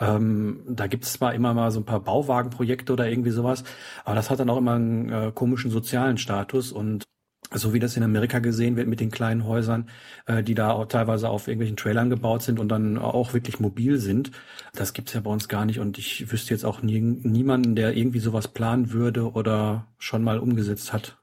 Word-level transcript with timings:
Ähm, 0.00 0.62
da 0.68 0.88
gibt 0.88 1.04
es 1.04 1.12
zwar 1.12 1.34
immer 1.34 1.54
mal 1.54 1.70
so 1.70 1.78
ein 1.78 1.84
paar 1.84 2.00
Bauwagenprojekte 2.00 2.92
oder 2.92 3.08
irgendwie 3.08 3.30
sowas, 3.30 3.62
aber 4.04 4.16
das 4.16 4.28
hat 4.28 4.40
dann 4.40 4.50
auch 4.50 4.58
immer 4.58 4.74
einen 4.74 5.08
äh, 5.08 5.30
komischen 5.32 5.70
sozialen 5.70 6.18
Status 6.18 6.72
und 6.72 7.04
so 7.52 7.72
wie 7.72 7.78
das 7.78 7.96
in 7.96 8.02
Amerika 8.02 8.38
gesehen 8.38 8.76
wird 8.76 8.88
mit 8.88 9.00
den 9.00 9.10
kleinen 9.10 9.44
Häusern, 9.44 9.88
äh, 10.26 10.42
die 10.42 10.54
da 10.54 10.70
auch 10.72 10.86
teilweise 10.86 11.28
auf 11.28 11.48
irgendwelchen 11.48 11.76
Trailern 11.76 12.10
gebaut 12.10 12.42
sind 12.42 12.58
und 12.58 12.68
dann 12.68 12.98
auch 12.98 13.32
wirklich 13.32 13.60
mobil 13.60 13.98
sind. 13.98 14.30
Das 14.74 14.92
gibt's 14.92 15.14
ja 15.14 15.20
bei 15.20 15.30
uns 15.30 15.48
gar 15.48 15.64
nicht 15.64 15.80
und 15.80 15.98
ich 15.98 16.30
wüsste 16.30 16.54
jetzt 16.54 16.64
auch 16.64 16.82
nie, 16.82 17.00
niemanden, 17.00 17.74
der 17.74 17.96
irgendwie 17.96 18.20
sowas 18.20 18.48
planen 18.48 18.92
würde 18.92 19.32
oder 19.32 19.86
schon 19.98 20.22
mal 20.22 20.38
umgesetzt 20.38 20.92
hat. 20.92 21.17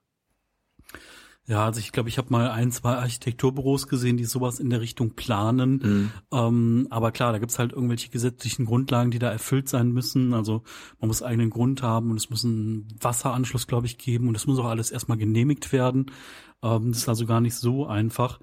Ja, 1.48 1.64
also 1.66 1.80
ich 1.80 1.92
glaube, 1.92 2.10
ich 2.10 2.18
habe 2.18 2.32
mal 2.32 2.50
ein, 2.50 2.72
zwei 2.72 2.96
Architekturbüros 2.96 3.88
gesehen, 3.88 4.18
die 4.18 4.24
sowas 4.24 4.60
in 4.60 4.72
der 4.72 4.82
Richtung 4.82 5.12
planen. 5.12 5.72
Mhm. 5.84 6.12
Ähm, 6.32 6.88
aber 6.90 7.12
klar, 7.12 7.34
da 7.34 7.38
gibt's 7.38 7.60
halt 7.60 7.72
irgendwelche 7.72 8.10
gesetzlichen 8.10 8.66
Grundlagen, 8.66 9.12
die 9.12 9.20
da 9.20 9.32
erfüllt 9.32 9.70
sein 9.70 9.92
müssen. 9.92 10.34
Also 10.34 10.64
man 11.00 11.08
muss 11.08 11.22
eigenen 11.22 11.52
Grund 11.52 11.84
haben 11.84 12.10
und 12.10 12.18
es 12.18 12.32
muss 12.32 12.44
einen 12.44 12.88
Wasseranschluss, 13.00 13.68
glaube 13.68 13.86
ich, 13.86 14.00
geben 14.00 14.28
und 14.28 14.36
es 14.36 14.48
muss 14.48 14.58
auch 14.58 14.66
alles 14.66 14.90
erstmal 14.90 15.20
genehmigt 15.20 15.72
werden. 15.72 16.08
Ähm, 16.64 16.92
das 16.92 17.02
ist 17.02 17.10
also 17.10 17.28
gar 17.28 17.42
nicht 17.42 17.56
so 17.56 17.86
einfach. 17.86 18.40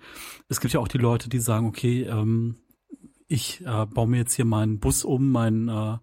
Es 0.48 0.60
gibt 0.60 0.72
ja 0.72 0.78
auch 0.78 0.88
die 0.88 0.98
Leute, 0.98 1.28
die 1.28 1.40
sagen, 1.40 1.66
okay, 1.66 2.02
ähm, 2.02 2.56
ich 3.26 3.62
äh, 3.66 3.86
baue 3.86 4.06
mir 4.06 4.18
jetzt 4.18 4.34
hier 4.34 4.44
meinen 4.44 4.78
Bus 4.78 5.04
um, 5.04 5.32
meinen, 5.32 5.68
äh, 5.68 5.98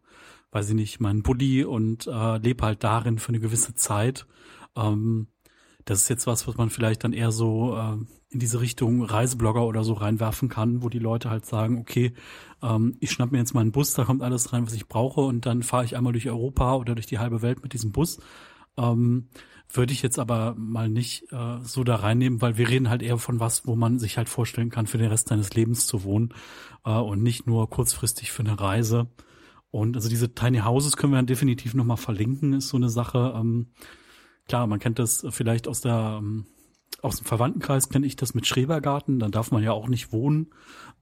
weiß 0.51 0.69
ich 0.69 0.75
nicht, 0.75 0.99
meinen 0.99 1.23
Bulli 1.23 1.63
und 1.63 2.07
äh, 2.07 2.37
lebe 2.39 2.65
halt 2.65 2.83
darin 2.83 3.19
für 3.19 3.29
eine 3.29 3.39
gewisse 3.39 3.73
Zeit. 3.73 4.25
Ähm, 4.75 5.27
das 5.89 6.03
ist 6.03 6.09
jetzt 6.09 6.27
was, 6.27 6.47
was 6.47 6.55
man 6.55 6.69
vielleicht 6.69 7.03
dann 7.03 7.13
eher 7.13 7.31
so 7.31 7.75
äh, 7.75 7.97
in 8.29 8.39
diese 8.39 8.61
Richtung 8.61 9.03
Reiseblogger 9.03 9.65
oder 9.65 9.83
so 9.83 9.93
reinwerfen 9.93 10.47
kann, 10.47 10.83
wo 10.83 10.89
die 10.89 10.99
Leute 10.99 11.31
halt 11.31 11.47
sagen, 11.47 11.79
okay, 11.79 12.13
ähm, 12.61 12.95
ich 12.99 13.09
schnapp 13.09 13.31
mir 13.31 13.39
jetzt 13.39 13.55
mal 13.55 13.61
einen 13.61 13.71
Bus, 13.71 13.95
da 13.95 14.05
kommt 14.05 14.21
alles 14.21 14.53
rein, 14.53 14.67
was 14.67 14.73
ich 14.73 14.87
brauche 14.87 15.21
und 15.21 15.47
dann 15.47 15.63
fahre 15.63 15.85
ich 15.85 15.97
einmal 15.97 16.13
durch 16.13 16.29
Europa 16.29 16.75
oder 16.75 16.93
durch 16.93 17.07
die 17.07 17.17
halbe 17.17 17.41
Welt 17.41 17.63
mit 17.63 17.73
diesem 17.73 17.91
Bus. 17.91 18.19
Ähm, 18.77 19.29
würde 19.71 19.93
ich 19.93 20.03
jetzt 20.03 20.19
aber 20.19 20.53
mal 20.57 20.89
nicht 20.89 21.31
äh, 21.31 21.57
so 21.63 21.83
da 21.83 21.95
reinnehmen, 21.95 22.39
weil 22.39 22.57
wir 22.57 22.69
reden 22.69 22.89
halt 22.89 23.01
eher 23.01 23.17
von 23.17 23.39
was, 23.39 23.65
wo 23.65 23.75
man 23.75 23.97
sich 23.97 24.17
halt 24.17 24.29
vorstellen 24.29 24.69
kann, 24.69 24.85
für 24.85 24.97
den 24.99 25.09
Rest 25.09 25.29
seines 25.29 25.53
Lebens 25.55 25.87
zu 25.87 26.03
wohnen 26.03 26.33
äh, 26.85 26.91
und 26.91 27.23
nicht 27.23 27.47
nur 27.47 27.67
kurzfristig 27.67 28.31
für 28.31 28.43
eine 28.43 28.59
Reise. 28.59 29.07
Und 29.71 29.95
also 29.95 30.07
diese 30.09 30.35
Tiny 30.35 30.59
Houses 30.59 30.97
können 30.97 31.13
wir 31.13 31.17
dann 31.17 31.27
definitiv 31.27 31.73
nochmal 31.73 31.97
verlinken, 31.97 32.53
ist 32.53 32.69
so 32.69 32.77
eine 32.77 32.89
Sache. 32.89 33.33
Ähm, 33.35 33.67
Klar, 34.49 34.65
man 34.65 34.79
kennt 34.79 34.97
das 34.97 35.25
vielleicht 35.29 35.67
aus 35.67 35.81
der 35.81 36.17
ähm, 36.19 36.45
aus 37.03 37.17
dem 37.17 37.25
Verwandtenkreis 37.25 37.89
kenne 37.89 38.07
ich 38.07 38.15
das 38.15 38.33
mit 38.33 38.47
Schrebergarten, 38.47 39.19
dann 39.19 39.31
darf 39.31 39.51
man 39.51 39.63
ja 39.63 39.71
auch 39.71 39.87
nicht 39.87 40.11
wohnen. 40.11 40.47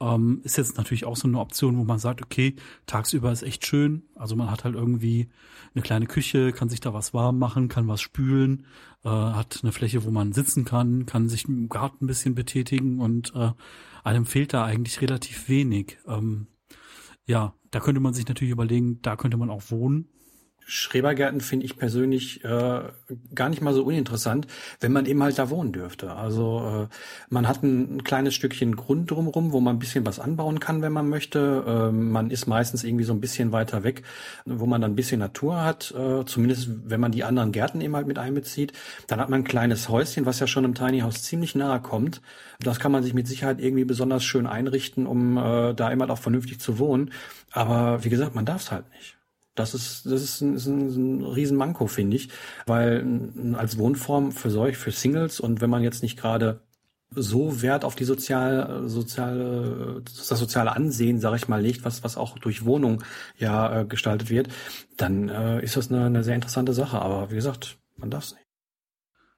Ähm, 0.02 0.42
ist 0.44 0.58
jetzt 0.58 0.78
natürlich 0.78 1.06
auch 1.06 1.16
so 1.16 1.30
eine 1.30 1.40
Option, 1.40 1.78
wo 1.78 1.86
man 1.86 1.98
sagt, 1.98 2.22
okay, 2.22 2.56
tagsüber 2.86 3.32
ist 3.32 3.42
echt 3.42 3.66
schön. 3.66 4.04
Also 4.16 4.36
man 4.36 4.52
hat 4.52 4.66
halt 4.66 4.76
irgendwie 4.76 5.30
eine 5.74 5.82
kleine 5.82 6.06
Küche, 6.06 6.52
kann 6.52 6.68
sich 6.68 6.82
da 6.82 6.94
was 6.94 7.14
warm 7.14 7.40
machen, 7.40 7.70
kann 7.70 7.88
was 7.88 8.02
spülen, 8.02 8.66
äh, 9.06 9.10
hat 9.10 9.62
eine 9.64 9.72
Fläche, 9.72 10.04
wo 10.04 10.12
man 10.12 10.34
sitzen 10.34 10.66
kann, 10.66 11.06
kann 11.06 11.30
sich 11.30 11.48
im 11.48 11.70
Garten 11.70 12.04
ein 12.04 12.08
bisschen 12.08 12.36
betätigen 12.36 13.00
und 13.00 13.34
äh, 13.34 13.54
einem 14.04 14.26
fehlt 14.26 14.54
da 14.54 14.66
eigentlich 14.66 15.02
relativ 15.02 15.48
wenig. 15.48 15.98
Ähm, 16.06 16.48
ja, 17.26 17.54
da 17.72 17.80
könnte 17.80 18.02
man 18.02 18.14
sich 18.14 18.28
natürlich 18.28 18.52
überlegen, 18.52 19.02
da 19.02 19.16
könnte 19.16 19.38
man 19.38 19.50
auch 19.50 19.72
wohnen. 19.72 20.10
Schrebergärten 20.70 21.40
finde 21.40 21.66
ich 21.66 21.78
persönlich 21.78 22.44
äh, 22.44 22.82
gar 23.34 23.48
nicht 23.48 23.62
mal 23.62 23.74
so 23.74 23.86
uninteressant, 23.86 24.48
wenn 24.82 24.92
man 24.92 25.06
eben 25.06 25.24
halt 25.24 25.40
da 25.40 25.50
wohnen 25.50 25.72
dürfte. 25.72 26.12
Also 26.12 26.90
äh, 26.92 26.94
man 27.30 27.48
hat 27.48 27.64
ein, 27.64 27.96
ein, 27.96 28.04
kleines 28.04 28.36
Stückchen 28.36 28.76
Grund 28.76 29.10
drumherum, 29.10 29.54
wo 29.54 29.62
man 29.62 29.78
ein 29.78 29.80
bisschen 29.80 30.06
was 30.06 30.20
anbauen 30.20 30.60
kann, 30.60 30.82
wenn 30.82 30.92
man 30.92 31.08
möchte. 31.08 31.64
Äh, 31.66 31.92
man 31.94 32.32
ist 32.32 32.48
meistens 32.48 32.84
irgendwie 32.84 33.06
so 33.06 33.14
ein 33.14 33.22
bisschen 33.22 33.54
weiter 33.54 33.86
weg, 33.86 34.04
wo 34.46 34.66
man 34.66 34.82
dann 34.82 34.92
ein 34.92 34.96
bisschen 34.98 35.20
Natur 35.20 35.64
hat, 35.64 35.94
äh, 35.98 36.26
zumindest 36.26 36.70
wenn 36.84 37.00
man 37.00 37.14
die 37.14 37.24
anderen 37.24 37.54
Gärten 37.54 37.80
eben 37.80 37.96
halt 37.96 38.08
mit 38.08 38.20
einbezieht. 38.20 38.74
Dann 39.08 39.22
hat 39.22 39.30
man 39.30 39.42
ein 39.42 39.46
kleines 39.46 39.88
Häuschen, 39.88 40.26
was 40.26 40.42
ja 40.42 40.48
schon 40.48 40.66
im 40.66 40.76
Tiny 40.76 41.00
House 41.00 41.24
ziemlich 41.24 41.56
nahe 41.56 41.80
kommt. 41.80 42.22
Das 42.60 42.82
kann 42.82 42.92
man 42.92 43.04
sich 43.04 43.14
mit 43.14 43.26
Sicherheit 43.26 43.62
irgendwie 43.62 43.86
besonders 43.86 44.26
schön 44.26 44.46
einrichten, 44.46 45.08
um 45.08 45.38
äh, 45.38 45.74
da 45.74 45.90
immer 45.92 46.04
halt 46.04 46.12
auch 46.12 46.22
vernünftig 46.22 46.60
zu 46.60 46.78
wohnen. 46.78 47.12
Aber 47.52 48.04
wie 48.04 48.10
gesagt, 48.10 48.36
man 48.36 48.46
darf 48.46 48.64
es 48.64 48.72
halt 48.72 48.90
nicht. 48.92 49.17
Das 49.60 49.74
ist, 49.74 50.06
das 50.06 50.22
ist 50.22 50.42
ein, 50.42 50.56
ist 50.56 50.68
ein, 50.68 51.20
ein 51.20 51.24
Riesenmanko, 51.24 51.88
finde 51.88 52.18
ich, 52.18 52.30
weil 52.66 53.06
als 53.56 53.78
Wohnform 53.78 54.32
für 54.32 54.50
solch, 54.50 54.78
für 54.78 54.92
Singles 54.92 55.40
und 55.40 55.62
wenn 55.62 55.70
man 55.70 55.84
jetzt 55.84 56.04
nicht 56.04 56.18
gerade 56.18 56.62
so 57.12 57.62
Wert 57.62 57.86
auf 57.86 57.96
die 57.96 58.04
sozial, 58.04 58.88
soziale, 58.88 60.02
das 60.04 60.28
soziale 60.28 60.76
Ansehen, 60.76 61.20
sage 61.20 61.38
ich 61.38 61.48
mal, 61.48 61.62
legt, 61.62 61.86
was, 61.86 62.04
was 62.04 62.18
auch 62.18 62.38
durch 62.38 62.66
Wohnung 62.66 63.04
ja 63.38 63.82
äh, 63.82 63.86
gestaltet 63.86 64.30
wird, 64.30 64.50
dann 64.98 65.30
äh, 65.30 65.64
ist 65.64 65.78
das 65.78 65.90
eine, 65.90 66.06
eine 66.06 66.24
sehr 66.24 66.36
interessante 66.36 66.74
Sache. 66.74 67.00
Aber 67.00 67.32
wie 67.32 67.36
gesagt, 67.36 67.78
man 67.96 68.12
darf 68.12 68.26
es 68.26 68.34
nicht. 68.34 68.46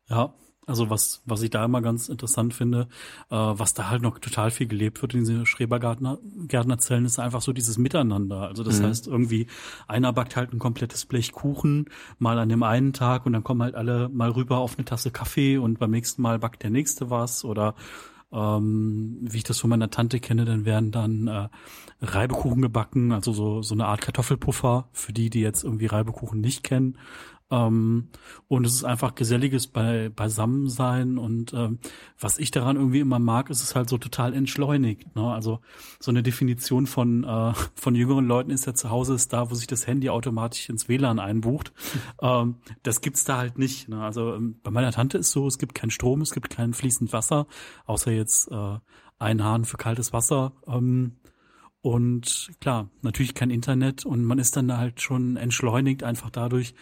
Ja, 0.10 0.34
also 0.70 0.90
was, 0.90 1.22
was 1.26 1.42
ich 1.42 1.50
da 1.50 1.66
immer 1.66 1.82
ganz 1.82 2.10
interessant 2.10 2.54
finde, 2.54 2.88
äh, 3.30 3.36
was 3.36 3.74
da 3.74 3.90
halt 3.90 4.02
noch 4.02 4.20
total 4.20 4.52
viel 4.52 4.68
gelebt 4.68 5.02
wird 5.02 5.16
in 5.16 5.22
diesen 5.22 5.46
Schrebergärtnerzellen, 5.46 7.06
ist 7.06 7.20
einfach 7.20 7.42
so 7.42 7.54
dieses 7.54 7.78
Miteinander. 7.78 8.42
Also 8.42 8.64
das 8.64 8.80
mhm. 8.80 8.86
heißt 8.86 9.08
irgendwie, 9.08 9.48
einer 9.88 10.14
backt 10.14 10.36
halt 10.36 10.54
ein 10.54 10.60
komplettes 10.60 11.06
Blech 11.06 11.32
Kuchen, 11.32 11.90
mal 12.20 12.38
an 12.38 12.50
dem 12.50 12.64
einen 12.64 12.94
Tag 12.94 13.26
und 13.26 13.34
dann 13.34 13.44
kommen 13.44 13.64
halt 13.64 13.76
alle 13.76 14.10
mal 14.10 14.30
rüber 14.30 14.60
auf 14.60 14.78
eine 14.78 14.86
Tasse 14.86 15.12
Kaffee 15.12 15.58
und 15.58 15.80
beim 15.80 15.92
nächsten 15.92 16.22
Mal 16.22 16.40
backt 16.40 16.64
der 16.64 16.70
nächste 16.70 17.10
was 17.10 17.44
oder 17.44 17.76
ähm, 18.32 19.18
wie 19.22 19.38
ich 19.38 19.44
das 19.44 19.60
von 19.60 19.72
meiner 19.72 19.90
Tante 19.90 20.20
kenne, 20.20 20.46
dann 20.46 20.66
werden 20.66 20.92
dann 20.92 21.28
äh, 21.28 21.50
Reibekuchen 22.02 22.62
gebacken, 22.62 23.12
also 23.12 23.34
so, 23.34 23.62
so 23.64 23.74
eine 23.74 23.88
Art 23.88 24.02
Kartoffelpuffer 24.02 24.88
für 24.92 25.14
die, 25.14 25.30
die 25.30 25.42
jetzt 25.42 25.64
irgendwie 25.64 25.88
Reibekuchen 25.88 26.40
nicht 26.40 26.64
kennen. 26.64 26.98
Ähm, 27.52 28.10
und 28.48 28.66
es 28.66 28.74
ist 28.76 28.84
einfach 28.84 29.16
geselliges 29.16 29.68
bei, 29.68 30.10
Beisammensein. 30.10 31.18
Und 31.18 31.54
ähm, 31.54 31.80
was 32.20 32.38
ich 32.38 32.52
daran 32.52 32.76
irgendwie 32.76 33.00
immer 33.00 33.20
mag, 33.20 33.50
ist 33.50 33.64
es 33.64 33.76
halt 33.76 33.90
so 33.90 33.98
total 33.98 34.34
entschleunigt. 34.34 35.16
Ne? 35.16 35.24
Also 35.24 35.60
so 36.00 36.12
eine 36.12 36.24
Definition 36.24 36.86
von, 36.86 37.24
äh, 37.24 37.54
von 37.76 37.96
jüngeren 37.96 38.28
Leuten 38.28 38.52
ist 38.52 38.66
ja 38.66 38.74
zu 38.74 38.90
Hause 38.90 39.16
ist 39.16 39.34
da, 39.34 39.50
wo 39.50 39.56
sich 39.56 39.68
das 39.68 39.88
Handy 39.88 40.10
automatisch 40.10 40.70
ins 40.70 40.88
WLAN 40.88 41.20
einbucht. 41.20 41.74
ähm, 42.22 42.56
das 42.84 43.02
gibt's 43.02 43.24
da 43.24 43.38
halt 43.38 43.58
nicht. 43.58 43.90
Ne? 43.90 44.02
Also 44.02 44.36
ähm, 44.36 44.60
bei 44.64 44.72
meiner 44.72 44.92
Tante 44.92 45.18
ist 45.18 45.32
so, 45.32 45.48
es 45.48 45.58
gibt 45.58 45.76
keinen 45.76 45.92
Strom, 45.92 46.22
es 46.22 46.34
gibt 46.34 46.50
kein 46.50 46.74
fließend 46.74 47.14
Wasser, 47.14 47.48
außer 47.86 48.12
jetzt 48.12 48.52
äh, 48.52 48.78
ein 49.18 49.44
Hahn 49.44 49.66
für 49.66 49.78
kaltes 49.78 50.14
Wasser. 50.14 50.54
Ähm, 50.68 51.18
und 51.82 52.52
klar, 52.60 52.90
natürlich 53.02 53.34
kein 53.34 53.52
Internet 53.52 54.06
und 54.06 54.26
man 54.26 54.38
ist 54.38 54.58
dann 54.58 54.78
halt 54.78 55.02
schon 55.02 55.38
entschleunigt 55.38 56.04
einfach 56.04 56.30
dadurch, 56.30 56.76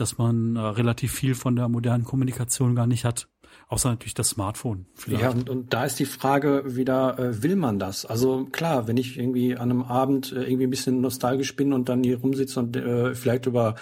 dass 0.00 0.18
man 0.18 0.56
äh, 0.56 0.60
relativ 0.60 1.12
viel 1.12 1.34
von 1.34 1.56
der 1.56 1.68
modernen 1.68 2.04
Kommunikation 2.04 2.74
gar 2.74 2.86
nicht 2.86 3.04
hat. 3.04 3.28
Außer 3.68 3.90
natürlich 3.90 4.14
das 4.14 4.30
Smartphone. 4.30 4.86
Vielleicht. 4.94 5.22
Ja, 5.22 5.30
und, 5.30 5.50
und 5.50 5.74
da 5.74 5.84
ist 5.84 5.98
die 5.98 6.06
Frage 6.06 6.62
wieder, 6.76 7.18
äh, 7.18 7.42
will 7.42 7.56
man 7.56 7.78
das? 7.78 8.06
Also 8.06 8.46
klar, 8.46 8.88
wenn 8.88 8.96
ich 8.96 9.18
irgendwie 9.18 9.56
an 9.56 9.70
einem 9.70 9.82
Abend 9.82 10.32
äh, 10.32 10.42
irgendwie 10.44 10.66
ein 10.66 10.70
bisschen 10.70 11.00
nostalgisch 11.00 11.54
bin 11.54 11.72
und 11.72 11.88
dann 11.88 12.02
hier 12.02 12.20
rumsitze 12.20 12.60
und 12.60 12.76
äh, 12.76 13.14
vielleicht 13.14 13.46
über 13.46 13.74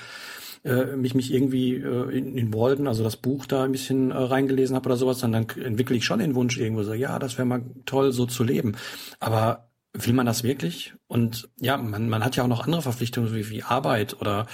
äh, 0.65 0.97
mich 0.97 1.15
mich 1.15 1.33
irgendwie 1.33 1.75
äh, 1.75 2.19
in, 2.19 2.53
Walden, 2.53 2.89
also 2.89 3.05
das 3.05 3.17
Buch 3.17 3.47
da 3.47 3.63
ein 3.63 3.73
bisschen 3.73 4.11
äh, 4.11 4.17
reingelesen 4.17 4.75
habe 4.75 4.87
oder 4.87 4.97
sowas, 4.97 5.19
dann 5.19 5.35
entwickle 5.35 5.97
ich 5.97 6.05
schon 6.05 6.19
den 6.19 6.35
Wunsch 6.35 6.59
irgendwo 6.59 6.83
so, 6.83 6.93
ja, 6.93 7.19
das 7.21 7.39
wäre 7.39 7.47
mal 7.47 7.63
toll, 7.85 8.13
so 8.13 8.27
zu 8.27 8.43
leben. 8.43 8.73
Aber 9.21 9.69
Will 9.99 10.13
man 10.13 10.27
das 10.27 10.43
wirklich? 10.43 10.95
Und 11.09 11.49
ja, 11.59 11.77
man, 11.77 12.09
man 12.09 12.25
hat 12.25 12.37
ja 12.37 12.45
auch 12.45 12.49
noch 12.49 12.65
andere 12.65 12.83
Verpflichtungen 12.83 13.35
wie, 13.35 13.49
wie 13.51 13.63
Arbeit 13.63 14.21
oder 14.21 14.47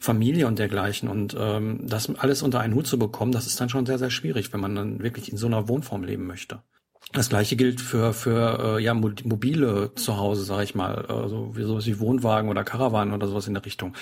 Familie 0.00 0.46
und 0.46 0.58
dergleichen. 0.58 1.08
Und 1.08 1.36
ähm, 1.38 1.80
das 1.86 2.08
alles 2.16 2.42
unter 2.42 2.60
einen 2.60 2.74
Hut 2.74 2.86
zu 2.86 2.98
bekommen, 2.98 3.32
das 3.32 3.46
ist 3.46 3.60
dann 3.60 3.68
schon 3.68 3.86
sehr, 3.86 3.98
sehr 3.98 4.10
schwierig, 4.10 4.52
wenn 4.52 4.60
man 4.60 4.74
dann 4.74 5.02
wirklich 5.02 5.30
in 5.30 5.38
so 5.38 5.46
einer 5.46 5.68
Wohnform 5.68 6.04
leben 6.04 6.26
möchte. 6.26 6.62
Das 7.12 7.28
gleiche 7.28 7.56
gilt 7.56 7.80
für 7.80 8.12
für 8.12 8.78
äh, 8.78 8.82
ja 8.82 8.92
mobile 8.92 9.92
Zuhause, 9.94 10.44
sage 10.44 10.64
ich 10.64 10.74
mal, 10.74 11.06
also 11.06 11.56
wie 11.56 11.62
sowas 11.62 11.86
wie 11.86 12.00
Wohnwagen 12.00 12.50
oder 12.50 12.64
Karawanen 12.64 13.14
oder 13.14 13.28
sowas 13.28 13.46
in 13.46 13.54
der 13.54 13.64
Richtung. 13.64 13.94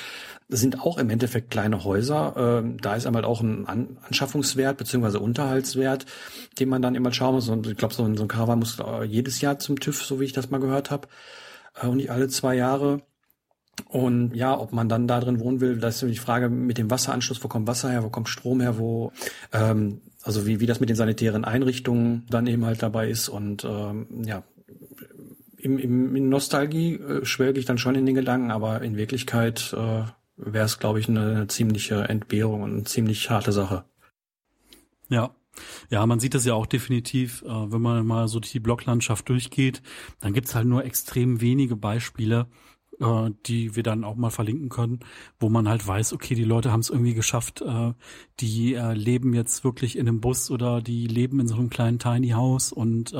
Das 0.48 0.60
sind 0.60 0.80
auch 0.80 0.98
im 0.98 1.10
Endeffekt 1.10 1.50
kleine 1.50 1.84
Häuser. 1.84 2.34
Ähm, 2.36 2.78
da 2.80 2.94
ist 2.94 3.06
einmal 3.06 3.24
auch 3.24 3.42
ein 3.42 3.66
An 3.66 3.98
Anschaffungswert 4.06 4.78
beziehungsweise 4.78 5.20
Unterhaltswert, 5.20 6.06
den 6.58 6.68
man 6.70 6.82
dann 6.82 6.94
immer 6.94 7.12
schauen 7.12 7.34
muss. 7.34 7.48
Und 7.48 7.66
ich 7.66 7.76
glaube, 7.76 7.94
so, 7.94 8.04
ein, 8.04 8.16
so 8.16 8.24
ein 8.24 8.28
Karawan 8.28 8.58
muss 8.58 8.78
äh, 8.80 9.04
jedes 9.04 9.40
Jahr 9.40 9.58
zum 9.58 9.78
TÜV, 9.78 10.02
so 10.02 10.18
wie 10.18 10.24
ich 10.24 10.32
das 10.32 10.50
mal 10.50 10.60
gehört 10.60 10.90
habe, 10.90 11.08
äh, 11.80 11.86
und 11.86 11.98
nicht 11.98 12.10
alle 12.10 12.28
zwei 12.28 12.54
Jahre. 12.54 13.02
Und 13.88 14.34
ja, 14.34 14.58
ob 14.58 14.72
man 14.72 14.88
dann 14.88 15.08
da 15.08 15.20
drin 15.20 15.40
wohnen 15.40 15.60
will, 15.60 15.78
das 15.78 16.02
ist 16.02 16.10
die 16.10 16.18
Frage 16.18 16.48
mit 16.48 16.78
dem 16.78 16.90
Wasseranschluss, 16.90 17.42
wo 17.42 17.48
kommt 17.48 17.66
Wasser 17.66 17.90
her, 17.90 18.02
wo 18.02 18.08
kommt 18.08 18.28
Strom 18.28 18.60
her, 18.60 18.78
wo 18.78 19.12
ähm, 19.52 20.00
also 20.24 20.46
wie, 20.46 20.60
wie 20.60 20.66
das 20.66 20.80
mit 20.80 20.88
den 20.88 20.96
sanitären 20.96 21.44
Einrichtungen 21.44 22.24
dann 22.30 22.46
eben 22.46 22.64
halt 22.64 22.82
dabei 22.82 23.08
ist. 23.08 23.28
Und 23.28 23.64
ähm, 23.64 24.06
ja, 24.24 24.42
im, 25.58 25.78
im, 25.78 26.16
in 26.16 26.28
Nostalgie 26.28 26.94
äh, 26.94 27.24
schwelge 27.24 27.60
ich 27.60 27.66
dann 27.66 27.78
schon 27.78 27.94
in 27.94 28.06
den 28.06 28.14
Gedanken, 28.14 28.50
aber 28.50 28.82
in 28.82 28.96
Wirklichkeit 28.96 29.72
äh, 29.74 30.04
wäre 30.36 30.64
es, 30.64 30.78
glaube 30.78 31.00
ich, 31.00 31.08
eine, 31.08 31.30
eine 31.30 31.46
ziemliche 31.48 32.04
Entbehrung 32.04 32.62
und 32.62 32.72
eine 32.72 32.84
ziemlich 32.84 33.30
harte 33.30 33.52
Sache. 33.52 33.84
Ja. 35.08 35.34
Ja, 35.88 36.04
man 36.04 36.18
sieht 36.18 36.34
das 36.34 36.44
ja 36.44 36.54
auch 36.54 36.66
definitiv, 36.66 37.42
äh, 37.42 37.46
wenn 37.48 37.80
man 37.80 38.04
mal 38.04 38.26
so 38.26 38.40
die 38.40 38.58
Blocklandschaft 38.58 39.28
durchgeht, 39.28 39.82
dann 40.18 40.32
gibt's 40.32 40.54
halt 40.56 40.66
nur 40.66 40.84
extrem 40.84 41.40
wenige 41.40 41.76
Beispiele, 41.76 42.48
äh, 43.00 43.30
die 43.46 43.76
wir 43.76 43.82
dann 43.82 44.04
auch 44.04 44.16
mal 44.16 44.30
verlinken 44.30 44.68
können, 44.68 45.00
wo 45.38 45.48
man 45.48 45.68
halt 45.68 45.86
weiß, 45.86 46.12
okay, 46.12 46.34
die 46.34 46.44
Leute 46.44 46.72
haben 46.72 46.80
es 46.80 46.90
irgendwie 46.90 47.14
geschafft, 47.14 47.62
äh, 47.62 47.92
die 48.40 48.74
äh, 48.74 48.94
leben 48.94 49.34
jetzt 49.34 49.64
wirklich 49.64 49.96
in 49.96 50.08
einem 50.08 50.20
Bus 50.20 50.50
oder 50.50 50.80
die 50.80 51.06
leben 51.06 51.40
in 51.40 51.48
so 51.48 51.56
einem 51.56 51.70
kleinen 51.70 51.98
Tiny 51.98 52.30
House 52.30 52.72
und 52.72 53.14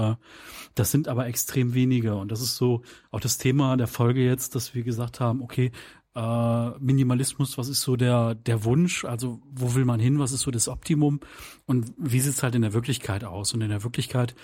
das 0.75 0.91
sind 0.91 1.09
aber 1.09 1.27
extrem 1.27 1.75
wenige 1.75 2.17
und 2.17 2.31
das 2.31 2.41
ist 2.41 2.57
so 2.57 2.83
auch 3.11 3.21
das 3.21 3.39
Thema 3.39 3.77
der 3.77 3.87
Folge 3.87 4.25
jetzt, 4.25 4.55
dass 4.55 4.75
wir 4.75 4.83
gesagt 4.83 5.21
haben, 5.21 5.43
okay, 5.43 5.71
Minimalismus, 6.15 7.59
was 7.59 7.69
ist 7.69 7.81
so 7.81 7.97
der, 7.97 8.35
der 8.35 8.65
Wunsch? 8.65 9.05
Also 9.05 9.41
wo 9.51 9.75
will 9.75 9.85
man 9.85 10.01
hin? 10.01 10.19
Was 10.19 10.33
ist 10.33 10.43
so 10.43 10.51
das 10.51 10.69
Optimum? 10.69 11.21
Und 11.67 11.93
wie 11.97 12.21
sieht's 12.21 12.43
halt 12.43 12.55
in 12.55 12.63
der 12.63 12.73
Wirklichkeit 12.73 13.25
aus? 13.25 13.53
Und 13.53 13.63
in 13.63 13.71
der 13.71 13.83
Wirklichkeit 13.83 14.35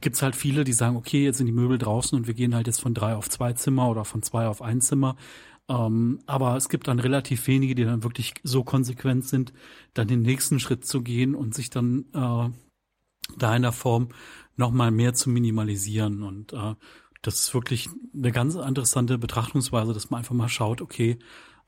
gibt's 0.00 0.22
halt 0.22 0.36
viele, 0.36 0.64
die 0.64 0.72
sagen, 0.72 0.96
okay, 0.96 1.24
jetzt 1.24 1.38
sind 1.38 1.46
die 1.46 1.52
Möbel 1.52 1.78
draußen 1.78 2.16
und 2.16 2.26
wir 2.26 2.34
gehen 2.34 2.54
halt 2.54 2.66
jetzt 2.66 2.80
von 2.80 2.94
drei 2.94 3.14
auf 3.14 3.28
zwei 3.28 3.52
Zimmer 3.52 3.88
oder 3.88 4.04
von 4.04 4.22
zwei 4.22 4.46
auf 4.46 4.62
ein 4.62 4.80
Zimmer. 4.80 5.16
Ähm, 5.68 6.20
aber 6.26 6.56
es 6.56 6.68
gibt 6.68 6.86
dann 6.86 7.00
relativ 7.00 7.46
wenige, 7.46 7.74
die 7.74 7.84
dann 7.84 8.04
wirklich 8.04 8.34
so 8.42 8.62
konsequent 8.62 9.26
sind, 9.26 9.52
dann 9.94 10.08
den 10.08 10.22
nächsten 10.22 10.60
Schritt 10.60 10.86
zu 10.86 11.02
gehen 11.02 11.34
und 11.34 11.54
sich 11.54 11.70
dann 11.70 12.04
äh, 12.12 12.50
da 13.36 13.56
in 13.56 13.62
der 13.62 13.72
Form 13.72 14.08
nochmal 14.56 14.90
mehr 14.90 15.14
zu 15.14 15.30
minimalisieren. 15.30 16.22
Und 16.22 16.52
äh, 16.52 16.74
das 17.22 17.40
ist 17.40 17.54
wirklich 17.54 17.88
eine 18.14 18.32
ganz 18.32 18.54
interessante 18.54 19.18
Betrachtungsweise, 19.18 19.92
dass 19.92 20.10
man 20.10 20.18
einfach 20.18 20.34
mal 20.34 20.48
schaut, 20.48 20.80
okay, 20.80 21.18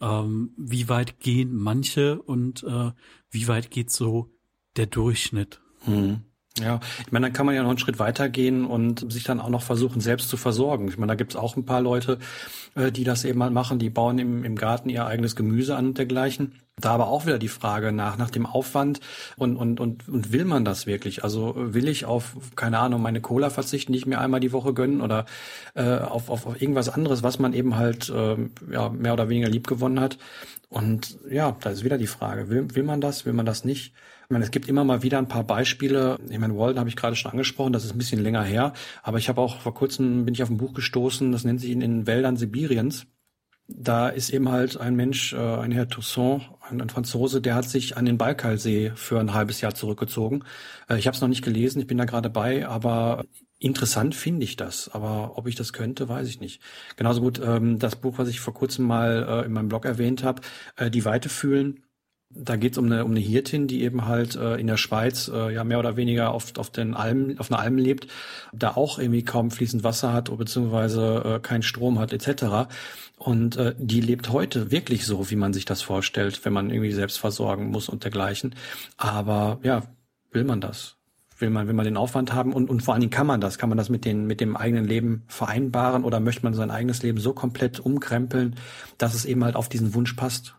ähm, 0.01 0.53
wie 0.57 0.89
weit 0.89 1.19
gehen 1.19 1.57
manche 1.57 2.23
und 2.23 2.63
äh, 2.63 2.93
wie 3.31 3.49
weit 3.49 3.71
geht 3.71 3.91
so 3.91 4.31
der 4.77 4.87
Durchschnitt. 4.87 5.61
Hm. 5.85 6.23
Ja, 6.63 6.81
ich 7.01 7.13
meine, 7.13 7.27
dann 7.27 7.33
kann 7.33 7.47
man 7.47 7.55
ja 7.55 7.63
noch 7.63 7.71
einen 7.71 7.79
Schritt 7.79 7.99
weitergehen 7.99 8.65
und 8.65 9.11
sich 9.13 9.25
dann 9.25 9.41
auch 9.41 9.49
noch 9.49 9.63
versuchen, 9.63 10.01
selbst 10.01 10.29
zu 10.29 10.37
versorgen. 10.37 10.89
Ich 10.89 10.99
meine, 10.99 11.11
da 11.11 11.15
gibt 11.15 11.33
es 11.33 11.37
auch 11.37 11.57
ein 11.57 11.65
paar 11.65 11.81
Leute, 11.81 12.19
äh, 12.75 12.91
die 12.93 13.05
das 13.05 13.25
eben 13.25 13.39
mal 13.39 13.51
machen, 13.51 13.79
die 13.79 13.91
bauen 13.91 14.19
im, 14.19 14.45
im 14.45 14.57
Garten 14.57 14.89
ihr 14.89 15.07
eigenes 15.07 15.37
Gemüse 15.37 15.77
an 15.77 15.89
und 15.89 15.99
dergleichen. 15.99 16.53
Da 16.81 16.93
aber 16.93 17.09
auch 17.09 17.27
wieder 17.27 17.39
die 17.39 17.49
Frage 17.49 17.91
nach, 17.91 18.19
nach 18.19 18.31
dem 18.31 18.47
Aufwand 18.47 19.01
und, 19.37 19.57
und, 19.57 19.81
und, 19.81 20.09
und 20.09 20.33
will 20.33 20.45
man 20.45 20.65
das 20.65 20.87
wirklich? 20.87 21.25
Also 21.25 21.55
will 21.57 21.89
ich 21.89 22.05
auf, 22.05 22.37
keine 22.55 22.79
Ahnung, 22.79 23.03
meine 23.03 23.21
Cola 23.21 23.51
verzichten, 23.51 23.93
die 23.93 23.99
ich 23.99 24.07
mir 24.07 24.21
einmal 24.21 24.41
die 24.41 24.53
Woche 24.53 24.73
gönnen 24.75 25.01
oder 25.01 25.27
äh, 25.75 25.99
auf, 25.99 26.31
auf, 26.31 26.47
auf 26.47 26.61
irgendwas 26.61 26.89
anderes, 26.89 27.23
was 27.23 27.39
man 27.41 27.53
eben 27.53 27.77
halt 27.77 28.09
äh, 28.11 28.37
ja, 28.71 28.91
mehr 28.91 29.13
oder 29.13 29.29
weniger 29.29 29.49
lieb 29.49 29.67
gewonnen 29.67 29.99
hat. 29.99 30.19
Und 30.69 31.19
ja, 31.29 31.57
da 31.61 31.71
ist 31.71 31.83
wieder 31.83 31.99
die 31.99 32.07
Frage, 32.07 32.49
will, 32.49 32.75
will 32.75 32.85
man 32.85 33.01
das, 33.01 33.27
will 33.27 33.33
man 33.33 33.47
das 33.47 33.65
nicht? 33.65 33.93
Ich 34.29 34.33
meine, 34.35 34.45
es 34.45 34.51
gibt 34.51 34.69
immer 34.69 34.85
mal 34.85 35.03
wieder 35.03 35.17
ein 35.17 35.29
paar 35.29 35.45
Beispiele. 35.45 36.19
Ich 36.29 36.39
meine, 36.39 36.55
Walden 36.55 36.79
habe 36.79 36.91
ich 36.91 36.97
gerade 36.97 37.17
schon 37.17 37.31
angesprochen, 37.31 37.73
das 37.73 37.87
ist 37.87 37.93
ein 37.93 37.99
bisschen 37.99 38.23
länger 38.23 38.43
her. 38.43 38.75
Aber 39.03 39.17
ich 39.17 39.31
habe 39.31 39.41
auch 39.41 39.59
vor 39.63 39.73
kurzem 39.73 40.27
bin 40.27 40.35
ich 40.35 40.43
auf 40.43 40.51
ein 40.51 40.59
Buch 40.59 40.75
gestoßen, 40.75 41.33
das 41.33 41.45
nennt 41.45 41.63
sich 41.63 41.71
in 41.71 41.81
den 41.81 42.07
Wäldern 42.07 42.37
Sibiriens. 42.37 43.07
Da 43.69 44.09
ist 44.11 44.31
eben 44.31 44.51
halt 44.51 44.79
ein 44.79 44.97
Mensch, 44.97 45.33
äh, 45.35 45.39
ein 45.39 45.73
Herr 45.73 45.89
Toussaint, 45.89 46.43
ein, 46.63 46.89
Franzose, 46.91 47.41
der 47.43 47.55
hat 47.55 47.69
sich 47.71 47.97
an 47.97 48.07
den 48.07 48.19
Balkalsee 48.19 48.93
für 48.97 49.21
ein 49.21 49.35
halbes 49.35 49.63
Jahr 49.63 49.75
zurückgezogen. 49.75 50.45
Äh, 50.91 50.99
ich 50.99 51.07
habe 51.07 51.15
es 51.17 51.23
noch 51.23 51.29
nicht 51.29 51.45
gelesen, 51.45 51.81
ich 51.81 51.87
bin 51.87 51.99
da 51.99 52.05
gerade 52.07 52.31
bei, 52.31 52.67
aber 52.69 53.25
Interessant 53.61 54.15
finde 54.15 54.45
ich 54.45 54.57
das, 54.57 54.89
aber 54.89 55.37
ob 55.39 55.49
ich 55.49 55.57
das 55.57 55.73
könnte, 55.73 56.09
weiß 56.09 56.29
ich 56.29 56.41
nicht. 56.41 56.63
Genauso 56.97 57.21
gut 57.21 57.41
ähm, 57.45 57.79
das 57.81 57.97
Buch, 57.97 58.19
was 58.19 58.29
ich 58.29 58.41
vor 58.41 58.55
kurzem 58.55 58.87
mal 58.87 59.43
äh, 59.43 59.47
in 59.47 59.53
meinem 59.53 59.69
Blog 59.69 59.85
erwähnt 59.85 60.23
habe, 60.23 60.43
Die 60.91 61.05
Weite 61.05 61.29
fühlen, 61.29 61.83
da 62.31 62.57
geht 62.57 62.73
es 62.73 62.79
um 62.79 62.87
eine, 62.87 63.05
um 63.05 63.13
eine 63.13 63.21
Hirtin, 63.21 63.67
die 63.67 63.83
eben 63.83 64.07
halt 64.07 64.37
äh, 64.37 64.57
in 64.57 64.67
der 64.67 64.77
Schweiz 64.77 65.29
äh, 65.29 65.53
ja 65.53 65.65
mehr 65.65 65.79
oder 65.79 65.97
weniger 65.97 66.33
auf, 66.33 66.53
auf 66.59 66.71
den 66.71 66.95
Almen, 66.95 67.39
auf 67.39 67.51
einer 67.51 67.61
Alm 67.61 67.79
lebt, 67.79 68.09
da 68.53 68.73
auch 68.73 68.99
irgendwie 68.99 69.25
kaum 69.25 69.51
fließend 69.51 69.83
Wasser 69.83 70.13
hat 70.13 70.37
beziehungsweise 70.37 71.23
äh, 71.25 71.41
keinen 71.41 71.63
Strom 71.63 71.99
hat 71.99 72.13
etc. 72.13 72.71
Und 73.17 73.57
äh, 73.57 73.75
die 73.79 74.01
lebt 74.01 74.31
heute 74.31 74.71
wirklich 74.71 75.07
so, 75.07 75.31
wie 75.31 75.37
man 75.37 75.53
sich 75.53 75.65
das 75.65 75.81
vorstellt, 75.81 76.45
wenn 76.45 76.53
man 76.53 76.71
irgendwie 76.71 76.93
selbst 76.93 77.19
versorgen 77.19 77.71
muss 77.71 77.89
und 77.89 78.05
dergleichen. 78.05 78.55
Aber 78.99 79.59
ja, 79.63 79.85
will 80.31 80.45
man 80.45 80.61
das? 80.61 80.97
Will 81.39 81.51
man, 81.51 81.67
will 81.67 81.75
man 81.75 81.85
den 81.85 81.97
Aufwand 81.97 82.35
haben 82.35 82.53
und, 82.53 82.69
und 82.69 82.83
vor 82.83 82.95
allen 82.95 83.01
Dingen 83.01 83.13
kann 83.13 83.27
man 83.27 83.41
das? 83.41 83.59
Kann 83.59 83.69
man 83.69 83.79
das 83.79 83.89
mit, 83.89 84.05
den, 84.05 84.27
mit 84.27 84.41
dem 84.41 84.57
eigenen 84.57 84.85
Leben 84.85 85.23
vereinbaren 85.29 86.05
oder 86.05 86.21
möchte 86.21 86.43
man 86.43 86.53
sein 86.53 86.71
eigenes 86.71 87.03
Leben 87.03 87.19
so 87.19 87.33
komplett 87.33 87.81
umkrempeln, 87.81 88.57
dass 88.99 89.15
es 89.15 89.25
eben 89.25 89.45
halt 89.45 89.57
auf 89.57 89.69
diesen 89.69 89.95
Wunsch 89.95 90.15
passt? 90.15 90.57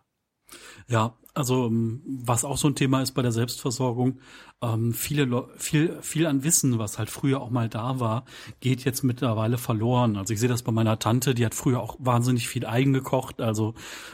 Ja, 0.88 1.14
also 1.34 1.68
ähm, 1.68 2.02
was 2.06 2.44
auch 2.44 2.58
so 2.58 2.68
ein 2.68 2.76
Thema 2.76 3.02
ist 3.02 3.12
bei 3.12 3.22
der 3.22 3.32
Selbstversorgung, 3.32 4.20
ähm, 4.62 4.94
viele 4.94 5.48
viel 5.56 5.98
viel 6.02 6.26
an 6.28 6.44
Wissen, 6.44 6.80
was 6.80 7.00
halt 7.00 7.10
früher 7.10 7.42
auch 7.42 7.50
mal 7.50 7.70
da 7.70 8.00
war, 8.00 8.26
geht 8.60 8.84
jetzt 8.84 9.04
mittlerweile 9.04 9.58
verloren. 9.58 10.18
Also 10.18 10.34
ich 10.34 10.40
sehe 10.40 10.50
das 10.50 10.64
bei 10.64 10.72
meiner 10.72 11.00
Tante, 11.00 11.34
die 11.34 11.46
hat 11.46 11.56
früher 11.56 11.80
auch 11.80 11.96
wahnsinnig 12.00 12.48
viel 12.50 12.66
eigen 12.66 12.92
gekocht, 12.92 13.42
also 13.42 13.74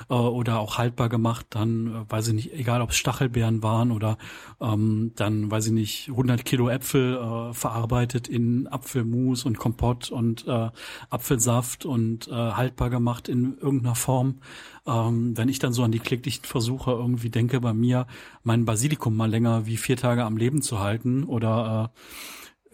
äh, 0.09 0.13
oder 0.13 0.59
auch 0.59 0.77
haltbar 0.77 1.09
gemacht. 1.09 1.47
Dann 1.49 1.87
äh, 1.87 2.11
weiß 2.11 2.27
ich 2.27 2.33
nicht, 2.33 2.53
egal 2.53 2.81
ob 2.81 2.91
es 2.91 2.97
Stachelbeeren 2.97 3.63
waren 3.63 3.91
oder 3.91 4.17
ähm, 4.61 5.13
dann 5.15 5.49
weiß 5.49 5.67
ich 5.67 5.73
nicht 5.73 6.09
100 6.09 6.45
Kilo 6.45 6.69
Äpfel 6.69 7.15
äh, 7.15 7.53
verarbeitet 7.53 8.27
in 8.27 8.67
Apfelmus 8.67 9.45
und 9.45 9.57
Kompott 9.57 10.11
und 10.11 10.47
äh, 10.47 10.69
Apfelsaft 11.09 11.85
und 11.85 12.27
äh, 12.27 12.31
haltbar 12.31 12.89
gemacht 12.89 13.29
in 13.29 13.57
irgendeiner 13.57 13.95
Form. 13.95 14.41
Ähm, 14.87 15.35
wenn 15.35 15.49
ich 15.49 15.57
dann 15.57 15.73
so 15.73 15.81
an 15.83 15.91
die 15.91 15.99
kläglichen 15.99 16.45
Versuche 16.45 16.95
irgendwie 17.05 17.29
denke, 17.29 17.61
bei 17.61 17.73
mir 17.73 18.07
mein 18.43 18.65
Basilikum 18.65 19.15
mal 19.15 19.29
länger 19.29 19.65
wie 19.65 19.77
vier 19.77 19.97
Tage 19.97 20.23
am 20.23 20.37
Leben 20.37 20.61
zu 20.61 20.79
halten 20.79 21.23
oder 21.23 21.93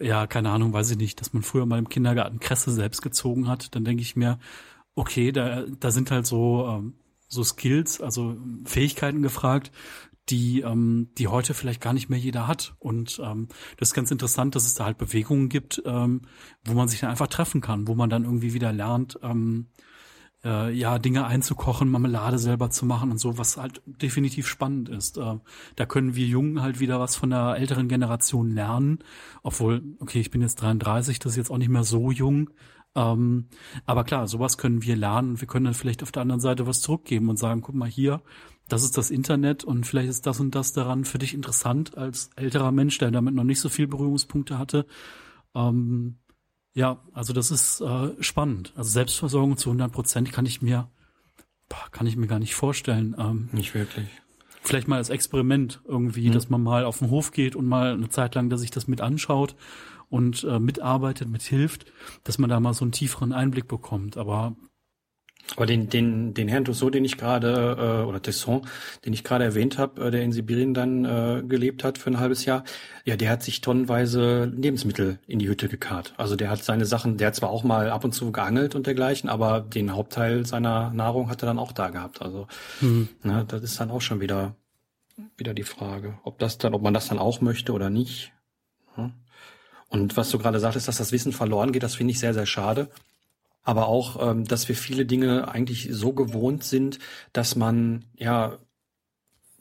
äh, 0.00 0.06
ja, 0.06 0.26
keine 0.26 0.50
Ahnung, 0.50 0.72
weiß 0.72 0.90
ich 0.90 0.98
nicht, 0.98 1.20
dass 1.20 1.32
man 1.32 1.42
früher 1.42 1.66
mal 1.66 1.78
im 1.78 1.88
Kindergarten 1.88 2.40
Kresse 2.40 2.72
selbst 2.72 3.02
gezogen 3.02 3.48
hat, 3.48 3.74
dann 3.74 3.84
denke 3.84 4.02
ich 4.02 4.16
mir, 4.16 4.38
okay, 4.94 5.32
da, 5.32 5.64
da 5.78 5.90
sind 5.90 6.10
halt 6.10 6.26
so, 6.26 6.66
ähm, 6.68 6.94
so 7.28 7.42
Skills, 7.44 8.00
also 8.00 8.36
Fähigkeiten 8.64 9.22
gefragt, 9.22 9.70
die, 10.28 10.60
ähm, 10.60 11.10
die 11.18 11.28
heute 11.28 11.54
vielleicht 11.54 11.80
gar 11.80 11.92
nicht 11.92 12.08
mehr 12.08 12.18
jeder 12.18 12.46
hat. 12.46 12.74
Und 12.78 13.20
ähm, 13.24 13.48
das 13.76 13.88
ist 13.88 13.94
ganz 13.94 14.10
interessant, 14.10 14.54
dass 14.54 14.66
es 14.66 14.74
da 14.74 14.84
halt 14.84 14.98
Bewegungen 14.98 15.48
gibt, 15.48 15.82
ähm, 15.84 16.22
wo 16.64 16.74
man 16.74 16.88
sich 16.88 17.00
dann 17.00 17.10
einfach 17.10 17.26
treffen 17.26 17.60
kann, 17.60 17.88
wo 17.88 17.94
man 17.94 18.10
dann 18.10 18.24
irgendwie 18.24 18.54
wieder 18.54 18.72
lernt, 18.72 19.18
ähm, 19.22 19.68
äh, 20.44 20.72
ja, 20.72 20.98
Dinge 20.98 21.26
einzukochen, 21.26 21.90
Marmelade 21.90 22.38
selber 22.38 22.70
zu 22.70 22.86
machen 22.86 23.10
und 23.10 23.18
so, 23.18 23.38
was 23.38 23.56
halt 23.56 23.82
definitiv 23.86 24.46
spannend 24.46 24.88
ist. 24.88 25.18
Äh, 25.18 25.38
da 25.76 25.86
können 25.86 26.14
wir 26.14 26.26
Jungen 26.26 26.62
halt 26.62 26.80
wieder 26.80 27.00
was 27.00 27.16
von 27.16 27.30
der 27.30 27.56
älteren 27.56 27.88
Generation 27.88 28.50
lernen, 28.50 28.98
obwohl, 29.42 29.82
okay, 30.00 30.20
ich 30.20 30.30
bin 30.30 30.42
jetzt 30.42 30.56
33, 30.56 31.18
das 31.18 31.32
ist 31.32 31.36
jetzt 31.36 31.50
auch 31.50 31.58
nicht 31.58 31.68
mehr 31.68 31.84
so 31.84 32.10
jung. 32.10 32.50
Ähm, 32.94 33.46
aber 33.86 34.04
klar, 34.04 34.28
sowas 34.28 34.58
können 34.58 34.82
wir 34.82 34.96
lernen. 34.96 35.40
Wir 35.40 35.48
können 35.48 35.64
dann 35.64 35.74
vielleicht 35.74 36.02
auf 36.02 36.12
der 36.12 36.22
anderen 36.22 36.40
Seite 36.40 36.66
was 36.66 36.80
zurückgeben 36.80 37.28
und 37.28 37.38
sagen, 37.38 37.62
guck 37.62 37.74
mal 37.74 37.88
hier, 37.88 38.22
das 38.68 38.84
ist 38.84 38.96
das 38.98 39.10
Internet 39.10 39.64
und 39.64 39.86
vielleicht 39.86 40.08
ist 40.08 40.26
das 40.26 40.40
und 40.40 40.54
das 40.54 40.72
daran 40.72 41.04
für 41.04 41.18
dich 41.18 41.34
interessant 41.34 41.96
als 41.96 42.30
älterer 42.36 42.72
Mensch, 42.72 42.98
der 42.98 43.10
damit 43.10 43.34
noch 43.34 43.44
nicht 43.44 43.60
so 43.60 43.68
viel 43.68 43.86
Berührungspunkte 43.86 44.58
hatte. 44.58 44.86
Ähm, 45.54 46.16
ja, 46.74 46.98
also 47.12 47.32
das 47.32 47.50
ist 47.50 47.80
äh, 47.80 48.10
spannend. 48.20 48.72
Also 48.76 48.90
Selbstversorgung 48.90 49.56
zu 49.56 49.70
100 49.70 49.92
Prozent 49.92 50.32
kann 50.32 50.46
ich 50.46 50.62
mir, 50.62 50.88
kann 51.90 52.06
ich 52.06 52.16
mir 52.16 52.26
gar 52.26 52.38
nicht 52.38 52.54
vorstellen. 52.54 53.14
Ähm, 53.18 53.48
nicht 53.52 53.74
wirklich. 53.74 54.08
Vielleicht 54.62 54.88
mal 54.88 54.96
als 54.96 55.10
Experiment 55.10 55.80
irgendwie, 55.84 56.28
mhm. 56.28 56.32
dass 56.32 56.48
man 56.48 56.62
mal 56.62 56.84
auf 56.84 57.00
den 57.00 57.10
Hof 57.10 57.32
geht 57.32 57.56
und 57.56 57.66
mal 57.66 57.92
eine 57.92 58.08
Zeit 58.08 58.34
lang, 58.34 58.48
dass 58.48 58.60
sich 58.60 58.70
das 58.70 58.86
mit 58.86 59.00
anschaut 59.00 59.56
und 60.08 60.44
äh, 60.44 60.58
mitarbeitet, 60.58 61.28
mithilft, 61.28 61.86
dass 62.24 62.38
man 62.38 62.48
da 62.48 62.60
mal 62.60 62.74
so 62.74 62.84
einen 62.84 62.92
tieferen 62.92 63.32
Einblick 63.32 63.66
bekommt. 63.66 64.16
Aber 64.16 64.56
aber 65.56 65.66
den, 65.66 65.88
den, 65.88 66.34
den 66.34 66.48
Herrn 66.48 66.64
Tussaud, 66.64 66.94
den 66.94 67.04
ich 67.04 67.18
gerade, 67.18 67.76
äh, 67.78 68.06
oder 68.06 68.22
Tesson, 68.22 68.62
den 69.04 69.12
ich 69.12 69.24
gerade 69.24 69.44
erwähnt 69.44 69.76
habe, 69.76 70.06
äh, 70.06 70.10
der 70.10 70.22
in 70.22 70.32
Sibirien 70.32 70.72
dann 70.72 71.04
äh, 71.04 71.42
gelebt 71.46 71.84
hat 71.84 71.98
für 71.98 72.10
ein 72.10 72.18
halbes 72.18 72.44
Jahr, 72.44 72.64
ja, 73.04 73.16
der 73.16 73.30
hat 73.30 73.42
sich 73.42 73.60
tonnenweise 73.60 74.44
Lebensmittel 74.44 75.18
in 75.26 75.38
die 75.38 75.48
Hütte 75.48 75.68
gekarrt. 75.68 76.14
Also 76.16 76.36
der 76.36 76.48
hat 76.48 76.62
seine 76.64 76.86
Sachen, 76.86 77.18
der 77.18 77.28
hat 77.28 77.36
zwar 77.36 77.50
auch 77.50 77.64
mal 77.64 77.90
ab 77.90 78.04
und 78.04 78.12
zu 78.12 78.32
geangelt 78.32 78.74
und 78.74 78.86
dergleichen, 78.86 79.28
aber 79.28 79.60
den 79.60 79.94
Hauptteil 79.94 80.46
seiner 80.46 80.90
Nahrung 80.90 81.28
hat 81.28 81.42
er 81.42 81.46
dann 81.46 81.58
auch 81.58 81.72
da 81.72 81.90
gehabt. 81.90 82.22
Also 82.22 82.46
mhm. 82.80 83.08
na, 83.22 83.44
das 83.44 83.62
ist 83.62 83.80
dann 83.80 83.90
auch 83.90 84.00
schon 84.00 84.20
wieder, 84.20 84.54
wieder 85.36 85.54
die 85.54 85.64
Frage, 85.64 86.18
ob 86.24 86.38
das 86.38 86.58
dann, 86.58 86.72
ob 86.72 86.82
man 86.82 86.94
das 86.94 87.08
dann 87.08 87.18
auch 87.18 87.40
möchte 87.40 87.72
oder 87.72 87.90
nicht. 87.90 88.32
Und 89.88 90.16
was 90.16 90.30
du 90.30 90.38
gerade 90.38 90.58
sagtest, 90.58 90.88
dass 90.88 90.96
das 90.96 91.12
Wissen 91.12 91.32
verloren 91.32 91.70
geht, 91.70 91.82
das 91.82 91.96
finde 91.96 92.12
ich 92.12 92.18
sehr, 92.18 92.32
sehr 92.32 92.46
schade 92.46 92.88
aber 93.62 93.86
auch, 93.88 94.30
ähm, 94.30 94.44
dass 94.44 94.68
wir 94.68 94.76
viele 94.76 95.06
Dinge 95.06 95.48
eigentlich 95.48 95.88
so 95.90 96.12
gewohnt 96.12 96.64
sind, 96.64 96.98
dass 97.32 97.56
man 97.56 98.04
ja 98.16 98.58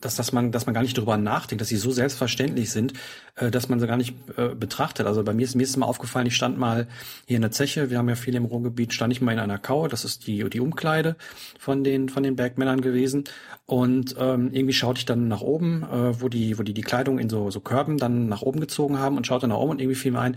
dass, 0.02 0.16
dass 0.16 0.32
man, 0.32 0.52
dass 0.52 0.66
man 0.66 0.74
gar 0.74 0.82
nicht 0.82 0.98
darüber 0.98 1.18
nachdenkt, 1.18 1.62
dass 1.62 1.70
sie 1.70 1.78
so 1.78 1.92
selbstverständlich 1.92 2.72
sind, 2.72 2.94
äh, 3.36 3.52
dass 3.52 3.70
man 3.70 3.80
sie 3.80 3.88
gar 3.88 3.98
nicht 3.98 4.16
äh, 4.36 4.50
betrachtet. 4.56 5.06
Also 5.06 5.24
bei 5.24 5.34
mir 5.34 5.44
ist 5.44 5.56
mir 5.56 5.64
ist 5.64 5.78
mal 5.78 5.86
aufgefallen, 5.86 6.28
ich 6.28 6.36
stand 6.36 6.58
mal 6.58 6.88
hier 7.28 7.38
in 7.38 7.42
der 7.42 7.52
Zeche, 7.52 7.90
wir 7.90 7.98
haben 7.98 8.10
ja 8.10 8.16
viel 8.16 8.36
im 8.36 8.46
Ruhrgebiet, 8.46 8.94
stand 8.94 9.14
ich 9.14 9.22
mal 9.22 9.32
in 9.32 9.40
einer 9.40 9.60
Kaue, 9.60 9.88
das 9.88 10.04
ist 10.04 10.28
die, 10.28 10.50
die 10.50 10.60
Umkleide 10.60 11.16
von 11.60 11.84
den, 11.84 12.10
von 12.10 12.24
den 12.24 12.36
Bergmännern 12.36 12.82
gewesen. 12.82 13.24
Und 13.66 14.16
ähm, 14.20 14.50
irgendwie 14.52 14.74
schaute 14.74 15.00
ich 15.00 15.06
dann 15.06 15.28
nach 15.28 15.42
oben, 15.42 15.84
äh, 15.84 16.20
wo 16.22 16.28
die, 16.28 16.58
wo 16.58 16.64
die 16.64 16.74
die 16.74 16.82
Kleidung 16.82 17.20
in 17.20 17.30
so, 17.30 17.52
so 17.52 17.60
Körben 17.60 17.98
dann 17.98 18.28
nach 18.28 18.42
oben 18.42 18.60
gezogen 18.60 19.00
haben 19.00 19.18
und 19.18 19.28
schaute 19.28 19.48
nach 19.48 19.58
oben 19.58 19.72
und 19.72 19.82
irgendwie 19.82 19.96
fiel 19.96 20.12
mir 20.12 20.20
ein, 20.20 20.36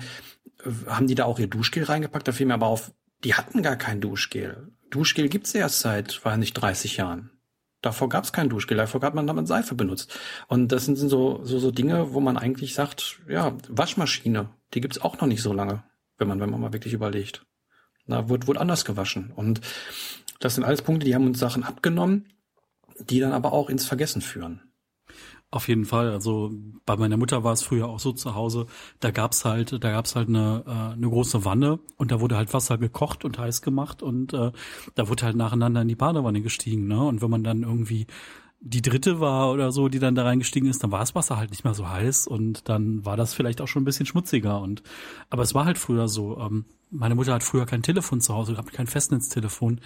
äh, 0.65 0.71
haben 0.87 1.07
die 1.07 1.15
da 1.15 1.25
auch 1.25 1.39
ihr 1.39 1.49
Duschgel 1.49 1.85
reingepackt? 1.85 2.29
Da 2.29 2.33
fiel 2.33 2.47
mir 2.47 2.55
aber 2.55 2.67
auf, 2.67 2.93
die 3.25 3.35
hatten 3.35 3.63
gar 3.63 3.77
kein 3.77 4.01
Duschgel. 4.01 4.73
Duschgel 4.91 5.29
gibt's 5.29 5.55
erst 5.55 5.81
seit, 5.81 6.25
war 6.25 6.37
nicht 6.37 6.55
30 6.55 6.99
Jahren. 6.99 7.31
Davor 7.83 8.09
gab's 8.09 8.33
kein 8.33 8.49
Duschgel, 8.49 8.77
davor 8.77 9.03
hat 9.03 9.15
man 9.15 9.27
damit 9.27 9.47
Seife 9.47 9.75
benutzt. 9.75 10.19
Und 10.49 10.69
das 10.69 10.87
sind 10.87 10.97
so, 10.97 11.45
so, 11.45 11.59
so 11.59 11.71
Dinge, 11.71 12.15
wo 12.15 12.21
man 12.21 12.39
eigentlich 12.39 12.75
sagt, 12.75 13.21
ja, 13.29 13.57
Waschmaschine, 13.69 14.49
die 14.73 14.81
gibt's 14.81 15.01
auch 15.01 15.21
noch 15.21 15.27
nicht 15.27 15.43
so 15.43 15.53
lange, 15.53 15.85
wenn 16.17 16.29
man, 16.29 16.41
wenn 16.41 16.51
man 16.51 16.61
mal 16.61 16.73
wirklich 16.73 16.95
überlegt. 16.95 17.45
Da 18.07 18.29
wird 18.29 18.47
wohl 18.47 18.59
anders 18.59 18.85
gewaschen. 18.85 19.33
Und 19.35 19.61
das 20.41 20.55
sind 20.55 20.65
alles 20.65 20.83
Punkte, 20.83 21.07
die 21.07 21.15
haben 21.15 21.27
uns 21.27 21.39
Sachen 21.39 21.65
abgenommen, 21.65 22.29
die 22.99 23.21
dann 23.21 23.33
aber 23.33 23.53
auch 23.53 23.69
ins 23.69 23.87
Vergessen 23.87 24.23
führen. 24.23 24.63
Auf 25.55 25.69
jeden 25.69 25.85
Fall. 25.85 26.11
Also 26.11 26.51
bei 26.85 26.97
meiner 26.97 27.17
Mutter 27.17 27.45
war 27.45 27.53
es 27.53 27.63
früher 27.63 27.87
auch 27.87 28.01
so 28.01 28.11
zu 28.11 28.35
Hause. 28.35 28.67
Da 28.99 29.13
gab's 29.13 29.45
halt, 29.45 29.85
da 29.85 29.93
gab's 29.93 30.17
halt 30.17 30.29
eine, 30.29 30.65
äh, 30.67 30.95
eine 30.95 31.09
große 31.09 31.45
Wanne 31.45 31.79
und 31.97 32.11
da 32.11 32.21
wurde 32.21 32.37
halt 32.37 32.53
Wasser 32.53 32.77
gekocht 32.77 33.25
und 33.25 33.39
heiß 33.39 33.63
gemacht 33.63 34.03
und 34.03 34.35
äh, 34.35 34.51
da 34.97 35.09
wurde 35.09 35.23
halt 35.23 35.37
nacheinander 35.37 35.83
in 35.83 35.87
die 35.87 35.95
Badewanne 35.95 36.41
gestiegen. 36.41 36.89
Ne? 36.89 37.01
Und 37.01 37.23
wenn 37.23 37.31
man 37.31 37.45
dann 37.45 37.63
irgendwie 37.63 38.09
die 38.59 38.83
dritte 38.83 39.21
war 39.21 39.53
oder 39.53 39.71
so, 39.71 39.89
die 39.89 40.01
dann 40.01 40.17
da 40.17 40.25
reingestiegen 40.25 40.69
ist, 40.69 40.83
dann 40.83 40.91
war 40.91 40.99
das 40.99 41.15
Wasser 41.15 41.37
halt 41.37 41.51
nicht 41.51 41.63
mehr 41.63 41.75
so 41.75 41.89
heiß 41.89 42.27
und 42.27 42.69
dann 42.69 43.05
war 43.05 43.17
das 43.17 43.33
vielleicht 43.33 43.61
auch 43.61 43.69
schon 43.69 43.83
ein 43.83 43.85
bisschen 43.85 44.07
schmutziger. 44.07 44.61
Und 44.61 44.83
aber 45.31 45.45
es 45.45 45.55
war 45.55 45.67
halt 45.67 45.79
früher 45.79 46.09
so. 46.09 46.37
Ähm, 46.37 46.65
meine 46.91 47.15
Mutter 47.15 47.33
hat 47.33 47.45
früher 47.45 47.65
kein 47.65 47.85
Telefon 47.85 48.21
zu 48.21 48.35
Hause 48.35 48.55
gehabt, 48.55 48.73
kein 48.73 48.89
Festnetztelefon. 48.89 49.81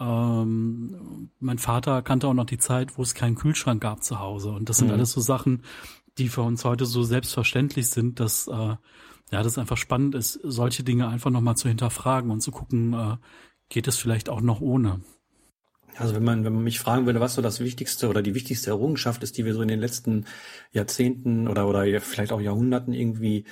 Ähm, 0.00 1.30
mein 1.40 1.58
Vater 1.58 2.02
kannte 2.02 2.28
auch 2.28 2.34
noch 2.34 2.46
die 2.46 2.58
Zeit, 2.58 2.96
wo 2.96 3.02
es 3.02 3.14
keinen 3.14 3.34
Kühlschrank 3.34 3.82
gab 3.82 4.02
zu 4.02 4.20
Hause. 4.20 4.50
Und 4.50 4.68
das 4.68 4.78
sind 4.78 4.88
mhm. 4.88 4.94
alles 4.94 5.12
so 5.12 5.20
Sachen, 5.20 5.62
die 6.18 6.28
für 6.28 6.42
uns 6.42 6.64
heute 6.64 6.86
so 6.86 7.02
selbstverständlich 7.02 7.88
sind, 7.88 8.20
dass 8.20 8.48
äh, 8.48 8.76
ja 9.30 9.42
das 9.42 9.58
einfach 9.58 9.76
spannend 9.76 10.14
ist, 10.14 10.38
solche 10.42 10.84
Dinge 10.84 11.08
einfach 11.08 11.30
nochmal 11.30 11.56
zu 11.56 11.68
hinterfragen 11.68 12.30
und 12.30 12.40
zu 12.40 12.50
gucken, 12.50 12.92
äh, 12.92 13.16
geht 13.68 13.88
es 13.88 13.96
vielleicht 13.96 14.28
auch 14.28 14.40
noch 14.40 14.60
ohne. 14.60 15.00
Also 15.96 16.14
wenn 16.14 16.24
man, 16.24 16.44
wenn 16.44 16.54
man 16.54 16.62
mich 16.62 16.78
fragen 16.78 17.06
würde, 17.06 17.20
was 17.20 17.34
so 17.34 17.42
das 17.42 17.58
Wichtigste 17.58 18.08
oder 18.08 18.22
die 18.22 18.34
wichtigste 18.34 18.70
Errungenschaft 18.70 19.22
ist, 19.24 19.36
die 19.36 19.44
wir 19.44 19.54
so 19.54 19.62
in 19.62 19.68
den 19.68 19.80
letzten 19.80 20.26
Jahrzehnten 20.70 21.48
oder, 21.48 21.66
oder 21.66 21.84
vielleicht 22.00 22.30
auch 22.30 22.40
Jahrhunderten 22.40 22.94
irgendwie 22.94 23.44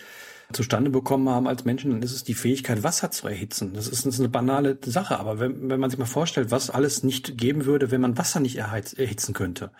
zustande 0.52 0.90
bekommen 0.90 1.28
haben 1.28 1.48
als 1.48 1.64
Menschen, 1.64 1.90
dann 1.90 2.02
ist 2.02 2.12
es 2.12 2.24
die 2.24 2.34
Fähigkeit, 2.34 2.82
Wasser 2.82 3.10
zu 3.10 3.26
erhitzen. 3.26 3.74
Das 3.74 3.88
ist, 3.88 4.06
eine 4.18 4.28
banale 4.28 4.78
Sache, 4.84 5.18
aber 5.18 5.40
wenn, 5.40 5.68
wenn 5.68 5.80
man 5.80 5.90
sich 5.90 5.98
mal 5.98 6.06
vorstellt, 6.06 6.50
was 6.50 6.70
alles 6.70 7.02
nicht 7.02 7.36
geben 7.36 7.64
würde, 7.64 7.90
wenn 7.90 8.00
man 8.00 8.16
Wasser 8.16 8.40
nicht 8.40 8.56
erheiz, 8.56 8.92
erhitzen 8.92 9.34
könnte, 9.34 9.72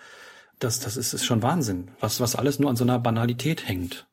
das, 0.58 0.80
das 0.80 0.96
ist, 0.96 1.12
ist 1.12 1.25
schon 1.25 1.42
Wahnsinn, 1.42 1.90
was, 2.00 2.20
was 2.20 2.35
alles 2.35 2.58
nur 2.58 2.70
an 2.70 2.76
so 2.76 2.85
einer 2.85 2.99
Banalität 2.99 3.68
hängt. 3.68 4.08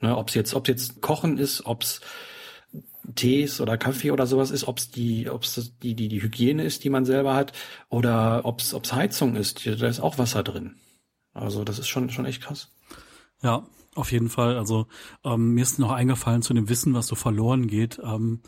Ne, 0.00 0.16
ob 0.16 0.28
es 0.28 0.34
jetzt, 0.34 0.56
jetzt 0.66 1.02
Kochen 1.02 1.36
ist, 1.38 1.66
ob 1.66 1.82
es 1.82 2.00
Tees 3.14 3.60
oder 3.60 3.76
Kaffee 3.76 4.10
oder 4.10 4.26
sowas 4.26 4.50
ist, 4.50 4.64
ob 4.64 4.78
es 4.78 4.90
die, 4.90 5.28
die, 5.82 5.94
die, 5.94 6.08
die 6.08 6.22
Hygiene 6.22 6.64
ist, 6.64 6.84
die 6.84 6.90
man 6.90 7.04
selber 7.04 7.34
hat, 7.34 7.52
oder 7.88 8.44
ob 8.44 8.60
es 8.60 8.92
Heizung 8.92 9.36
ist, 9.36 9.66
da 9.66 9.88
ist 9.88 10.00
auch 10.00 10.18
Wasser 10.18 10.42
drin. 10.42 10.76
Also 11.32 11.64
das 11.64 11.78
ist 11.78 11.88
schon, 11.88 12.10
schon 12.10 12.24
echt 12.24 12.42
krass. 12.42 12.72
Ja, 13.42 13.66
auf 13.94 14.12
jeden 14.12 14.28
Fall. 14.28 14.56
Also 14.56 14.86
ähm, 15.24 15.54
mir 15.54 15.62
ist 15.62 15.78
noch 15.78 15.92
eingefallen 15.92 16.42
zu 16.42 16.54
dem 16.54 16.68
Wissen, 16.68 16.94
was 16.94 17.06
so 17.06 17.14
verloren 17.16 17.66
geht. 17.66 18.00
Ähm, 18.02 18.40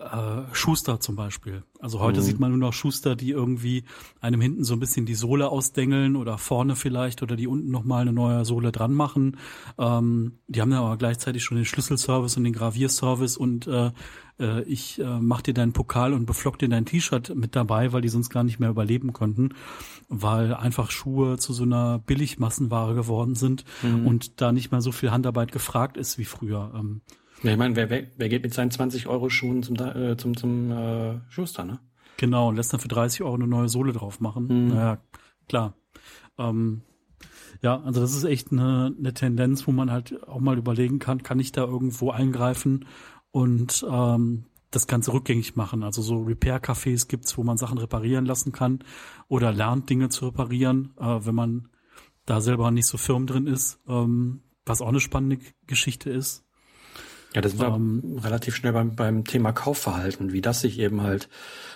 äh, 0.00 0.42
Schuster 0.52 0.98
zum 0.98 1.14
Beispiel. 1.14 1.62
Also 1.78 2.00
heute 2.00 2.20
mhm. 2.20 2.24
sieht 2.24 2.40
man 2.40 2.50
nur 2.50 2.58
noch 2.58 2.72
Schuster, 2.72 3.16
die 3.16 3.30
irgendwie 3.30 3.84
einem 4.20 4.40
hinten 4.40 4.64
so 4.64 4.74
ein 4.74 4.80
bisschen 4.80 5.04
die 5.04 5.14
Sohle 5.14 5.50
ausdengeln 5.50 6.16
oder 6.16 6.38
vorne 6.38 6.74
vielleicht 6.74 7.22
oder 7.22 7.36
die 7.36 7.46
unten 7.46 7.70
nochmal 7.70 8.02
eine 8.02 8.12
neue 8.12 8.44
Sohle 8.44 8.72
dran 8.72 8.94
machen. 8.94 9.36
Ähm, 9.78 10.38
die 10.48 10.60
haben 10.62 10.72
ja 10.72 10.80
aber 10.80 10.96
gleichzeitig 10.96 11.44
schon 11.44 11.56
den 11.56 11.66
Schlüsselservice 11.66 12.36
und 12.38 12.44
den 12.44 12.54
Gravierservice 12.54 13.36
und 13.36 13.66
äh, 13.66 13.90
äh, 14.40 14.62
ich 14.62 14.98
äh, 14.98 15.20
mach 15.20 15.42
dir 15.42 15.54
deinen 15.54 15.72
Pokal 15.72 16.12
und 16.12 16.26
beflock 16.26 16.58
dir 16.58 16.68
dein 16.68 16.86
T-Shirt 16.86 17.34
mit 17.34 17.54
dabei, 17.54 17.92
weil 17.92 18.00
die 18.00 18.08
sonst 18.08 18.30
gar 18.30 18.42
nicht 18.42 18.58
mehr 18.58 18.70
überleben 18.70 19.12
konnten, 19.12 19.50
weil 20.08 20.54
einfach 20.54 20.90
Schuhe 20.90 21.38
zu 21.38 21.52
so 21.52 21.62
einer 21.64 21.98
Billigmassenware 21.98 22.94
geworden 22.94 23.34
sind 23.34 23.64
mhm. 23.82 24.06
und 24.06 24.40
da 24.40 24.52
nicht 24.52 24.72
mehr 24.72 24.80
so 24.80 24.92
viel 24.92 25.10
Handarbeit 25.10 25.52
gefragt 25.52 25.96
ist 25.96 26.18
wie 26.18 26.24
früher. 26.24 26.72
Ähm, 26.74 27.02
ja, 27.42 27.52
ich 27.52 27.58
meine, 27.58 27.76
wer, 27.76 27.88
wer, 27.90 28.04
wer 28.16 28.28
geht 28.28 28.42
mit 28.42 28.52
seinen 28.52 28.70
20 28.70 29.06
Euro 29.06 29.28
Schuhen 29.30 29.62
zum, 29.62 29.76
äh, 29.76 30.16
zum, 30.16 30.36
zum 30.36 30.70
äh, 30.70 31.20
Schuster, 31.28 31.64
ne? 31.64 31.78
Genau, 32.16 32.48
und 32.48 32.56
lässt 32.56 32.72
dann 32.72 32.80
für 32.80 32.88
30 32.88 33.22
Euro 33.22 33.34
eine 33.34 33.46
neue 33.46 33.70
Sohle 33.70 33.92
drauf 33.92 34.20
machen. 34.20 34.44
Mhm. 34.44 34.68
Naja, 34.74 34.98
klar. 35.48 35.74
Ähm, 36.38 36.82
ja, 37.62 37.80
also 37.82 38.00
das 38.00 38.14
ist 38.14 38.24
echt 38.24 38.52
eine, 38.52 38.94
eine 38.98 39.12
Tendenz, 39.12 39.66
wo 39.66 39.72
man 39.72 39.90
halt 39.90 40.26
auch 40.28 40.40
mal 40.40 40.56
überlegen 40.56 40.98
kann, 40.98 41.22
kann 41.22 41.40
ich 41.40 41.52
da 41.52 41.62
irgendwo 41.62 42.10
eingreifen 42.10 42.86
und 43.32 43.84
ähm, 43.88 44.44
das 44.70 44.86
Ganze 44.86 45.12
rückgängig 45.12 45.56
machen. 45.56 45.82
Also 45.82 46.02
so 46.02 46.22
Repair-Cafés 46.22 47.08
gibt's, 47.08 47.36
wo 47.36 47.42
man 47.42 47.56
Sachen 47.56 47.78
reparieren 47.78 48.24
lassen 48.24 48.52
kann 48.52 48.84
oder 49.28 49.52
lernt 49.52 49.90
Dinge 49.90 50.08
zu 50.08 50.26
reparieren, 50.26 50.94
äh, 50.98 51.24
wenn 51.24 51.34
man 51.34 51.68
da 52.26 52.40
selber 52.40 52.70
nicht 52.70 52.86
so 52.86 52.96
firm 52.98 53.26
drin 53.26 53.46
ist, 53.46 53.80
ähm, 53.88 54.42
was 54.64 54.80
auch 54.80 54.88
eine 54.88 55.00
spannende 55.00 55.38
Geschichte 55.66 56.10
ist. 56.10 56.44
Ja, 57.34 57.40
das 57.40 57.58
war 57.58 57.76
ähm, 57.76 58.18
relativ 58.22 58.56
schnell 58.56 58.72
beim, 58.72 58.96
beim 58.96 59.24
Thema 59.24 59.52
Kaufverhalten, 59.52 60.32
wie 60.32 60.40
das 60.40 60.60
sich 60.60 60.80
eben 60.80 61.02
halt 61.02 61.28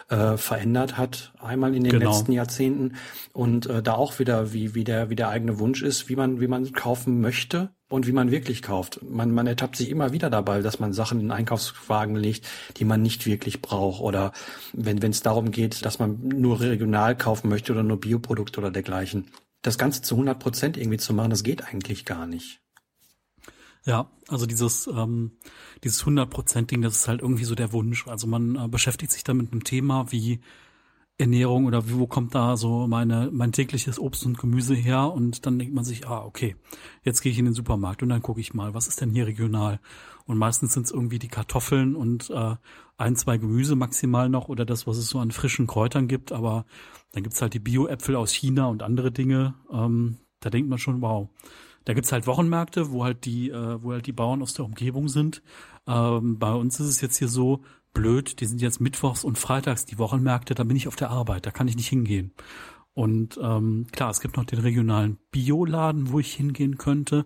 äh, 0.08 0.36
verändert 0.36 0.98
hat, 0.98 1.32
einmal 1.40 1.74
in 1.76 1.84
den 1.84 1.92
genau. 1.92 2.10
letzten 2.10 2.32
Jahrzehnten 2.32 2.94
und 3.32 3.66
äh, 3.66 3.82
da 3.82 3.94
auch 3.94 4.18
wieder, 4.18 4.52
wie, 4.52 4.74
wie, 4.74 4.84
der, 4.84 5.10
wie 5.10 5.16
der 5.16 5.28
eigene 5.28 5.58
Wunsch 5.60 5.82
ist, 5.82 6.08
wie 6.08 6.16
man, 6.16 6.40
wie 6.40 6.48
man 6.48 6.72
kaufen 6.72 7.20
möchte 7.20 7.70
und 7.88 8.08
wie 8.08 8.12
man 8.12 8.32
wirklich 8.32 8.62
kauft. 8.62 9.00
Man, 9.02 9.30
man 9.30 9.46
ertappt 9.46 9.76
sich 9.76 9.90
immer 9.90 10.12
wieder 10.12 10.28
dabei, 10.28 10.60
dass 10.60 10.80
man 10.80 10.92
Sachen 10.92 11.20
in 11.20 11.30
Einkaufswagen 11.30 12.16
legt, 12.16 12.46
die 12.76 12.84
man 12.84 13.00
nicht 13.00 13.24
wirklich 13.24 13.62
braucht 13.62 14.00
oder 14.00 14.32
wenn 14.72 14.98
es 14.98 15.22
darum 15.22 15.52
geht, 15.52 15.84
dass 15.84 16.00
man 16.00 16.18
nur 16.26 16.60
regional 16.60 17.16
kaufen 17.16 17.48
möchte 17.48 17.72
oder 17.72 17.84
nur 17.84 18.00
Bioprodukte 18.00 18.58
oder 18.58 18.72
dergleichen. 18.72 19.26
Das 19.62 19.78
Ganze 19.78 20.02
zu 20.02 20.16
100 20.16 20.38
Prozent 20.38 20.76
irgendwie 20.76 20.98
zu 20.98 21.14
machen, 21.14 21.30
das 21.30 21.44
geht 21.44 21.64
eigentlich 21.64 22.04
gar 22.04 22.26
nicht. 22.26 22.60
Ja, 23.86 24.10
also 24.28 24.46
dieses 24.46 24.86
ähm, 24.86 25.32
dieses 25.82 26.04
100%-Ding, 26.04 26.80
das 26.80 26.96
ist 26.96 27.08
halt 27.08 27.20
irgendwie 27.20 27.44
so 27.44 27.54
der 27.54 27.72
Wunsch. 27.72 28.06
Also 28.08 28.26
man 28.26 28.56
äh, 28.56 28.68
beschäftigt 28.68 29.12
sich 29.12 29.24
dann 29.24 29.36
mit 29.36 29.52
einem 29.52 29.64
Thema 29.64 30.10
wie 30.10 30.40
Ernährung 31.18 31.66
oder 31.66 31.86
wie, 31.86 31.98
wo 31.98 32.06
kommt 32.06 32.34
da 32.34 32.56
so 32.56 32.88
meine 32.88 33.30
mein 33.32 33.52
tägliches 33.52 34.00
Obst 34.00 34.26
und 34.26 34.38
Gemüse 34.38 34.74
her 34.74 35.12
und 35.12 35.46
dann 35.46 35.58
denkt 35.58 35.74
man 35.74 35.84
sich, 35.84 36.08
ah, 36.08 36.24
okay, 36.24 36.56
jetzt 37.04 37.20
gehe 37.20 37.30
ich 37.30 37.38
in 37.38 37.44
den 37.44 37.54
Supermarkt 37.54 38.02
und 38.02 38.08
dann 38.08 38.22
gucke 38.22 38.40
ich 38.40 38.54
mal, 38.54 38.74
was 38.74 38.88
ist 38.88 39.00
denn 39.00 39.10
hier 39.10 39.26
regional? 39.26 39.80
Und 40.26 40.38
meistens 40.38 40.72
sind 40.72 40.86
es 40.86 40.92
irgendwie 40.92 41.18
die 41.18 41.28
Kartoffeln 41.28 41.94
und 41.94 42.30
äh, 42.30 42.56
ein, 42.96 43.16
zwei 43.16 43.36
Gemüse 43.38 43.76
maximal 43.76 44.28
noch 44.28 44.48
oder 44.48 44.64
das, 44.64 44.86
was 44.86 44.96
es 44.96 45.08
so 45.08 45.18
an 45.18 45.30
frischen 45.30 45.66
Kräutern 45.66 46.08
gibt, 46.08 46.32
aber 46.32 46.64
dann 47.12 47.22
gibt's 47.22 47.42
halt 47.42 47.54
die 47.54 47.58
Bio-Äpfel 47.60 48.16
aus 48.16 48.32
China 48.32 48.66
und 48.66 48.82
andere 48.82 49.12
Dinge. 49.12 49.54
Ähm, 49.70 50.18
da 50.40 50.50
denkt 50.50 50.68
man 50.70 50.78
schon, 50.78 51.00
wow, 51.02 51.28
da 51.84 51.94
gibt's 51.94 52.12
halt 52.12 52.26
Wochenmärkte, 52.26 52.90
wo 52.90 53.04
halt 53.04 53.24
die, 53.24 53.50
äh, 53.50 53.82
wo 53.82 53.92
halt 53.92 54.06
die 54.06 54.12
Bauern 54.12 54.42
aus 54.42 54.54
der 54.54 54.64
Umgebung 54.64 55.08
sind. 55.08 55.42
Ähm, 55.86 56.38
bei 56.38 56.52
uns 56.52 56.80
ist 56.80 56.88
es 56.88 57.00
jetzt 57.00 57.18
hier 57.18 57.28
so 57.28 57.62
blöd, 57.92 58.40
die 58.40 58.46
sind 58.46 58.60
jetzt 58.60 58.80
mittwochs 58.80 59.24
und 59.24 59.38
freitags 59.38 59.86
die 59.86 59.98
Wochenmärkte, 59.98 60.54
da 60.54 60.64
bin 60.64 60.76
ich 60.76 60.88
auf 60.88 60.96
der 60.96 61.10
Arbeit, 61.10 61.46
da 61.46 61.50
kann 61.50 61.68
ich 61.68 61.76
nicht 61.76 61.88
hingehen. 61.88 62.32
Und 62.92 63.38
ähm, 63.42 63.86
klar, 63.90 64.10
es 64.10 64.20
gibt 64.20 64.36
noch 64.36 64.44
den 64.44 64.60
regionalen 64.60 65.18
Bioladen, 65.32 66.10
wo 66.12 66.20
ich 66.20 66.32
hingehen 66.34 66.78
könnte. 66.78 67.24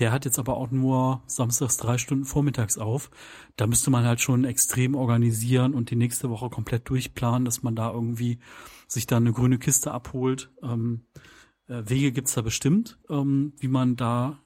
Der 0.00 0.10
hat 0.10 0.24
jetzt 0.24 0.40
aber 0.40 0.56
auch 0.56 0.72
nur 0.72 1.22
samstags 1.26 1.76
drei 1.76 1.98
Stunden 1.98 2.24
vormittags 2.24 2.78
auf. 2.78 3.10
Da 3.54 3.68
müsste 3.68 3.90
man 3.90 4.04
halt 4.04 4.20
schon 4.20 4.44
extrem 4.44 4.96
organisieren 4.96 5.72
und 5.72 5.90
die 5.90 5.96
nächste 5.96 6.30
Woche 6.30 6.50
komplett 6.50 6.88
durchplanen, 6.88 7.44
dass 7.44 7.62
man 7.62 7.76
da 7.76 7.92
irgendwie 7.92 8.40
sich 8.88 9.06
da 9.06 9.18
eine 9.18 9.32
grüne 9.32 9.58
Kiste 9.58 9.92
abholt. 9.92 10.50
Ähm, 10.64 11.04
äh, 11.14 11.20
Wege 11.66 12.12
gibt's 12.12 12.34
da 12.34 12.42
bestimmt, 12.42 12.98
ähm, 13.08 13.52
wie 13.58 13.68
man 13.68 13.96
da 13.96 14.38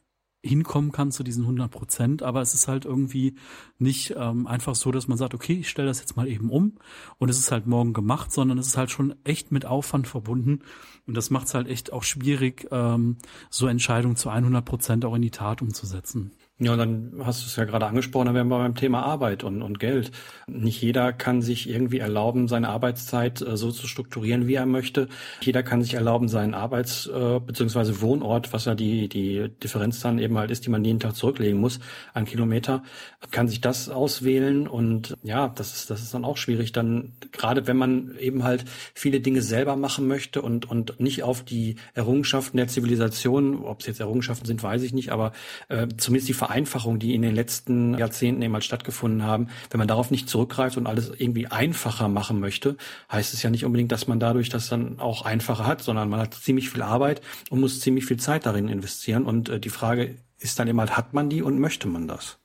hinkommen 0.45 0.93
kann 0.93 1.11
zu 1.11 1.25
diesen 1.25 1.43
100 1.45 1.71
Prozent, 1.71 2.23
aber 2.23 2.41
es 2.41 2.55
ist 2.55 2.69
halt 2.69 2.85
irgendwie 2.85 3.35
nicht 3.79 4.15
ähm, 4.17 4.47
einfach 4.47 4.77
so, 4.77 4.93
dass 4.93 5.09
man 5.09 5.19
sagt, 5.19 5.35
okay, 5.35 5.55
ich 5.55 5.69
stelle 5.69 5.89
das 5.89 6.01
jetzt 6.01 6.17
mal 6.17 6.29
eben 6.29 6.51
um 6.51 6.79
und 7.19 7.29
es 7.29 7.39
ist 7.39 7.51
halt 7.51 7.67
morgen 7.67 7.93
gemacht, 7.93 8.31
sondern 8.33 8.59
es 8.59 8.69
ist 8.69 8.77
halt 8.77 8.91
schon 8.91 9.17
echt 9.25 9.51
mit 9.51 9.67
Aufwand 9.67 10.07
verbunden 10.07 10.61
und 11.07 11.17
das 11.17 11.31
macht 11.31 11.49
es 11.49 11.55
halt 11.55 11.67
echt 11.67 11.93
auch 11.93 12.05
schwierig, 12.05 12.69
ähm, 12.71 13.17
so 13.51 13.67
Entscheidungen 13.67 14.17
zu 14.17 14.31
100 14.31 14.65
Prozent 14.65 15.05
auch 15.05 15.15
in 15.15 15.23
die 15.23 15.33
Tat 15.33 15.61
umzusetzen. 15.61 16.33
Ja, 16.61 16.75
dann 16.75 17.13
hast 17.23 17.43
du 17.43 17.47
es 17.47 17.55
ja 17.55 17.65
gerade 17.67 17.87
angesprochen, 17.87 18.27
da 18.27 18.35
wären 18.35 18.49
wir 18.49 18.59
beim 18.59 18.75
Thema 18.75 19.05
Arbeit 19.05 19.45
und, 19.45 19.63
und 19.63 19.79
Geld. 19.79 20.11
Nicht 20.49 20.83
jeder 20.83 21.13
kann 21.13 21.41
sich 21.41 21.69
irgendwie 21.69 22.01
erlauben, 22.01 22.49
seine 22.49 22.69
Arbeitszeit 22.69 23.41
äh, 23.43 23.57
so 23.57 23.71
zu 23.71 23.87
strukturieren, 23.87 24.49
wie 24.49 24.55
er 24.55 24.67
möchte. 24.67 25.07
Jeder 25.41 25.63
kann 25.63 25.83
sich 25.83 25.95
erlauben, 25.95 26.27
seinen 26.27 26.55
Arbeits- 26.55 27.07
äh, 27.07 27.39
bzw. 27.39 28.01
Wohnort, 28.01 28.53
was 28.53 28.65
ja 28.65 28.75
die, 28.75 29.09
die 29.09 29.51
Differenz 29.63 30.01
dann 30.01 30.19
eben 30.19 30.37
halt 30.37 30.51
ist, 30.51 30.67
die 30.67 30.71
man 30.71 30.85
jeden 30.85 30.99
Tag 30.99 31.15
zurücklegen 31.15 31.61
muss 31.61 31.79
an 32.13 32.25
Kilometer, 32.25 32.83
kann 33.31 33.47
sich 33.47 33.61
das 33.61 33.89
auswählen. 33.89 34.67
Und 34.67 35.17
ja, 35.23 35.51
das 35.51 35.77
ist, 35.77 35.91
das 35.91 36.03
ist 36.03 36.13
dann 36.13 36.25
auch 36.25 36.39
schwierig. 36.39 36.73
Dann, 36.73 37.13
gerade 37.31 37.69
wenn 37.69 37.77
man 37.77 38.17
eben 38.19 38.43
halt 38.43 38.65
viele 38.95 39.21
Dinge 39.21 39.43
selber 39.43 39.77
machen 39.77 40.09
möchte 40.09 40.43
und, 40.43 40.69
und 40.69 40.99
nicht 40.99 41.23
auf 41.23 41.45
die 41.45 41.77
Errungenschaften 41.95 42.57
der 42.57 42.67
Zivilisation, 42.67 43.63
ob 43.63 43.83
es 43.83 43.87
jetzt 43.87 44.01
Errungenschaften 44.01 44.47
sind, 44.47 44.61
weiß 44.61 44.83
ich 44.83 44.93
nicht, 44.93 45.11
aber 45.11 45.31
äh, 45.69 45.87
zumindest 45.97 46.29
die 46.29 46.48
Vereinfachungen, 46.49 46.99
die 46.99 47.15
in 47.15 47.21
den 47.21 47.35
letzten 47.35 47.97
Jahrzehnten 47.99 48.41
eben 48.41 48.55
halt 48.55 48.65
stattgefunden 48.65 49.23
haben, 49.23 49.49
wenn 49.71 49.79
man 49.79 49.87
darauf 49.87 50.11
nicht 50.11 50.31
zurückgreift 50.31 50.79
und 50.79 50.87
alles 50.87 51.13
irgendwie 51.15 51.47
einfacher 51.47 52.09
machen 52.09 52.41
möchte, 52.41 52.79
heißt 53.13 53.35
es 53.35 53.43
ja 53.43 53.51
nicht 53.51 53.67
unbedingt, 53.67 53.93
dass 53.93 54.09
man 54.09 54.19
dadurch 54.19 54.49
das 54.49 54.71
dann 54.71 54.99
auch 54.99 55.27
einfacher 55.27 55.67
hat, 55.67 55.83
sondern 55.83 56.09
man 56.09 56.21
hat 56.21 56.33
ziemlich 56.33 56.71
viel 56.71 56.81
Arbeit 56.81 57.21
und 57.51 57.61
muss 57.61 57.81
ziemlich 57.81 58.07
viel 58.07 58.17
Zeit 58.17 58.47
darin 58.47 58.69
investieren. 58.69 59.27
Und 59.27 59.51
äh, 59.51 59.61
die 59.61 59.69
Frage 59.69 60.17
ist 60.39 60.59
dann 60.59 60.69
eben 60.69 60.81
halt, 60.81 60.97
hat 60.97 61.13
man 61.13 61.29
die 61.29 61.43
und 61.43 61.59
möchte 61.59 61.87
man 61.87 62.09
das? 62.09 62.39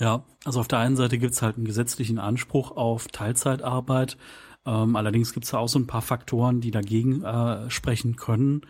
Ja, 0.00 0.24
also 0.44 0.58
auf 0.58 0.68
der 0.68 0.80
einen 0.80 0.96
Seite 0.96 1.18
gibt 1.18 1.34
es 1.34 1.42
halt 1.42 1.56
einen 1.56 1.66
gesetzlichen 1.66 2.18
Anspruch 2.18 2.72
auf 2.72 3.06
Teilzeitarbeit. 3.06 4.16
Ähm, 4.66 4.96
allerdings 4.96 5.32
gibt 5.32 5.44
es 5.44 5.52
da 5.52 5.58
auch 5.58 5.68
so 5.68 5.78
ein 5.78 5.86
paar 5.86 6.02
Faktoren, 6.02 6.60
die 6.60 6.72
dagegen 6.72 7.22
äh, 7.22 7.70
sprechen 7.70 8.16
können. 8.16 8.62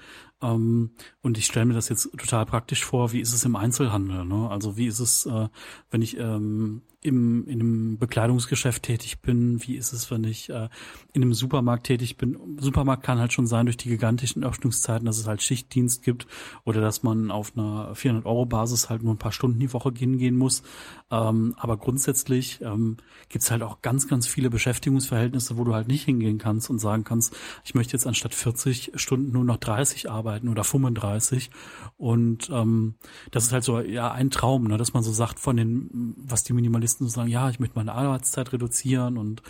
Ähm, 0.43 0.91
und 1.23 1.39
ich 1.39 1.47
stelle 1.47 1.67
mir 1.67 1.75
das 1.75 1.89
jetzt 1.89 2.11
total 2.19 2.47
praktisch 2.47 2.85
vor, 2.85 3.13
wie 3.13 3.21
ist 3.21 3.33
es 3.33 3.45
im 3.45 3.57
Einzelhandel? 3.57 4.25
Ne? 4.25 4.51
Also 4.51 4.77
wie 4.77 4.87
ist 4.87 4.99
es, 4.99 5.27
äh, 5.27 5.49
wenn 5.91 6.03
ich 6.03 6.19
ähm, 6.19 6.83
im, 7.03 7.47
in 7.49 7.61
einem 7.61 7.99
Bekleidungsgeschäft 7.99 8.85
tätig 8.85 9.21
bin, 9.21 9.63
wie 9.67 9.77
ist 9.77 9.93
es, 9.93 10.11
wenn 10.11 10.25
ich 10.25 10.49
äh, 10.51 10.69
in 11.13 11.23
einem 11.23 11.35
Supermarkt 11.35 11.87
tätig 11.87 12.17
bin. 12.17 12.39
Supermarkt 12.59 13.03
kann 13.03 13.19
halt 13.19 13.33
schon 13.33 13.47
sein 13.47 13.67
durch 13.67 13.77
die 13.77 13.89
gigantischen 13.89 14.45
Öffnungszeiten, 14.45 15.05
dass 15.05 15.19
es 15.19 15.27
halt 15.27 15.43
Schichtdienst 15.43 16.03
gibt 16.03 16.27
oder 16.65 16.81
dass 16.81 17.03
man 17.03 17.31
auf 17.31 17.53
einer 17.57 17.93
400-Euro-Basis 17.95 18.89
halt 18.89 19.03
nur 19.03 19.15
ein 19.15 19.19
paar 19.19 19.33
Stunden 19.33 19.59
die 19.59 19.73
Woche 19.73 19.93
hingehen 19.97 20.39
muss. 20.39 20.63
Ähm, 21.11 21.55
aber 21.59 21.77
grundsätzlich 21.77 22.61
ähm, 22.63 22.99
gibt 23.29 23.45
es 23.45 23.51
halt 23.51 23.63
auch 23.63 23.83
ganz, 23.83 24.07
ganz 24.07 24.27
viele 24.29 24.49
Beschäftigungsverhältnisse, 24.49 25.57
wo 25.57 25.65
du 25.65 25.75
halt 25.75 25.89
nicht 25.89 26.05
hingehen 26.05 26.39
kannst 26.39 26.71
und 26.71 26.79
sagen 26.79 27.03
kannst, 27.03 27.37
ich 27.65 27.75
möchte 27.75 27.95
jetzt 27.95 28.07
anstatt 28.07 28.35
40 28.35 28.93
Stunden 28.95 29.33
nur 29.33 29.45
noch 29.45 29.57
30 29.57 30.09
arbeiten 30.09 30.49
oder 30.49 30.63
35. 30.63 31.51
Und 31.97 32.49
ähm, 32.51 32.95
das 33.33 33.45
ist 33.45 33.53
halt 33.53 33.65
so 33.65 33.81
ja 33.81 34.13
ein 34.13 34.31
Traum, 34.31 34.69
ne, 34.69 34.77
dass 34.79 34.95
man 34.95 35.03
so 35.03 35.13
sagt 35.13 35.41
von 35.41 35.57
den, 35.57 36.15
was 36.17 36.45
die 36.45 36.53
Minimalisten 36.53 36.92
Journalisten 36.93 37.09
sagen, 37.09 37.31
ja, 37.31 37.49
ich 37.51 37.61
möchte 37.61 37.77
meine 37.77 37.93
Arbeitszeit 37.93 38.53
reduzieren 38.53 39.17
und 39.17 39.43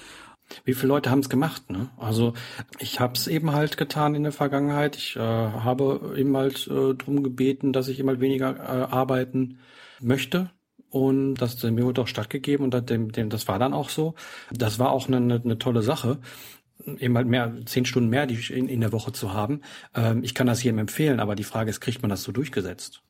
wie 0.64 0.74
viele 0.74 0.88
Leute 0.88 1.10
haben 1.10 1.20
es 1.20 1.30
gemacht? 1.30 1.70
Ne? 1.70 1.88
Also 1.96 2.34
ich 2.78 3.00
habe 3.00 3.14
es 3.14 3.26
eben 3.26 3.52
halt 3.52 3.76
getan 3.76 4.14
in 4.14 4.22
der 4.22 4.32
Vergangenheit. 4.32 4.96
Ich 4.96 5.16
äh, 5.16 5.20
habe 5.20 6.14
eben 6.16 6.36
halt 6.36 6.66
äh, 6.66 6.94
drum 6.94 7.22
gebeten, 7.22 7.72
dass 7.72 7.88
ich 7.88 7.98
immer 7.98 8.20
weniger 8.20 8.56
äh, 8.56 8.92
arbeiten 8.92 9.58
möchte. 10.00 10.50
Und 10.90 11.36
das 11.36 11.62
mir 11.62 11.84
wurde 11.84 12.02
auch 12.02 12.06
stattgegeben 12.06 12.64
und 12.64 12.74
das, 12.74 12.84
das 13.28 13.48
war 13.48 13.58
dann 13.58 13.72
auch 13.72 13.88
so. 13.88 14.14
Das 14.50 14.78
war 14.78 14.90
auch 14.90 15.08
eine, 15.08 15.16
eine, 15.16 15.40
eine 15.42 15.58
tolle 15.58 15.82
Sache 15.82 16.18
eben 16.98 17.16
halt 17.16 17.28
mehr, 17.28 17.54
zehn 17.64 17.84
Stunden 17.84 18.10
mehr 18.10 18.26
die 18.26 18.40
in, 18.52 18.68
in 18.68 18.80
der 18.80 18.92
Woche 18.92 19.12
zu 19.12 19.32
haben. 19.32 19.62
Ähm, 19.94 20.24
ich 20.24 20.34
kann 20.34 20.48
das 20.48 20.62
jedem 20.62 20.80
empfehlen, 20.80 21.20
aber 21.20 21.36
die 21.36 21.44
Frage 21.44 21.70
ist, 21.70 21.80
kriegt 21.80 22.02
man 22.02 22.10
das 22.10 22.24
so 22.24 22.32
durchgesetzt? 22.32 23.02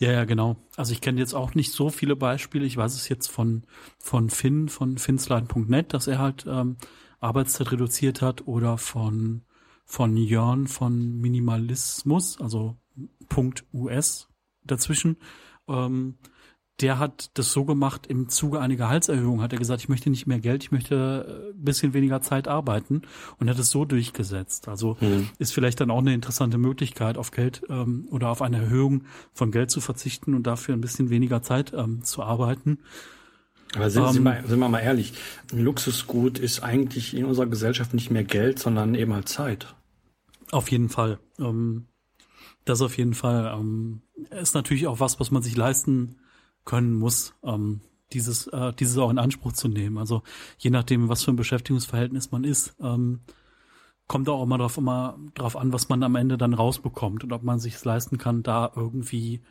Ja, 0.00 0.12
ja, 0.12 0.24
genau. 0.24 0.56
Also 0.76 0.92
ich 0.94 1.02
kenne 1.02 1.20
jetzt 1.20 1.34
auch 1.34 1.54
nicht 1.54 1.72
so 1.72 1.90
viele 1.90 2.16
Beispiele. 2.16 2.64
Ich 2.64 2.74
weiß 2.74 2.94
es 2.94 3.10
jetzt 3.10 3.26
von, 3.26 3.64
von 3.98 4.30
Finn, 4.30 4.70
von 4.70 4.96
finsline.net, 4.96 5.92
dass 5.92 6.06
er 6.06 6.18
halt 6.18 6.46
ähm, 6.48 6.78
Arbeitszeit 7.20 7.70
reduziert 7.70 8.22
hat 8.22 8.46
oder 8.46 8.78
von, 8.78 9.42
von 9.84 10.16
Jörn 10.16 10.68
von 10.68 11.20
Minimalismus, 11.20 12.40
also 12.40 12.78
Punkt 13.28 13.66
US 13.74 14.28
dazwischen. 14.64 15.18
Ähm, 15.68 16.16
der 16.80 16.98
hat 16.98 17.30
das 17.34 17.52
so 17.52 17.64
gemacht, 17.64 18.06
im 18.06 18.28
Zuge 18.28 18.60
einer 18.60 18.76
Gehaltserhöhung 18.76 19.42
hat 19.42 19.52
er 19.52 19.58
gesagt, 19.58 19.82
ich 19.82 19.88
möchte 19.88 20.08
nicht 20.08 20.26
mehr 20.26 20.38
Geld, 20.38 20.64
ich 20.64 20.72
möchte 20.72 21.52
ein 21.54 21.64
bisschen 21.64 21.92
weniger 21.92 22.22
Zeit 22.22 22.48
arbeiten 22.48 23.02
und 23.38 23.50
hat 23.50 23.58
es 23.58 23.70
so 23.70 23.84
durchgesetzt. 23.84 24.68
Also 24.68 24.96
mhm. 25.00 25.28
ist 25.38 25.52
vielleicht 25.52 25.80
dann 25.80 25.90
auch 25.90 25.98
eine 25.98 26.14
interessante 26.14 26.58
Möglichkeit, 26.58 27.18
auf 27.18 27.30
Geld 27.30 27.62
ähm, 27.68 28.08
oder 28.10 28.30
auf 28.30 28.40
eine 28.40 28.58
Erhöhung 28.58 29.04
von 29.32 29.50
Geld 29.50 29.70
zu 29.70 29.80
verzichten 29.80 30.34
und 30.34 30.46
dafür 30.46 30.74
ein 30.74 30.80
bisschen 30.80 31.10
weniger 31.10 31.42
Zeit 31.42 31.72
ähm, 31.74 32.02
zu 32.02 32.22
arbeiten. 32.22 32.78
Aber 33.74 33.90
sind, 33.90 34.02
um, 34.02 34.12
sind, 34.12 34.24
wir, 34.24 34.42
sind 34.46 34.58
wir 34.58 34.68
mal 34.68 34.80
ehrlich, 34.80 35.12
ein 35.52 35.60
Luxusgut 35.60 36.38
ist 36.38 36.62
eigentlich 36.62 37.14
in 37.14 37.24
unserer 37.24 37.46
Gesellschaft 37.46 37.94
nicht 37.94 38.10
mehr 38.10 38.24
Geld, 38.24 38.58
sondern 38.58 38.94
eben 38.94 39.12
halt 39.12 39.28
Zeit. 39.28 39.74
Auf 40.50 40.70
jeden 40.70 40.88
Fall. 40.88 41.18
Ähm, 41.38 41.86
das 42.64 42.80
auf 42.80 42.96
jeden 42.96 43.14
Fall. 43.14 43.54
Ähm, 43.54 44.02
ist 44.30 44.54
natürlich 44.54 44.86
auch 44.86 45.00
was, 45.00 45.20
was 45.20 45.30
man 45.30 45.42
sich 45.42 45.56
leisten 45.56 46.16
können 46.64 46.94
muss, 46.94 47.34
ähm, 47.42 47.80
dieses, 48.12 48.46
äh, 48.48 48.72
dieses 48.72 48.98
auch 48.98 49.10
in 49.10 49.18
Anspruch 49.18 49.52
zu 49.52 49.68
nehmen. 49.68 49.98
Also 49.98 50.22
je 50.58 50.70
nachdem, 50.70 51.08
was 51.08 51.22
für 51.22 51.32
ein 51.32 51.36
Beschäftigungsverhältnis 51.36 52.30
man 52.30 52.44
ist, 52.44 52.74
ähm, 52.80 53.20
kommt 54.08 54.28
auch 54.28 54.42
immer 54.42 54.58
drauf, 54.58 54.76
immer 54.76 55.18
drauf 55.34 55.56
an, 55.56 55.72
was 55.72 55.88
man 55.88 56.02
am 56.02 56.16
Ende 56.16 56.36
dann 56.36 56.54
rausbekommt 56.54 57.22
und 57.22 57.32
ob 57.32 57.42
man 57.42 57.60
sich 57.60 57.82
leisten 57.84 58.18
kann, 58.18 58.42
da 58.42 58.72
irgendwie, 58.74 59.42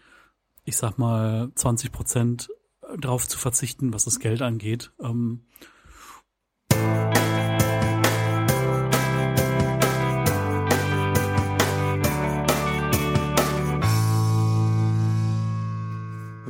ich 0.65 0.75
sag 0.75 0.97
mal, 0.97 1.51
20 1.55 1.91
Prozent 1.91 2.49
drauf 2.97 3.27
zu 3.27 3.37
verzichten, 3.37 3.93
was 3.93 4.05
das 4.05 4.19
Geld 4.19 4.41
angeht. 4.41 4.91
Ähm, 4.99 5.45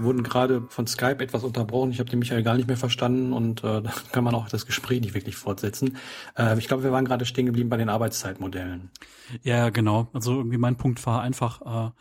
wurden 0.10 0.24
gerade 0.24 0.63
von 0.69 0.88
Skype 0.88 1.24
etwas 1.24 1.43
unterbrochen. 1.43 1.91
Ich 1.91 2.00
habe 2.00 2.10
den 2.10 2.17
Michael 2.17 2.41
gar 2.41 2.56
nicht 2.56 2.67
mehr 2.67 2.78
verstanden 2.78 3.32
und 3.32 3.63
äh, 3.63 3.82
da 3.84 3.93
kann 4.12 4.24
man 4.24 4.34
auch 4.34 4.50
das 4.50 4.65
Gespräch 4.65 5.02
nicht 5.02 5.13
wirklich 5.13 5.36
fortsetzen. 5.36 5.98
Äh, 6.36 6.58
ich 6.58 6.67
glaube, 6.67 6.84
wir 6.84 6.91
waren 6.91 7.06
gerade 7.06 7.26
stehen 7.26 7.45
geblieben 7.45 7.69
bei 7.69 7.78
den 7.78 7.89
Arbeitszeitmodellen. 7.89 8.89
Ja, 9.43 9.69
genau. 9.69 10.08
Also 10.13 10.36
irgendwie 10.36 10.58
mein 10.58 10.78
Punkt 10.78 11.06
war 11.06 11.22
einfach, 11.22 11.89
äh, 11.89 11.91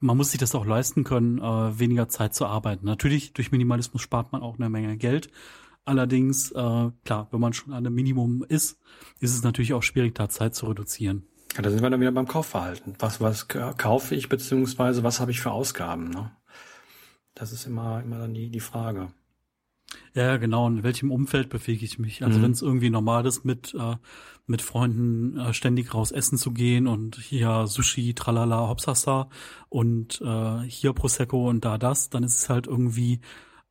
man 0.00 0.16
muss 0.16 0.32
sich 0.32 0.40
das 0.40 0.54
auch 0.56 0.66
leisten 0.66 1.04
können, 1.04 1.38
äh, 1.38 1.78
weniger 1.78 2.08
Zeit 2.08 2.34
zu 2.34 2.46
arbeiten. 2.46 2.86
Natürlich, 2.86 3.32
durch 3.34 3.52
Minimalismus 3.52 4.02
spart 4.02 4.32
man 4.32 4.42
auch 4.42 4.58
eine 4.58 4.68
Menge 4.68 4.96
Geld. 4.96 5.30
Allerdings, 5.84 6.50
äh, 6.50 6.90
klar, 7.04 7.28
wenn 7.30 7.40
man 7.40 7.52
schon 7.52 7.72
an 7.72 7.86
einem 7.86 7.94
Minimum 7.94 8.44
ist, 8.48 8.80
ist 9.20 9.34
es 9.34 9.44
natürlich 9.44 9.74
auch 9.74 9.82
schwierig, 9.82 10.16
da 10.16 10.28
Zeit 10.28 10.56
zu 10.56 10.66
reduzieren. 10.66 11.24
Ja, 11.54 11.62
da 11.62 11.70
sind 11.70 11.82
wir 11.82 11.90
dann 11.90 12.00
wieder 12.00 12.10
beim 12.10 12.26
Kaufverhalten. 12.26 12.96
Was, 12.98 13.20
was 13.20 13.46
kaufe 13.46 14.16
ich, 14.16 14.28
beziehungsweise 14.28 15.04
was 15.04 15.20
habe 15.20 15.30
ich 15.30 15.40
für 15.40 15.52
Ausgaben? 15.52 16.10
Ne? 16.10 16.32
Das 17.34 17.52
ist 17.52 17.66
immer, 17.66 18.02
immer 18.02 18.18
dann 18.18 18.34
die, 18.34 18.50
die 18.50 18.60
Frage. 18.60 19.08
Ja, 20.14 20.36
genau. 20.36 20.66
In 20.68 20.82
welchem 20.82 21.10
Umfeld 21.10 21.48
bewege 21.48 21.84
ich 21.84 21.98
mich? 21.98 22.22
Also 22.22 22.38
mhm. 22.38 22.42
wenn 22.42 22.50
es 22.52 22.62
irgendwie 22.62 22.90
normal 22.90 23.26
ist, 23.26 23.44
mit, 23.44 23.74
äh, 23.74 23.96
mit 24.46 24.62
Freunden 24.62 25.38
äh, 25.38 25.52
ständig 25.52 25.94
raus 25.94 26.12
essen 26.12 26.38
zu 26.38 26.52
gehen 26.52 26.86
und 26.86 27.16
hier 27.16 27.66
Sushi, 27.66 28.14
tralala, 28.14 28.68
hopsasa 28.68 29.28
und 29.68 30.20
äh, 30.20 30.60
hier 30.62 30.92
Prosecco 30.92 31.48
und 31.48 31.64
da 31.64 31.78
das, 31.78 32.10
dann 32.10 32.22
ist 32.22 32.38
es 32.38 32.48
halt 32.48 32.66
irgendwie, 32.66 33.20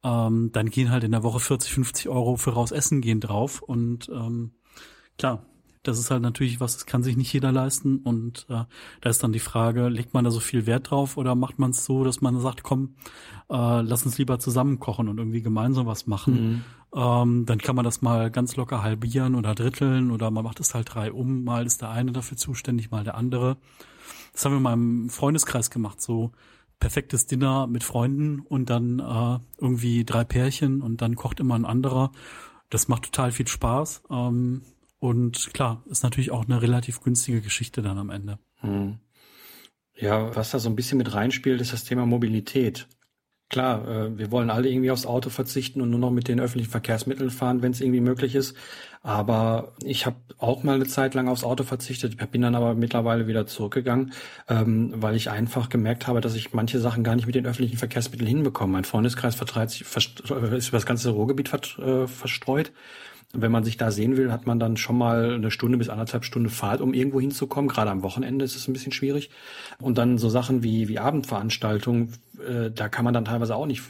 ähm, 0.04 0.52
dann 0.52 0.70
gehen 0.70 0.92
halt 0.92 1.04
in 1.04 1.12
der 1.12 1.24
Woche 1.24 1.40
40, 1.40 1.72
50 1.72 2.10
Euro 2.10 2.36
für 2.36 2.52
raus 2.52 2.72
essen 2.72 3.02
gehen 3.02 3.20
drauf 3.20 3.62
und 3.62 4.10
ähm, 4.10 4.52
klar, 5.18 5.46
das 5.84 6.00
ist 6.00 6.12
halt 6.12 6.22
natürlich 6.22 6.62
was, 6.62 6.74
das 6.74 6.86
kann 6.86 7.04
sich 7.04 7.18
nicht 7.18 7.32
jeder 7.34 7.52
leisten. 7.52 7.98
Und 7.98 8.46
äh, 8.50 8.64
da 9.02 9.10
ist 9.10 9.22
dann 9.22 9.34
die 9.34 9.40
Frage, 9.40 9.90
legt 9.90 10.14
man 10.14 10.24
da 10.24 10.32
so 10.32 10.40
viel 10.40 10.66
Wert 10.66 10.90
drauf 10.90 11.18
oder 11.18 11.36
macht 11.36 11.60
man 11.60 11.72
es 11.72 11.84
so, 11.84 12.06
dass 12.06 12.22
man 12.22 12.40
sagt, 12.40 12.64
komm, 12.64 12.96
äh, 13.54 13.82
lass 13.82 14.06
uns 14.06 14.18
lieber 14.18 14.40
zusammen 14.40 14.80
kochen 14.80 15.08
und 15.08 15.20
irgendwie 15.20 15.44
gemeinsam 15.44 15.86
was 15.86 16.08
machen. 16.08 16.34
Mhm. 16.34 16.64
Ähm, 16.96 17.46
dann 17.46 17.60
kann 17.60 17.76
man 17.76 17.86
das 17.86 18.02
mal 18.02 18.32
ganz 18.32 18.56
locker 18.56 18.82
halbieren 18.82 19.36
oder 19.36 19.54
dritteln 19.54 20.10
oder 20.10 20.32
man 20.32 20.44
macht 20.44 20.60
es 20.60 20.74
halt 20.74 20.94
drei 20.94 21.12
um. 21.12 21.44
Mal 21.44 21.66
ist 21.66 21.82
der 21.82 21.92
eine 21.92 22.12
dafür 22.12 22.36
zuständig, 22.36 22.90
mal 22.90 23.04
der 23.04 23.16
andere. 23.16 23.58
Das 24.34 24.44
haben 24.44 24.54
wir 24.54 24.60
mal 24.60 24.74
im 24.74 25.10
Freundeskreis 25.10 25.70
gemacht, 25.70 26.02
so 26.02 26.32
perfektes 26.80 27.28
Dinner 27.28 27.68
mit 27.68 27.84
Freunden 27.84 28.40
und 28.40 28.70
dann 28.70 29.00
äh, 29.00 29.40
irgendwie 29.62 30.04
drei 30.04 30.24
Pärchen 30.24 30.82
und 30.82 31.02
dann 31.02 31.16
kocht 31.16 31.40
immer 31.40 31.56
ein 31.56 31.66
anderer. 31.66 32.12
Das 32.70 32.88
macht 32.88 33.04
total 33.04 33.32
viel 33.32 33.48
Spaß. 33.48 34.04
Ähm, 34.10 34.64
und 34.98 35.54
klar, 35.54 35.84
ist 35.86 36.04
natürlich 36.04 36.32
auch 36.32 36.46
eine 36.46 36.62
relativ 36.62 37.02
günstige 37.02 37.42
Geschichte 37.42 37.84
dann 37.84 38.00
am 38.00 38.10
Ende. 38.10 38.40
Hm. 38.62 38.98
Ja, 39.96 40.36
was 40.36 40.52
da 40.52 40.60
so 40.60 40.70
ein 40.70 40.76
bisschen 40.76 40.98
mit 40.98 41.14
reinspielt, 41.14 41.62
ist 41.62 41.72
das 41.72 41.84
Thema 41.84 42.08
Mobilität. 42.08 42.88
Klar, 43.54 43.88
äh, 43.88 44.18
wir 44.18 44.32
wollen 44.32 44.50
alle 44.50 44.68
irgendwie 44.68 44.90
aufs 44.90 45.06
Auto 45.06 45.30
verzichten 45.30 45.80
und 45.80 45.92
nur 45.92 46.00
noch 46.00 46.10
mit 46.10 46.28
den 46.28 46.40
öffentlichen 46.40 46.72
Verkehrsmitteln 46.72 47.30
fahren, 47.30 47.62
wenn 47.62 47.72
es 47.72 47.82
irgendwie 47.82 48.02
möglich 48.02 48.34
ist. 48.34 48.58
Aber 49.04 49.74
ich 49.84 50.08
habe 50.08 50.16
auch 50.40 50.64
mal 50.64 50.74
eine 50.74 50.88
Zeit 50.88 51.14
lang 51.14 51.28
aufs 51.28 51.44
Auto 51.44 51.64
verzichtet, 51.64 52.18
bin 52.32 52.42
dann 52.42 52.56
aber 52.56 52.74
mittlerweile 52.74 53.28
wieder 53.28 53.46
zurückgegangen, 53.46 54.14
ähm, 54.50 54.92
weil 54.96 55.16
ich 55.16 55.30
einfach 55.30 55.70
gemerkt 55.70 56.08
habe, 56.08 56.20
dass 56.20 56.34
ich 56.34 56.54
manche 56.54 56.80
Sachen 56.80 57.04
gar 57.04 57.16
nicht 57.16 57.28
mit 57.28 57.36
den 57.36 57.46
öffentlichen 57.46 57.78
Verkehrsmitteln 57.78 58.28
hinbekomme. 58.28 58.74
Mein 58.74 58.86
Freundeskreis 58.86 59.36
vertreibt 59.36 59.70
sich, 59.70 59.82
ist 59.82 60.22
über 60.24 60.78
das 60.78 60.88
ganze 60.88 61.12
Ruhrgebiet 61.12 61.54
äh, 61.54 62.08
verstreut. 62.08 62.72
Wenn 63.36 63.52
man 63.52 63.64
sich 63.64 63.78
da 63.78 63.90
sehen 63.90 64.16
will, 64.16 64.32
hat 64.32 64.46
man 64.46 64.60
dann 64.60 64.78
schon 64.78 64.98
mal 64.98 65.34
eine 65.34 65.50
Stunde 65.50 65.80
bis 65.80 65.90
anderthalb 65.90 66.24
Stunden 66.24 66.50
Fahrt, 66.50 66.82
um 66.82 66.94
irgendwo 66.94 67.20
hinzukommen. 67.20 67.68
Gerade 67.68 67.90
am 67.90 68.04
Wochenende 68.04 68.46
ist 68.46 68.56
es 68.56 68.68
ein 68.68 68.74
bisschen 68.74 68.92
schwierig. 68.92 69.32
Und 69.82 69.98
dann 69.98 70.20
so 70.20 70.30
Sachen 70.30 70.62
wie, 70.62 70.88
wie 70.88 71.00
Abendveranstaltungen, 71.00 72.14
äh, 72.48 72.70
da 72.70 72.90
kann 72.90 73.06
man 73.06 73.14
dann 73.16 73.26
teilweise 73.26 73.56
auch 73.56 73.66
nicht 73.66 73.82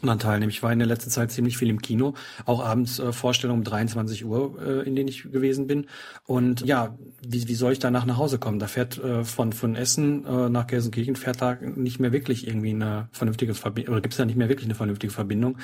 teilnehmen. 0.00 0.50
Ich 0.50 0.62
war 0.62 0.72
in 0.72 0.78
der 0.78 0.88
letzten 0.88 1.10
Zeit 1.10 1.30
ziemlich 1.30 1.56
viel 1.56 1.68
im 1.68 1.80
Kino, 1.80 2.14
auch 2.46 2.64
abends 2.64 2.98
äh, 2.98 3.12
Vorstellungen 3.12 3.60
um 3.60 3.64
23 3.64 4.24
Uhr, 4.24 4.60
äh, 4.60 4.86
in 4.86 4.96
denen 4.96 5.08
ich 5.08 5.30
gewesen 5.30 5.66
bin. 5.66 5.86
Und 6.26 6.62
ja, 6.62 6.96
wie, 7.26 7.48
wie 7.48 7.54
soll 7.54 7.72
ich 7.72 7.78
danach 7.78 8.06
nach 8.06 8.16
Hause 8.16 8.38
kommen? 8.38 8.58
Da 8.58 8.66
fährt 8.66 8.98
äh, 8.98 9.24
von 9.24 9.52
von 9.52 9.74
Essen 9.74 10.24
äh, 10.24 10.48
nach 10.48 10.66
Gelsenkirchen 10.66 11.16
fährt 11.16 11.40
da 11.42 11.54
nicht 11.54 12.00
mehr 12.00 12.12
wirklich 12.12 12.46
irgendwie 12.46 12.70
eine 12.70 13.08
vernünftige 13.12 13.54
Verbindung, 13.54 13.94
oder 13.94 14.02
gibt 14.02 14.14
es 14.14 14.18
da 14.18 14.24
nicht 14.24 14.36
mehr 14.36 14.48
wirklich 14.48 14.66
eine 14.66 14.74
vernünftige 14.74 15.12
Verbindung. 15.12 15.58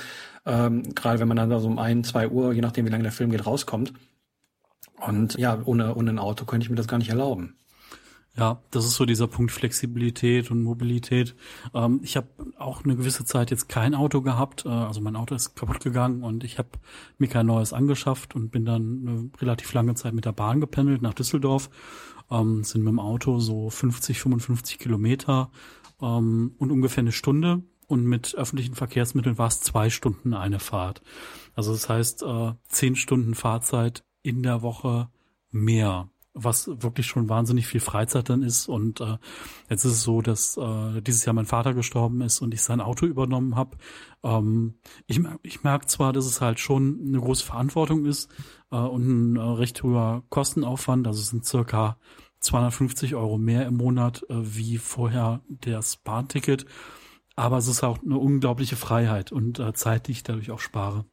Ähm, 0.44 0.94
Gerade 0.94 1.18
wenn 1.20 1.28
man 1.28 1.36
dann 1.36 1.60
so 1.60 1.66
um 1.66 1.78
ein, 1.78 2.04
zwei 2.04 2.28
Uhr, 2.28 2.52
je 2.52 2.60
nachdem 2.60 2.86
wie 2.86 2.90
lange 2.90 3.02
der 3.02 3.12
Film 3.12 3.30
geht, 3.30 3.46
rauskommt. 3.46 3.92
Und 5.06 5.36
ja, 5.36 5.60
ohne, 5.64 5.94
ohne 5.94 6.10
ein 6.10 6.18
Auto 6.18 6.44
könnte 6.44 6.64
ich 6.64 6.70
mir 6.70 6.76
das 6.76 6.88
gar 6.88 6.98
nicht 6.98 7.10
erlauben. 7.10 7.56
Ja, 8.38 8.62
das 8.70 8.84
ist 8.84 8.96
so 8.96 9.06
dieser 9.06 9.28
Punkt 9.28 9.50
Flexibilität 9.50 10.50
und 10.50 10.62
Mobilität. 10.62 11.34
Ähm, 11.72 12.00
ich 12.02 12.18
habe 12.18 12.28
auch 12.58 12.84
eine 12.84 12.94
gewisse 12.94 13.24
Zeit 13.24 13.50
jetzt 13.50 13.68
kein 13.68 13.94
Auto 13.94 14.20
gehabt. 14.20 14.66
Äh, 14.66 14.68
also 14.68 15.00
mein 15.00 15.16
Auto 15.16 15.34
ist 15.34 15.54
kaputt 15.54 15.80
gegangen 15.80 16.22
und 16.22 16.44
ich 16.44 16.58
habe 16.58 16.68
mir 17.16 17.28
kein 17.28 17.46
neues 17.46 17.72
angeschafft 17.72 18.34
und 18.34 18.50
bin 18.50 18.66
dann 18.66 19.06
eine 19.06 19.30
relativ 19.40 19.72
lange 19.72 19.94
Zeit 19.94 20.12
mit 20.12 20.26
der 20.26 20.32
Bahn 20.32 20.60
gependelt 20.60 21.00
nach 21.00 21.14
Düsseldorf. 21.14 21.70
Ähm, 22.30 22.62
sind 22.62 22.82
mit 22.82 22.90
dem 22.90 23.00
Auto 23.00 23.38
so 23.38 23.70
50, 23.70 24.20
55 24.20 24.78
Kilometer 24.78 25.50
ähm, 26.02 26.54
und 26.58 26.70
ungefähr 26.70 27.02
eine 27.02 27.12
Stunde. 27.12 27.62
Und 27.88 28.04
mit 28.04 28.34
öffentlichen 28.34 28.74
Verkehrsmitteln 28.74 29.38
war 29.38 29.46
es 29.46 29.60
zwei 29.60 29.88
Stunden 29.88 30.34
eine 30.34 30.58
Fahrt. 30.58 31.02
Also 31.54 31.72
das 31.72 31.88
heißt, 31.88 32.22
äh, 32.22 32.52
zehn 32.68 32.96
Stunden 32.96 33.34
Fahrzeit 33.34 34.04
in 34.22 34.42
der 34.42 34.60
Woche 34.60 35.08
mehr 35.52 36.10
was 36.36 36.68
wirklich 36.68 37.06
schon 37.06 37.28
wahnsinnig 37.28 37.66
viel 37.66 37.80
Freizeit 37.80 38.28
dann 38.28 38.42
ist. 38.42 38.68
Und 38.68 39.00
äh, 39.00 39.16
jetzt 39.70 39.84
ist 39.84 39.92
es 39.92 40.02
so, 40.02 40.20
dass 40.20 40.56
äh, 40.56 41.00
dieses 41.00 41.24
Jahr 41.24 41.34
mein 41.34 41.46
Vater 41.46 41.74
gestorben 41.74 42.20
ist 42.20 42.40
und 42.42 42.52
ich 42.54 42.62
sein 42.62 42.80
Auto 42.80 43.06
übernommen 43.06 43.56
habe. 43.56 43.76
Ähm, 44.22 44.74
ich 45.06 45.20
ich 45.42 45.64
merke 45.64 45.86
zwar, 45.86 46.12
dass 46.12 46.26
es 46.26 46.40
halt 46.40 46.60
schon 46.60 47.00
eine 47.06 47.18
große 47.18 47.44
Verantwortung 47.44 48.04
ist 48.04 48.30
äh, 48.70 48.76
und 48.76 49.06
ein 49.06 49.36
äh, 49.36 49.40
recht 49.40 49.82
hoher 49.82 50.22
Kostenaufwand. 50.28 51.06
Also 51.06 51.20
es 51.20 51.28
sind 51.30 51.46
circa 51.46 51.96
250 52.40 53.14
Euro 53.14 53.38
mehr 53.38 53.66
im 53.66 53.78
Monat 53.78 54.24
äh, 54.28 54.34
wie 54.38 54.78
vorher 54.78 55.40
das 55.48 55.96
Bahnticket. 55.96 56.66
Aber 57.34 57.58
es 57.58 57.68
ist 57.68 57.82
auch 57.82 58.02
eine 58.02 58.18
unglaubliche 58.18 58.76
Freiheit 58.76 59.32
und 59.32 59.58
äh, 59.58 59.72
Zeit, 59.72 60.06
die 60.06 60.12
ich 60.12 60.22
dadurch 60.22 60.50
auch 60.50 60.60
spare. 60.60 61.06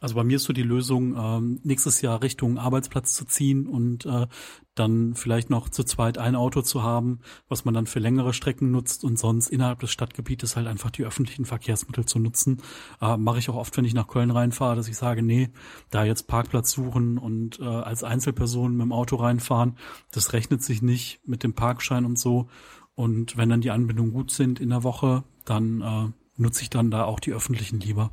Also 0.00 0.16
bei 0.16 0.24
mir 0.24 0.36
ist 0.36 0.44
so 0.44 0.52
die 0.52 0.62
Lösung, 0.62 1.16
ähm, 1.16 1.60
nächstes 1.62 2.02
Jahr 2.02 2.22
Richtung 2.22 2.58
Arbeitsplatz 2.58 3.14
zu 3.14 3.24
ziehen 3.24 3.66
und 3.66 4.04
äh, 4.04 4.26
dann 4.74 5.14
vielleicht 5.14 5.50
noch 5.50 5.68
zu 5.68 5.84
zweit 5.84 6.18
ein 6.18 6.34
Auto 6.34 6.62
zu 6.62 6.82
haben, 6.82 7.20
was 7.48 7.64
man 7.64 7.74
dann 7.74 7.86
für 7.86 8.00
längere 8.00 8.32
Strecken 8.32 8.70
nutzt 8.70 9.04
und 9.04 9.18
sonst 9.18 9.48
innerhalb 9.48 9.80
des 9.80 9.90
Stadtgebietes 9.90 10.56
halt 10.56 10.66
einfach 10.66 10.90
die 10.90 11.04
öffentlichen 11.04 11.44
Verkehrsmittel 11.44 12.06
zu 12.06 12.18
nutzen. 12.18 12.62
Äh, 13.00 13.16
Mache 13.16 13.38
ich 13.38 13.48
auch 13.50 13.56
oft, 13.56 13.76
wenn 13.76 13.84
ich 13.84 13.94
nach 13.94 14.08
Köln 14.08 14.30
reinfahre, 14.30 14.76
dass 14.76 14.88
ich 14.88 14.96
sage, 14.96 15.22
nee, 15.22 15.50
da 15.90 16.04
jetzt 16.04 16.26
Parkplatz 16.26 16.72
suchen 16.72 17.18
und 17.18 17.60
äh, 17.60 17.64
als 17.64 18.04
Einzelperson 18.04 18.72
mit 18.72 18.82
dem 18.82 18.92
Auto 18.92 19.16
reinfahren, 19.16 19.76
das 20.10 20.32
rechnet 20.32 20.62
sich 20.62 20.82
nicht 20.82 21.20
mit 21.26 21.42
dem 21.42 21.54
Parkschein 21.54 22.04
und 22.04 22.18
so. 22.18 22.48
Und 22.94 23.36
wenn 23.36 23.48
dann 23.48 23.60
die 23.60 23.70
Anbindungen 23.70 24.12
gut 24.12 24.30
sind 24.30 24.60
in 24.60 24.70
der 24.70 24.84
Woche, 24.84 25.24
dann 25.44 25.80
äh, 25.80 26.40
nutze 26.40 26.62
ich 26.62 26.70
dann 26.70 26.90
da 26.90 27.04
auch 27.04 27.20
die 27.20 27.32
öffentlichen 27.32 27.80
lieber. 27.80 28.12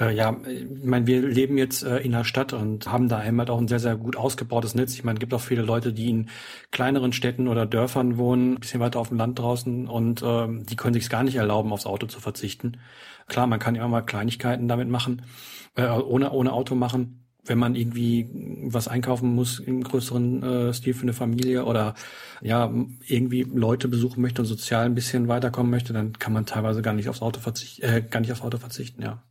Äh, 0.00 0.14
ja, 0.14 0.36
ich 0.46 0.84
meine, 0.84 1.06
wir 1.06 1.22
leben 1.22 1.58
jetzt 1.58 1.82
äh, 1.82 1.98
in 1.98 2.12
der 2.12 2.24
Stadt 2.24 2.52
und 2.52 2.90
haben 2.90 3.08
da 3.08 3.22
halt 3.22 3.50
auch 3.50 3.58
ein 3.58 3.68
sehr, 3.68 3.78
sehr 3.78 3.96
gut 3.96 4.16
ausgebautes 4.16 4.74
Netz. 4.74 4.94
Ich 4.94 5.04
meine, 5.04 5.16
es 5.16 5.20
gibt 5.20 5.34
auch 5.34 5.40
viele 5.40 5.62
Leute, 5.62 5.92
die 5.92 6.10
in 6.10 6.30
kleineren 6.70 7.12
Städten 7.12 7.48
oder 7.48 7.66
Dörfern 7.66 8.18
wohnen, 8.18 8.54
ein 8.54 8.60
bisschen 8.60 8.80
weiter 8.80 8.98
auf 8.98 9.08
dem 9.08 9.18
Land 9.18 9.38
draußen 9.38 9.88
und 9.88 10.22
ähm, 10.24 10.66
die 10.66 10.76
können 10.76 10.94
sich 10.94 11.08
gar 11.08 11.22
nicht 11.22 11.36
erlauben, 11.36 11.72
aufs 11.72 11.86
Auto 11.86 12.06
zu 12.06 12.20
verzichten. 12.20 12.78
Klar, 13.26 13.46
man 13.46 13.58
kann 13.58 13.74
immer 13.74 13.88
mal 13.88 14.02
Kleinigkeiten 14.02 14.68
damit 14.68 14.88
machen, 14.88 15.22
äh, 15.76 15.88
ohne, 15.88 16.32
ohne 16.32 16.52
Auto 16.52 16.74
machen 16.74 17.24
wenn 17.48 17.58
man 17.58 17.74
irgendwie 17.74 18.28
was 18.64 18.88
einkaufen 18.88 19.34
muss 19.34 19.58
im 19.58 19.82
größeren 19.82 20.42
äh, 20.42 20.74
Stil 20.74 20.94
für 20.94 21.02
eine 21.02 21.12
Familie 21.12 21.64
oder 21.64 21.94
ja 22.42 22.72
irgendwie 23.06 23.42
Leute 23.42 23.88
besuchen 23.88 24.20
möchte 24.20 24.42
und 24.42 24.46
sozial 24.46 24.84
ein 24.84 24.94
bisschen 24.94 25.28
weiterkommen 25.28 25.70
möchte, 25.70 25.92
dann 25.92 26.12
kann 26.18 26.32
man 26.32 26.46
teilweise 26.46 26.82
gar 26.82 26.92
nicht 26.92 27.08
aufs 27.08 27.22
Auto 27.22 27.40
verzichten, 27.40 27.82
äh, 27.82 28.02
gar 28.02 28.20
nicht 28.20 28.32
aufs 28.32 28.42
Auto 28.42 28.58
verzichten, 28.58 29.02
ja. 29.02 29.22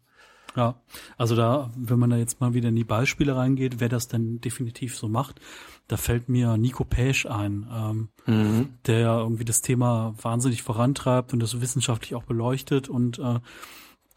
Ja, 0.58 0.82
also 1.18 1.36
da, 1.36 1.70
wenn 1.78 2.00
man 2.00 2.10
da 2.10 2.18
jetzt 2.18 2.42
mal 2.42 2.56
wieder 2.56 2.70
in 2.70 2.76
die 2.76 2.84
Beispiele 2.84 3.36
reingeht, 3.36 3.80
wer 3.80 3.90
das 3.90 4.08
denn 4.08 4.42
definitiv 4.42 4.98
so 4.98 5.08
macht, 5.08 5.40
da 5.88 5.98
fällt 5.98 6.30
mir 6.30 6.58
Nico 6.58 6.84
Pesch 6.84 7.28
ein, 7.28 7.68
ähm, 7.72 8.10
mhm. 8.26 8.70
der 8.88 9.20
irgendwie 9.20 9.46
das 9.46 9.62
Thema 9.62 10.16
wahnsinnig 10.20 10.64
vorantreibt 10.64 11.32
und 11.32 11.42
das 11.42 11.62
wissenschaftlich 11.62 12.16
auch 12.16 12.24
beleuchtet 12.24 12.90
und 12.90 13.20
äh, 13.20 13.40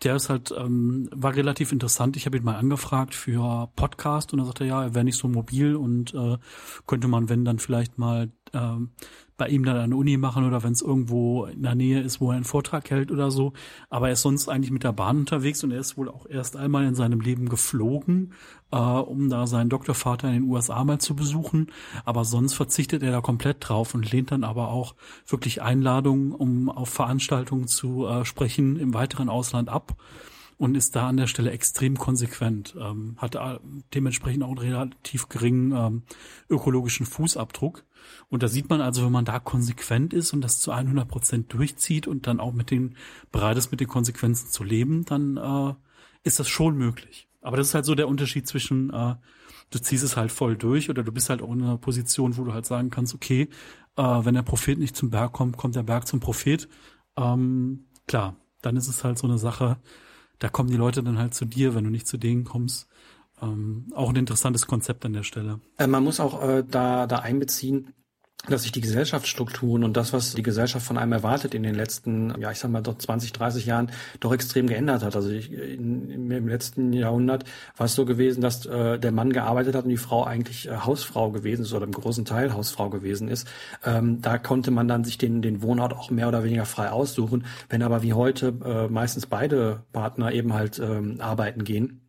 der 0.03 0.17
ist 0.17 0.31
halt, 0.31 0.51
ähm, 0.57 1.11
war 1.13 1.37
relativ 1.37 1.73
interessant. 1.73 2.17
Ich 2.17 2.25
habe 2.25 2.39
ihn 2.39 2.45
mal 2.45 2.57
angefragt 2.57 3.15
für 3.15 3.69
Podcast 3.77 4.33
und 4.33 4.39
er 4.39 4.47
sagte, 4.47 4.65
ja, 4.65 4.83
er 4.83 4.95
wäre 4.95 5.05
nicht 5.05 5.19
so 5.19 5.29
mobil 5.29 5.77
und 5.77 6.15
äh, 6.15 6.39
könnte 6.87 7.07
man, 7.07 7.29
wenn 7.29 7.45
dann 7.45 7.59
vielleicht 7.59 7.99
mal 7.99 8.31
ähm, 8.55 8.93
bei 9.41 9.49
ihm 9.49 9.65
dann 9.65 9.79
an 9.79 9.89
der 9.89 9.99
Uni 9.99 10.19
machen 10.19 10.45
oder 10.45 10.63
wenn 10.63 10.73
es 10.73 10.83
irgendwo 10.83 11.47
in 11.47 11.63
der 11.63 11.75
Nähe 11.75 12.03
ist, 12.03 12.21
wo 12.21 12.31
er 12.31 12.37
einen 12.37 12.45
Vortrag 12.45 12.91
hält 12.91 13.11
oder 13.11 13.31
so. 13.31 13.55
Aber 13.89 14.09
er 14.09 14.13
ist 14.13 14.21
sonst 14.21 14.51
eigentlich 14.51 14.71
mit 14.71 14.85
der 14.85 14.93
Bahn 14.93 15.21
unterwegs 15.21 15.65
und 15.65 15.71
er 15.71 15.81
ist 15.81 15.97
wohl 15.97 16.11
auch 16.11 16.27
erst 16.29 16.57
einmal 16.57 16.85
in 16.85 16.95
seinem 16.95 17.21
Leben 17.21 17.49
geflogen, 17.49 18.35
äh, 18.71 18.77
um 18.77 19.31
da 19.31 19.47
seinen 19.47 19.71
Doktorvater 19.71 20.29
in 20.29 20.35
den 20.35 20.51
USA 20.51 20.85
mal 20.85 20.99
zu 20.99 21.17
besuchen. 21.17 21.69
Aber 22.05 22.27
sonst 22.27 22.53
verzichtet 22.53 23.03
er 23.03 23.13
da 23.13 23.23
komplett 23.23 23.67
drauf 23.67 23.95
und 23.95 24.13
lehnt 24.13 24.31
dann 24.31 24.45
aber 24.45 24.69
auch 24.69 24.95
wirklich 25.27 25.63
Einladungen, 25.63 26.33
um 26.33 26.69
auf 26.69 26.91
Veranstaltungen 26.91 27.67
zu 27.67 28.07
äh, 28.07 28.27
sprechen 28.27 28.77
im 28.77 28.93
weiteren 28.93 29.31
Ausland 29.31 29.71
ab 29.71 29.97
und 30.59 30.77
ist 30.77 30.95
da 30.95 31.09
an 31.09 31.17
der 31.17 31.29
Stelle 31.29 31.51
extrem 31.53 31.97
konsequent, 31.97 32.77
ähm, 32.79 33.17
hat 33.17 33.39
dementsprechend 33.95 34.43
auch 34.43 34.51
einen 34.51 34.59
relativ 34.59 35.31
geringen 35.31 35.73
ähm, 35.73 36.03
ökologischen 36.51 37.07
Fußabdruck. 37.07 37.87
Und 38.29 38.43
da 38.43 38.49
sieht 38.49 38.69
man 38.69 38.81
also, 38.81 39.05
wenn 39.05 39.13
man 39.13 39.25
da 39.25 39.39
konsequent 39.39 40.13
ist 40.13 40.33
und 40.33 40.41
das 40.43 40.61
zu 40.61 40.73
100 40.73 41.09
Prozent 41.09 41.53
durchzieht 41.53 42.07
und 42.07 42.27
dann 42.27 42.41
auch 42.41 42.53
mit 42.53 42.71
den, 42.71 42.97
bereit 43.33 43.57
ist, 43.57 43.71
mit 43.71 43.81
den 43.81 43.89
Konsequenzen 43.89 44.51
zu 44.51 44.65
leben, 44.65 45.05
dann 45.05 45.37
äh, 45.37 45.75
ist 46.23 46.39
das 46.39 46.49
schon 46.49 46.77
möglich. 46.77 47.29
Aber 47.41 47.57
das 47.57 47.69
ist 47.69 47.75
halt 47.75 47.85
so 47.85 47.95
der 47.95 48.09
Unterschied 48.09 48.47
zwischen, 48.47 48.91
äh, 48.91 49.17
du 49.71 49.79
ziehst 49.79 50.05
es 50.05 50.17
halt 50.17 50.31
voll 50.31 50.57
durch 50.57 50.91
oder 50.91 51.03
du 51.03 51.13
bist 51.13 51.31
halt 51.31 51.43
auch 51.43 51.53
in 51.53 51.63
einer 51.63 51.79
Position, 51.79 52.37
wo 52.37 52.45
du 52.45 52.53
halt 52.53 52.67
sagen 52.67 52.91
kannst, 52.91 53.15
okay, 53.15 53.49
äh, 53.97 54.03
wenn 54.03 54.35
der 54.35 54.43
Prophet 54.43 54.79
nicht 54.79 54.97
zum 54.97 55.11
Berg 55.11 55.33
kommt, 55.33 55.57
kommt 55.57 55.77
der 55.77 55.83
Berg 55.83 56.07
zum 56.07 56.21
Prophet. 56.21 56.69
Ähm, 57.17 57.87
klar, 58.07 58.37
dann 58.63 58.77
ist 58.77 58.89
es 58.89 59.05
halt 59.05 59.19
so 59.19 59.27
eine 59.27 59.39
Sache, 59.39 59.79
da 60.39 60.49
kommen 60.49 60.71
die 60.71 60.77
Leute 60.77 61.03
dann 61.03 61.19
halt 61.19 61.35
zu 61.35 61.45
dir, 61.45 61.75
wenn 61.75 61.85
du 61.85 61.91
nicht 61.91 62.07
zu 62.07 62.17
denen 62.17 62.45
kommst. 62.45 62.89
Ähm, 63.43 63.87
auch 63.95 64.11
ein 64.11 64.17
interessantes 64.17 64.67
Konzept 64.67 65.05
an 65.05 65.13
der 65.13 65.23
Stelle. 65.23 65.61
Äh, 65.79 65.87
man 65.87 66.05
muss 66.05 66.21
auch 66.21 66.43
äh, 66.43 66.65
da, 66.69 67.07
da 67.07 67.21
einbeziehen, 67.21 67.95
dass 68.49 68.63
sich 68.63 68.73
die 68.73 68.81
Gesellschaftsstrukturen 68.81 69.85
und 69.85 69.97
das, 69.97 70.13
was 70.13 70.35
die 70.35 70.43
Gesellschaft 70.43 70.87
von 70.87 70.97
einem 70.97 71.13
erwartet 71.13 71.55
in 71.55 71.63
den 71.63 71.75
letzten, 71.75 72.35
ja, 72.41 72.51
ich 72.51 72.59
sag 72.59 72.71
mal, 72.71 72.81
doch 72.81 72.97
20, 72.97 73.33
30 73.33 73.67
Jahren 73.67 73.91
doch 74.21 74.33
extrem 74.33 74.67
geändert 74.67 75.03
hat. 75.03 75.15
Also 75.15 75.29
ich, 75.29 75.53
in, 75.53 76.31
im 76.31 76.49
letzten 76.49 76.93
Jahrhundert 76.93 77.45
war 77.77 77.87
es 77.87 77.95
so 77.95 78.07
gewesen, 78.07 78.41
dass 78.41 78.65
äh, 78.65 78.99
der 78.99 79.13
Mann 79.13 79.33
gearbeitet 79.33 79.75
hat 79.75 79.85
und 79.85 79.91
die 79.91 79.99
Frau 79.99 80.25
eigentlich 80.25 80.69
äh, 80.69 80.77
Hausfrau 80.77 81.31
gewesen 81.31 81.63
ist 81.63 81.75
oder 81.75 81.85
im 81.85 81.93
großen 81.93 82.25
Teil 82.25 82.55
Hausfrau 82.55 82.89
gewesen 82.89 83.29
ist. 83.29 83.47
Ähm, 83.85 84.23
da 84.23 84.39
konnte 84.39 84.71
man 84.71 84.89
dann 84.89 85.05
sich 85.05 85.19
den, 85.19 85.43
den 85.43 85.61
Wohnort 85.61 85.93
auch 85.93 86.11
mehr 86.11 86.29
oder 86.29 86.43
weniger 86.43 86.65
frei 86.65 86.91
aussuchen. 86.91 87.45
Wenn 87.69 87.83
aber 87.83 88.03
wie 88.03 88.15
heute 88.15 88.55
äh, 88.65 88.89
meistens 88.91 89.27
beide 89.27 89.83
Partner 89.93 90.33
eben 90.33 90.55
halt 90.55 90.79
ähm, 90.79 91.21
arbeiten 91.21 91.65
gehen, 91.65 92.01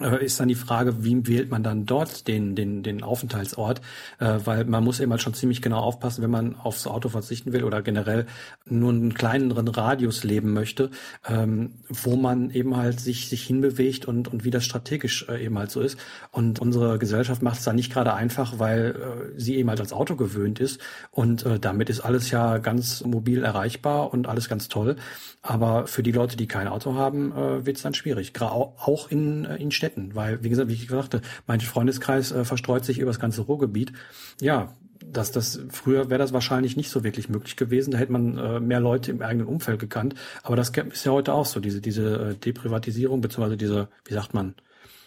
ist 0.00 0.38
dann 0.38 0.48
die 0.48 0.54
Frage, 0.54 1.04
wie 1.04 1.26
wählt 1.26 1.50
man 1.50 1.62
dann 1.62 1.86
dort 1.86 2.28
den, 2.28 2.54
den, 2.54 2.82
den 2.82 3.02
Aufenthaltsort, 3.02 3.80
äh, 4.20 4.38
weil 4.44 4.64
man 4.64 4.84
muss 4.84 5.00
eben 5.00 5.10
halt 5.10 5.22
schon 5.22 5.34
ziemlich 5.34 5.62
genau 5.62 5.80
aufpassen, 5.80 6.22
wenn 6.22 6.30
man 6.30 6.56
aufs 6.56 6.86
Auto 6.86 7.08
verzichten 7.08 7.52
will 7.52 7.64
oder 7.64 7.82
generell 7.82 8.26
nur 8.64 8.90
einen 8.90 9.14
kleineren 9.14 9.68
Radius 9.68 10.24
leben 10.24 10.52
möchte, 10.52 10.90
ähm, 11.28 11.74
wo 11.88 12.16
man 12.16 12.50
eben 12.50 12.76
halt 12.76 13.00
sich, 13.00 13.28
sich 13.28 13.44
hinbewegt 13.44 14.06
und, 14.06 14.28
und 14.28 14.44
wie 14.44 14.50
das 14.50 14.64
strategisch 14.64 15.26
äh, 15.28 15.44
eben 15.44 15.58
halt 15.58 15.70
so 15.70 15.80
ist. 15.80 15.98
Und 16.30 16.60
unsere 16.60 16.98
Gesellschaft 16.98 17.42
macht 17.42 17.58
es 17.58 17.64
da 17.64 17.72
nicht 17.72 17.92
gerade 17.92 18.14
einfach, 18.14 18.58
weil 18.58 18.94
äh, 19.36 19.40
sie 19.40 19.56
eben 19.56 19.68
halt 19.68 19.80
als 19.80 19.92
Auto 19.92 20.16
gewöhnt 20.16 20.60
ist 20.60 20.80
und 21.10 21.44
äh, 21.44 21.58
damit 21.58 21.90
ist 21.90 22.00
alles 22.00 22.30
ja 22.30 22.58
ganz 22.58 23.04
mobil 23.04 23.42
erreichbar 23.42 24.12
und 24.12 24.28
alles 24.28 24.48
ganz 24.48 24.68
toll. 24.68 24.96
Aber 25.42 25.86
für 25.86 26.02
die 26.02 26.12
Leute, 26.12 26.36
die 26.36 26.46
kein 26.46 26.68
Auto 26.68 26.94
haben, 26.94 27.32
äh, 27.32 27.64
wird 27.64 27.76
es 27.76 27.82
dann 27.82 27.94
schwierig, 27.94 28.34
Gra 28.34 28.48
auch 28.50 29.10
in, 29.10 29.44
äh, 29.44 29.56
in 29.56 29.70
Städten 29.70 29.87
Städten, 29.88 30.14
weil, 30.14 30.42
wie 30.42 30.48
gesagt, 30.48 30.68
wie 30.68 30.74
ich 30.74 30.88
sagte, 30.88 31.22
mein 31.46 31.60
Freundeskreis 31.60 32.32
äh, 32.32 32.44
verstreut 32.44 32.84
sich 32.84 32.98
über 32.98 33.10
das 33.10 33.20
ganze 33.20 33.42
Ruhrgebiet. 33.42 33.92
Ja, 34.40 34.74
dass 35.04 35.32
das 35.32 35.60
früher 35.70 36.10
wäre 36.10 36.18
das 36.18 36.32
wahrscheinlich 36.32 36.76
nicht 36.76 36.90
so 36.90 37.04
wirklich 37.04 37.28
möglich 37.28 37.56
gewesen. 37.56 37.92
Da 37.92 37.98
hätte 37.98 38.12
man 38.12 38.36
äh, 38.36 38.60
mehr 38.60 38.80
Leute 38.80 39.10
im 39.10 39.22
eigenen 39.22 39.46
Umfeld 39.46 39.78
gekannt. 39.78 40.14
Aber 40.42 40.56
das 40.56 40.70
ist 40.70 41.04
ja 41.04 41.12
heute 41.12 41.32
auch 41.32 41.46
so, 41.46 41.60
diese, 41.60 41.80
diese 41.80 42.30
äh, 42.30 42.34
Deprivatisierung, 42.34 43.20
beziehungsweise 43.20 43.56
diese, 43.56 43.88
wie 44.04 44.14
sagt 44.14 44.34
man, 44.34 44.54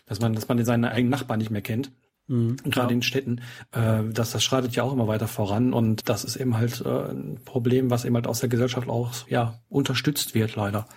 dass 0.05 0.19
man, 0.19 0.33
dass 0.33 0.47
man 0.47 0.63
seinen 0.65 0.85
eigenen 0.85 1.11
Nachbarn 1.11 1.39
nicht 1.39 1.51
mehr 1.51 1.61
kennt. 1.61 1.91
Mhm, 2.27 2.57
gerade 2.63 2.89
ja. 2.89 2.95
in 2.95 3.01
Städten, 3.01 3.41
äh, 3.71 4.03
das, 4.11 4.31
das 4.31 4.43
schreitet 4.43 4.75
ja 4.75 4.83
auch 4.83 4.93
immer 4.93 5.07
weiter 5.07 5.27
voran 5.27 5.73
und 5.73 6.07
das 6.07 6.23
ist 6.23 6.37
eben 6.37 6.57
halt 6.57 6.81
äh, 6.85 7.11
ein 7.11 7.39
Problem, 7.43 7.89
was 7.89 8.05
eben 8.05 8.15
halt 8.15 8.27
aus 8.27 8.39
der 8.39 8.49
Gesellschaft 8.49 8.87
auch 8.87 9.27
ja 9.27 9.59
unterstützt 9.69 10.33
wird, 10.33 10.55
leider. 10.55 10.87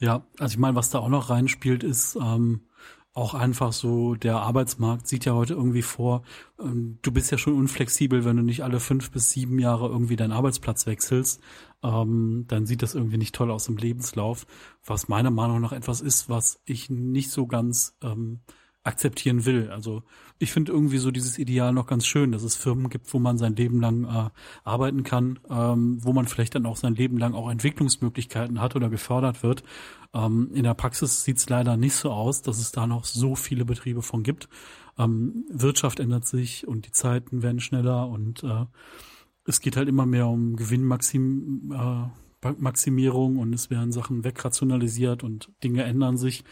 Ja, 0.00 0.26
also 0.38 0.54
ich 0.54 0.58
meine, 0.58 0.76
was 0.76 0.90
da 0.90 0.98
auch 0.98 1.08
noch 1.08 1.28
reinspielt, 1.28 1.84
ist 1.84 2.16
ähm, 2.16 2.62
auch 3.12 3.34
einfach 3.34 3.72
so, 3.72 4.14
der 4.14 4.40
Arbeitsmarkt 4.40 5.06
sieht 5.06 5.26
ja 5.26 5.34
heute 5.34 5.52
irgendwie 5.54 5.82
vor, 5.82 6.22
ähm, 6.58 6.98
du 7.02 7.12
bist 7.12 7.30
ja 7.30 7.36
schon 7.36 7.54
unflexibel, 7.54 8.24
wenn 8.24 8.36
du 8.38 8.42
nicht 8.42 8.64
alle 8.64 8.80
fünf 8.80 9.10
bis 9.10 9.30
sieben 9.30 9.58
Jahre 9.58 9.88
irgendwie 9.88 10.16
deinen 10.16 10.32
Arbeitsplatz 10.32 10.86
wechselst, 10.86 11.42
ähm, 11.82 12.46
dann 12.48 12.64
sieht 12.64 12.82
das 12.82 12.94
irgendwie 12.94 13.18
nicht 13.18 13.34
toll 13.34 13.50
aus 13.50 13.68
im 13.68 13.76
Lebenslauf, 13.76 14.46
was 14.84 15.08
meiner 15.08 15.30
Meinung 15.30 15.60
nach 15.60 15.72
etwas 15.72 16.00
ist, 16.00 16.30
was 16.30 16.62
ich 16.64 16.88
nicht 16.88 17.30
so 17.30 17.46
ganz 17.46 17.96
ähm, 18.02 18.40
akzeptieren 18.82 19.44
will. 19.44 19.70
Also 19.70 20.02
ich 20.38 20.52
finde 20.52 20.72
irgendwie 20.72 20.98
so 20.98 21.10
dieses 21.10 21.38
Ideal 21.38 21.72
noch 21.72 21.86
ganz 21.86 22.06
schön, 22.06 22.32
dass 22.32 22.42
es 22.42 22.56
Firmen 22.56 22.88
gibt, 22.88 23.12
wo 23.12 23.18
man 23.18 23.36
sein 23.36 23.54
Leben 23.54 23.80
lang 23.80 24.04
äh, 24.04 24.30
arbeiten 24.64 25.02
kann, 25.02 25.38
ähm, 25.50 25.98
wo 26.02 26.12
man 26.14 26.26
vielleicht 26.26 26.54
dann 26.54 26.64
auch 26.64 26.78
sein 26.78 26.94
Leben 26.94 27.18
lang 27.18 27.34
auch 27.34 27.50
Entwicklungsmöglichkeiten 27.50 28.60
hat 28.60 28.76
oder 28.76 28.88
gefördert 28.88 29.42
wird. 29.42 29.62
Ähm, 30.14 30.50
in 30.54 30.62
der 30.62 30.74
Praxis 30.74 31.24
sieht 31.24 31.36
es 31.36 31.48
leider 31.48 31.76
nicht 31.76 31.94
so 31.94 32.10
aus, 32.10 32.40
dass 32.40 32.58
es 32.58 32.72
da 32.72 32.86
noch 32.86 33.04
so 33.04 33.34
viele 33.34 33.66
Betriebe 33.66 34.00
von 34.00 34.22
gibt. 34.22 34.48
Ähm, 34.98 35.44
Wirtschaft 35.50 36.00
ändert 36.00 36.26
sich 36.26 36.66
und 36.66 36.86
die 36.86 36.92
Zeiten 36.92 37.42
werden 37.42 37.60
schneller 37.60 38.08
und 38.08 38.42
äh, 38.42 38.64
es 39.44 39.60
geht 39.60 39.76
halt 39.76 39.88
immer 39.88 40.06
mehr 40.06 40.26
um 40.26 40.56
Gewinnmaxim. 40.56 41.72
Äh, 41.74 42.20
und 42.42 43.52
es 43.54 43.68
werden 43.68 43.92
Sachen 43.92 44.24
wegrationalisiert 44.24 45.22
und 45.22 45.52
Dinge 45.62 45.84
ändern 45.84 46.16
sich. 46.16 46.44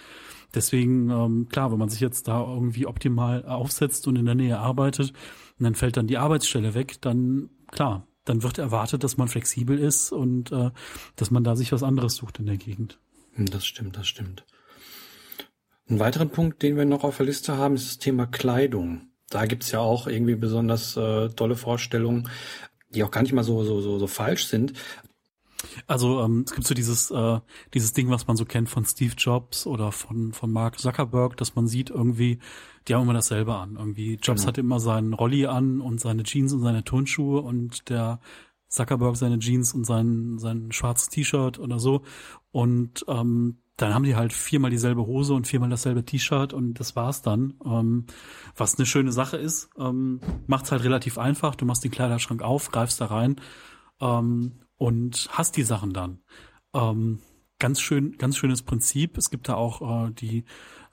Deswegen, 0.55 1.11
ähm, 1.11 1.49
klar, 1.49 1.71
wenn 1.71 1.79
man 1.79 1.89
sich 1.89 2.01
jetzt 2.01 2.29
da 2.29 2.41
irgendwie 2.41 2.87
optimal 2.87 3.45
aufsetzt 3.45 4.07
und 4.07 4.17
in 4.17 4.25
der 4.27 4.35
Nähe 4.35 4.59
arbeitet 4.59 5.13
und 5.59 5.65
dann 5.65 5.75
fällt 5.75 5.97
dann 5.97 6.07
die 6.07 6.19
Arbeitsstelle 6.19 6.75
weg, 6.75 7.01
dann 7.01 7.51
klar, 7.71 8.07
dann 8.25 8.43
wird 8.43 8.59
erwartet, 8.59 9.05
dass 9.05 9.17
man 9.17 9.29
flexibel 9.29 9.79
ist 9.79 10.13
und 10.13 10.53
äh, 10.53 10.71
dass 11.17 11.31
man 11.31 11.45
da 11.45 11.57
sich 11.57 11.73
was 11.73 11.83
anderes 11.83 12.17
sucht 12.17 12.39
in 12.39 12.47
der 12.47 12.57
Gegend. 12.57 12.99
Hm, 13.35 13.47
das 13.47 13.67
stimmt, 13.67 13.97
das 13.97 14.07
stimmt. 14.07 14.45
Ein 15.89 16.01
weiterer 16.01 16.27
Punkt, 16.27 16.63
den 16.63 16.77
wir 16.77 16.85
noch 16.85 17.05
auf 17.05 17.17
der 17.17 17.27
Liste 17.27 17.57
haben, 17.57 17.75
ist 17.75 17.89
das 17.89 17.99
Thema 17.99 18.27
Kleidung. 18.27 19.09
Da 19.31 19.47
gibt's 19.47 19.71
ja 19.71 19.81
auch 19.81 20.07
irgendwie 20.07 20.35
besonders 20.35 20.97
äh, 20.97 21.29
tolle 21.31 21.57
Vorstellungen, 21.57 22.29
die 22.91 23.03
auch 23.05 23.11
gar 23.11 23.23
nicht 23.23 23.33
mal 23.33 23.45
so, 23.45 23.63
so, 23.65 23.81
so, 23.81 23.99
so 23.99 24.07
falsch 24.07 24.47
sind. 24.47 24.73
Also 25.87 26.23
ähm, 26.23 26.45
es 26.47 26.55
gibt 26.55 26.67
so 26.67 26.75
dieses 26.75 27.11
äh, 27.11 27.41
dieses 27.75 27.93
Ding, 27.93 28.11
was 28.11 28.27
man 28.27 28.37
so 28.37 28.45
kennt 28.45 28.69
von 28.69 28.85
Steve 28.85 29.15
Jobs 29.17 29.67
oder 29.67 29.93
von 29.93 30.33
von 30.33 30.53
Mark 30.53 30.79
Zuckerberg, 30.79 31.37
dass 31.37 31.57
man 31.57 31.67
sieht 31.67 31.91
irgendwie, 31.91 32.39
die 32.87 32.95
haben 32.95 33.03
immer 33.03 33.15
dasselbe 33.15 33.55
an. 33.55 33.77
Irgendwie 33.77 34.15
Jobs 34.15 34.43
genau. 34.43 34.49
hatte 34.49 34.61
immer 34.61 34.81
seinen 34.81 35.15
Rolli 35.15 35.47
an 35.47 35.81
und 35.81 36.01
seine 36.01 36.23
Jeans 36.23 36.53
und 36.53 36.61
seine 36.61 36.85
Turnschuhe 36.85 37.41
und 37.41 37.89
der 37.89 38.21
Zuckerberg 38.69 39.17
seine 39.17 39.39
Jeans 39.39 39.75
und 39.75 39.85
sein 39.85 40.39
sein 40.39 40.71
schwarzes 40.73 41.09
T-Shirt 41.09 41.59
oder 41.59 41.79
so 41.79 42.03
und 42.53 43.05
ähm, 43.09 43.59
dann 43.77 43.95
haben 43.95 44.05
die 44.05 44.17
halt 44.17 44.33
viermal 44.33 44.73
dieselbe 44.73 45.07
Hose 45.07 45.35
und 45.35 45.47
viermal 45.47 45.71
dasselbe 45.71 46.05
T-Shirt 46.05 46.53
und 46.53 46.75
das 46.75 46.97
war's 46.97 47.23
dann. 47.23 47.55
Ähm, 47.65 48.07
was 48.57 48.77
eine 48.77 48.87
schöne 48.87 49.13
Sache 49.13 49.37
ist, 49.37 49.71
ähm, 49.79 50.21
macht's 50.49 50.73
halt 50.73 50.83
relativ 50.83 51.17
einfach. 51.17 51.55
Du 51.55 51.65
machst 51.65 51.85
den 51.85 51.93
Kleiderschrank 51.93 52.43
auf, 52.43 52.73
greifst 52.73 53.01
da 53.01 53.07
rein 53.07 53.37
ähm, 54.01 54.53
und 54.79 55.29
hast 55.31 55.57
die 55.57 55.65
Sachen 55.65 55.93
dann. 55.93 56.21
Ähm, 56.73 57.21
ganz 57.59 57.81
schön, 57.81 58.17
ganz 58.19 58.37
schönes 58.37 58.63
Prinzip. 58.63 59.19
Es 59.19 59.31
gibt 59.31 59.49
da 59.49 59.55
auch 59.55 60.09
äh, 60.09 60.11
die 60.13 60.45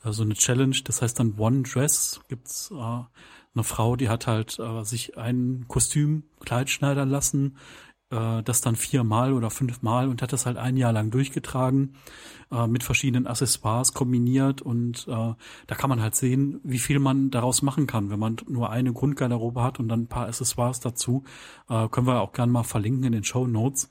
äh, 0.03 0.11
so 0.11 0.23
eine 0.23 0.33
Challenge, 0.33 0.75
das 0.83 1.01
heißt 1.01 1.19
dann 1.19 1.37
One 1.37 1.61
Dress. 1.61 2.19
Gibt's 2.27 2.71
äh, 2.71 2.75
eine 2.75 3.63
Frau, 3.63 3.95
die 3.95 4.09
hat 4.09 4.27
halt 4.27 4.59
äh, 4.59 4.83
sich 4.83 5.17
ein 5.17 5.65
Kostüm 5.67 6.23
Kleid 6.41 6.69
schneidern 6.69 7.09
lassen, 7.09 7.57
äh, 8.11 8.43
das 8.43 8.61
dann 8.61 8.75
viermal 8.75 9.33
oder 9.33 9.49
fünfmal 9.49 10.07
und 10.07 10.21
hat 10.21 10.33
das 10.33 10.45
halt 10.45 10.57
ein 10.57 10.77
Jahr 10.77 10.93
lang 10.93 11.11
durchgetragen 11.11 11.95
äh, 12.51 12.67
mit 12.67 12.83
verschiedenen 12.83 13.27
Accessoires 13.27 13.93
kombiniert 13.93 14.61
und 14.61 15.07
äh, 15.07 15.33
da 15.67 15.75
kann 15.75 15.89
man 15.89 16.01
halt 16.01 16.15
sehen, 16.15 16.59
wie 16.63 16.79
viel 16.79 16.99
man 16.99 17.31
daraus 17.31 17.61
machen 17.61 17.87
kann, 17.87 18.09
wenn 18.09 18.19
man 18.19 18.37
nur 18.47 18.69
eine 18.69 18.93
Grundgarderobe 18.93 19.63
hat 19.63 19.79
und 19.79 19.87
dann 19.87 20.03
ein 20.03 20.07
paar 20.07 20.27
Accessoires 20.27 20.79
dazu. 20.79 21.23
Äh, 21.69 21.87
können 21.89 22.07
wir 22.07 22.21
auch 22.21 22.33
gerne 22.33 22.51
mal 22.51 22.63
verlinken 22.63 23.05
in 23.05 23.11
den 23.11 23.23
Show 23.23 23.47
Notes. 23.47 23.87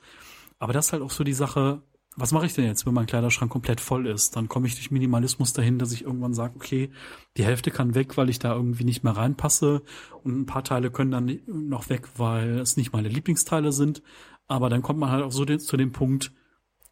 Aber 0.59 0.73
das 0.73 0.87
ist 0.87 0.93
halt 0.93 1.03
auch 1.03 1.11
so 1.11 1.25
die 1.25 1.35
Sache, 1.35 1.83
was 2.17 2.33
mache 2.33 2.47
ich 2.47 2.55
denn 2.55 2.65
jetzt, 2.65 2.87
wenn 2.87 2.95
mein 2.95 3.07
Kleiderschrank 3.07 3.51
komplett 3.51 3.81
voll 3.81 4.07
ist? 4.07 4.37
Dann 4.37 4.49
komme 4.49 4.67
ich 4.67 4.75
durch 4.75 4.91
Minimalismus 4.91 5.53
dahin, 5.53 5.79
dass 5.79 5.93
ich 5.93 6.05
irgendwann 6.05 6.35
sage, 6.35 6.55
okay, 6.57 6.91
die 7.37 7.45
Hälfte 7.45 7.71
kann 7.71 7.95
weg, 7.95 8.17
weil 8.17 8.31
ich 8.31 8.39
da 8.39 8.55
irgendwie 8.55 8.85
nicht 8.85 9.03
mehr 9.03 9.17
reinpasse 9.17 9.83
und 10.23 10.41
ein 10.41 10.47
paar 10.47 10.63
Teile 10.63 10.91
können 10.91 11.11
dann 11.11 11.41
noch 11.47 11.89
weg, 11.89 12.09
weil 12.17 12.59
es 12.61 12.77
nicht 12.77 12.93
meine 12.93 13.09
Lieblingsteile 13.09 13.73
sind. 13.73 14.03
Aber 14.47 14.69
dann 14.69 14.83
kommt 14.83 15.01
man 15.01 15.11
halt 15.11 15.25
auch 15.25 15.33
so 15.33 15.45
zu 15.45 15.77
dem 15.77 15.93
Punkt, 15.93 16.33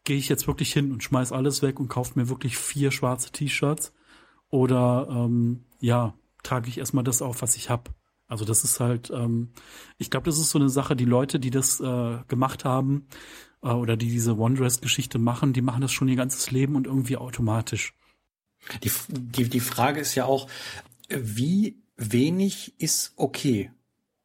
gehe 0.05 0.17
ich 0.17 0.29
jetzt 0.29 0.49
wirklich 0.49 0.73
hin 0.73 0.91
und 0.91 1.05
schmeiß 1.05 1.31
alles 1.31 1.63
weg 1.63 1.79
und 1.79 1.89
kaufe 1.89 2.19
mir 2.19 2.29
wirklich 2.29 2.57
vier 2.59 2.91
schwarze 2.91 3.31
T-Shirts? 3.31 3.93
Oder 4.49 5.07
ähm, 5.09 5.65
ja, 5.79 6.15
trage 6.43 6.69
ich 6.69 6.79
erstmal 6.79 7.05
das 7.05 7.23
auf, 7.23 7.43
was 7.43 7.57
ich 7.57 7.71
hab? 7.71 7.95
Also 8.27 8.45
das 8.45 8.65
ist 8.65 8.81
halt, 8.81 9.11
ähm, 9.11 9.53
ich 9.99 10.11
glaube, 10.11 10.25
das 10.25 10.39
ist 10.39 10.51
so 10.51 10.59
eine 10.59 10.69
Sache, 10.69 10.97
die 10.97 11.05
Leute, 11.05 11.39
die 11.39 11.51
das 11.51 11.81
äh, 11.81 12.19
gemacht 12.29 12.65
haben 12.65 13.07
äh, 13.63 13.69
oder 13.69 13.97
die 13.97 14.09
diese 14.09 14.37
One-Dress-Geschichte 14.37 15.19
machen, 15.19 15.53
die 15.53 15.63
machen 15.63 15.81
das 15.81 15.93
schon 15.93 16.09
ihr 16.09 16.17
ganzes 16.17 16.51
Leben 16.51 16.77
und 16.77 16.87
irgendwie 16.87 17.17
automatisch. 17.17 17.95
Die, 18.83 18.91
die, 19.09 19.49
die 19.49 19.61
Frage 19.61 20.01
ist 20.01 20.15
ja 20.15 20.25
auch, 20.25 20.49
wie 21.09 21.83
wenig 21.97 22.75
ist 22.79 23.13
okay? 23.17 23.71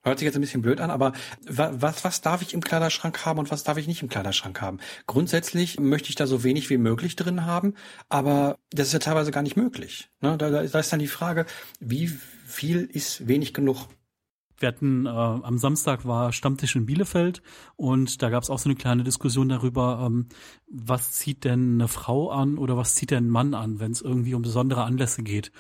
Hört 0.04 0.20
sich 0.20 0.26
jetzt 0.26 0.36
ein 0.36 0.42
bisschen 0.42 0.62
blöd 0.62 0.80
an, 0.80 0.90
aber 0.90 1.12
was, 1.46 2.06
was 2.06 2.22
darf 2.22 2.42
ich 2.42 2.54
im 2.54 2.62
Kleiderschrank 2.62 3.26
haben 3.26 3.40
und 3.40 3.52
was 3.52 3.64
darf 3.64 3.78
ich 3.78 3.88
nicht 3.88 4.02
im 4.02 4.08
Kleiderschrank 4.08 4.62
haben? 4.62 4.80
Grundsätzlich 5.06 5.80
möchte 5.80 6.10
ich 6.10 6.16
da 6.16 6.28
so 6.28 6.44
wenig 6.44 6.70
wie 6.70 6.78
möglich 6.78 7.18
drin 7.18 7.46
haben, 7.46 7.74
aber 8.08 8.58
das 8.72 8.88
ist 8.88 8.94
ja 8.94 9.00
teilweise 9.00 9.32
gar 9.32 9.42
nicht 9.42 9.58
möglich. 9.58 10.10
Ne? 10.22 10.38
Da, 10.38 10.50
da 10.50 10.80
ist 10.80 10.94
dann 10.94 11.00
die 11.00 11.08
Frage, 11.08 11.46
wie 11.82 12.08
viel 12.46 12.86
ist 12.86 13.28
wenig 13.28 13.54
genug? 13.54 13.88
Wir 14.60 14.70
hatten 14.70 15.06
äh, 15.06 15.10
am 15.10 15.58
Samstag 15.58 16.06
war 16.06 16.34
Stammtisch 16.34 16.76
in 16.76 16.86
Bielefeld 16.86 17.42
und 17.76 18.22
da 18.22 18.30
gab 18.30 18.44
es 18.44 18.50
auch 18.50 18.60
so 18.60 18.70
eine 18.70 18.76
kleine 18.76 19.04
Diskussion 19.04 19.50
darüber, 19.50 20.04
ähm, 20.06 20.28
was 20.68 21.12
zieht 21.12 21.44
denn 21.44 21.76
eine 21.76 21.88
Frau 21.88 22.32
an 22.32 22.58
oder 22.58 22.76
was 22.76 22.96
zieht 22.96 23.12
denn 23.12 23.28
ein 23.28 23.30
Mann 23.30 23.54
an, 23.54 23.80
wenn 23.80 23.92
es 23.92 24.02
irgendwie 24.02 24.34
um 24.34 24.42
besondere 24.42 24.84
Anlässe 24.84 25.22
geht. 25.22 25.52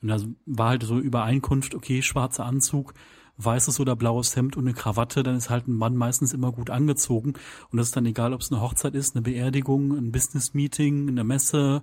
Und 0.00 0.08
da 0.08 0.18
war 0.46 0.70
halt 0.70 0.84
so 0.84 0.98
Übereinkunft, 0.98 1.74
okay, 1.74 2.00
schwarzer 2.02 2.46
Anzug, 2.46 2.94
weißes 3.38 3.80
oder 3.80 3.96
blaues 3.96 4.34
Hemd 4.34 4.56
und 4.56 4.64
eine 4.64 4.74
Krawatte, 4.74 5.22
dann 5.22 5.36
ist 5.36 5.50
halt 5.50 5.68
ein 5.68 5.74
Mann 5.74 5.94
meistens 5.94 6.32
immer 6.32 6.52
gut 6.52 6.70
angezogen. 6.70 7.34
Und 7.70 7.76
das 7.76 7.88
ist 7.88 7.96
dann 7.96 8.06
egal, 8.06 8.32
ob 8.32 8.40
es 8.40 8.50
eine 8.50 8.62
Hochzeit 8.62 8.94
ist, 8.94 9.14
eine 9.14 9.22
Beerdigung, 9.22 9.92
ein 9.92 10.12
Business-Meeting, 10.12 11.08
eine 11.08 11.24
Messe, 11.24 11.82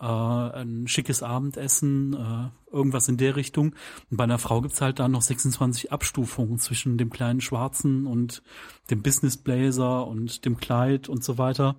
äh, 0.00 0.04
ein 0.04 0.86
schickes 0.86 1.22
Abendessen, 1.22 2.14
äh, 2.14 2.74
irgendwas 2.74 3.08
in 3.08 3.16
der 3.16 3.36
Richtung. 3.36 3.74
Und 4.10 4.16
bei 4.16 4.24
einer 4.24 4.38
Frau 4.38 4.60
gibt's 4.60 4.80
halt 4.80 4.98
dann 4.98 5.12
noch 5.12 5.22
26 5.22 5.92
Abstufungen 5.92 6.58
zwischen 6.58 6.98
dem 6.98 7.10
kleinen 7.10 7.40
Schwarzen 7.40 8.06
und 8.06 8.42
dem 8.90 9.02
Business 9.02 9.36
Blazer 9.36 10.06
und 10.06 10.44
dem 10.44 10.56
Kleid 10.56 11.08
und 11.08 11.24
so 11.24 11.38
weiter. 11.38 11.76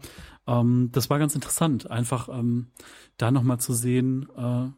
Ähm, 0.48 0.90
das 0.92 1.10
war 1.10 1.20
ganz 1.20 1.36
interessant, 1.36 1.90
einfach 1.90 2.30
ähm, 2.30 2.68
da 3.18 3.32
nochmal 3.32 3.60
zu 3.60 3.74
sehen, 3.74 4.28
äh, 4.38 4.70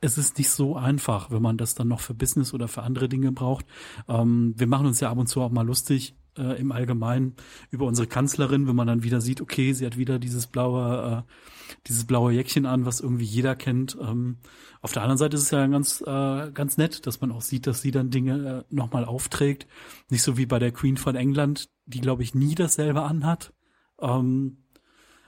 es 0.00 0.18
ist 0.18 0.36
nicht 0.36 0.50
so 0.50 0.76
einfach, 0.76 1.30
wenn 1.30 1.40
man 1.40 1.56
das 1.56 1.74
dann 1.74 1.88
noch 1.88 2.00
für 2.00 2.12
Business 2.12 2.52
oder 2.52 2.68
für 2.68 2.82
andere 2.82 3.08
Dinge 3.08 3.32
braucht. 3.32 3.64
Ähm, 4.06 4.52
wir 4.56 4.66
machen 4.66 4.86
uns 4.86 5.00
ja 5.00 5.10
ab 5.10 5.16
und 5.16 5.28
zu 5.28 5.40
auch 5.40 5.50
mal 5.50 5.66
lustig 5.66 6.14
äh, 6.38 6.60
im 6.60 6.72
Allgemeinen 6.72 7.34
über 7.70 7.86
unsere 7.86 8.06
Kanzlerin, 8.06 8.66
wenn 8.66 8.76
man 8.76 8.86
dann 8.86 9.02
wieder 9.02 9.20
sieht, 9.20 9.40
okay, 9.40 9.72
sie 9.72 9.86
hat 9.86 9.96
wieder 9.96 10.18
dieses 10.18 10.46
blaue, 10.46 11.24
äh, 11.26 11.32
dieses 11.86 12.04
blaue 12.04 12.32
Jäckchen 12.32 12.66
an, 12.66 12.86
was 12.86 13.00
irgendwie 13.00 13.24
jeder 13.24 13.54
kennt. 13.56 13.96
Ähm, 14.00 14.38
auf 14.80 14.92
der 14.92 15.02
anderen 15.02 15.18
Seite 15.18 15.36
ist 15.36 15.44
es 15.44 15.50
ja 15.50 15.66
ganz, 15.66 16.02
äh, 16.06 16.50
ganz 16.52 16.76
nett, 16.76 17.06
dass 17.06 17.20
man 17.20 17.32
auch 17.32 17.42
sieht, 17.42 17.66
dass 17.66 17.80
sie 17.80 17.90
dann 17.90 18.10
Dinge 18.10 18.64
äh, 18.70 18.74
nochmal 18.74 19.04
aufträgt. 19.04 19.66
Nicht 20.10 20.22
so 20.22 20.36
wie 20.36 20.46
bei 20.46 20.58
der 20.58 20.72
Queen 20.72 20.96
von 20.96 21.16
England, 21.16 21.70
die, 21.86 22.00
glaube 22.00 22.22
ich, 22.22 22.34
nie 22.34 22.54
dasselbe 22.54 23.02
anhat. 23.02 23.52
Ähm, 24.00 24.63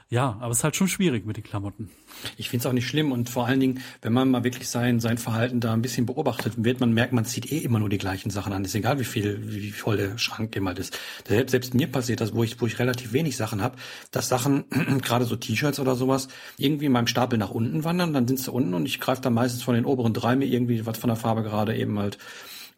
ja, 0.09 0.37
aber 0.41 0.53
es 0.53 0.59
ist 0.59 0.65
halt 0.65 0.77
schon 0.77 0.87
schwierig 0.87 1.27
mit 1.27 1.37
den 1.37 1.43
Klamotten. 1.43 1.91
Ich 2.37 2.49
finde 2.49 2.61
es 2.61 2.67
auch 2.67 2.73
nicht 2.73 2.87
schlimm 2.87 3.11
und 3.11 3.29
vor 3.29 3.47
allen 3.47 3.59
Dingen, 3.59 3.83
wenn 4.03 4.13
man 4.13 4.31
mal 4.31 4.45
wirklich 4.45 4.69
sein, 4.69 5.01
sein 5.01 5.19
Verhalten 5.19 5.59
da 5.59 5.73
ein 5.73 5.83
bisschen 5.83 6.07
beobachtet, 6.07 6.63
wird 6.63 6.79
man 6.79 6.93
merken, 6.93 7.17
man 7.17 7.25
zieht 7.25 7.51
eh 7.51 7.59
immer 7.59 7.81
nur 7.81 7.89
die 7.89 7.99
gleichen 7.99 8.31
Sachen 8.31 8.53
an. 8.53 8.65
Ist 8.65 8.77
egal, 8.77 9.01
wie 9.01 9.05
viel, 9.05 9.41
wie 9.43 9.73
voll 9.73 9.97
der 9.97 10.17
Schrank 10.17 10.55
immer 10.55 10.77
ist. 10.77 10.97
Selbst, 11.27 11.51
selbst 11.51 11.75
mir 11.75 11.89
passiert 11.89 12.21
das, 12.21 12.35
wo 12.35 12.45
ich, 12.45 12.61
wo 12.61 12.67
ich 12.67 12.79
relativ 12.79 13.13
wenig 13.13 13.37
Sachen 13.37 13.61
habe, 13.61 13.77
dass 14.13 14.29
Sachen, 14.29 14.65
gerade 15.03 15.25
so 15.25 15.35
T-Shirts 15.35 15.81
oder 15.81 15.97
sowas, 15.97 16.29
irgendwie 16.57 16.87
in 16.87 16.93
meinem 16.93 17.09
Stapel 17.09 17.37
nach 17.37 17.51
unten 17.51 17.83
wandern, 17.83 18.13
dann 18.13 18.29
sind 18.29 18.39
sie 18.39 18.53
unten 18.53 18.75
und 18.75 18.87
ich 18.87 19.01
greife 19.01 19.23
da 19.23 19.31
meistens 19.31 19.65
von 19.65 19.75
den 19.75 19.85
oberen 19.85 20.15
drei 20.15 20.37
mir 20.37 20.47
irgendwie 20.47 20.87
was 20.87 20.99
von 20.99 21.09
der 21.09 21.17
Farbe 21.17 21.43
gerade 21.43 21.77
eben 21.77 21.99
halt 21.99 22.19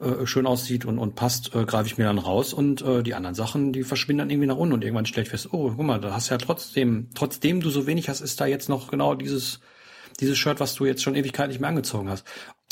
äh, 0.01 0.27
schön 0.27 0.47
aussieht 0.47 0.85
und, 0.85 0.99
und 0.99 1.17
passt, 1.17 1.55
äh, 1.55 1.65
greife 1.65 1.89
ich 1.89 1.99
mir 1.99 2.05
dann 2.05 2.19
raus 2.19 2.53
und 2.53 2.83
äh, 2.83 3.03
die 3.03 3.15
anderen 3.15 3.35
Sachen, 3.35 3.73
die 3.73 3.83
verschwinden 3.83 4.21
dann 4.21 4.31
irgendwie 4.31 4.47
nach 4.47 4.57
unten 4.57 4.75
und 4.75 4.85
irgendwann 4.85 5.07
stelle 5.07 5.27
fest, 5.27 5.49
oh, 5.53 5.73
guck 5.77 5.85
mal, 5.85 6.01
da 6.01 6.13
hast 6.13 6.29
ja 6.29 6.39
trotzdem, 6.39 7.09
trotzdem 7.15 7.61
du 7.61 7.71
so 7.71 7.87
wenig 7.87 8.09
hast, 8.09 8.21
ist 8.21 8.41
da 8.41 8.47
jetzt 8.47 8.69
noch 8.69 8.91
genau 8.91 9.15
dieses, 9.15 9.61
dieses 10.21 10.39
Shirt, 10.39 10.61
was 10.61 10.75
du 10.75 10.87
jetzt 10.87 11.03
schon 11.03 11.17
Ewigkeit 11.17 11.49
nicht 11.49 11.61
mehr 11.61 11.71
angezogen 11.71 12.09
hast. 12.09 12.25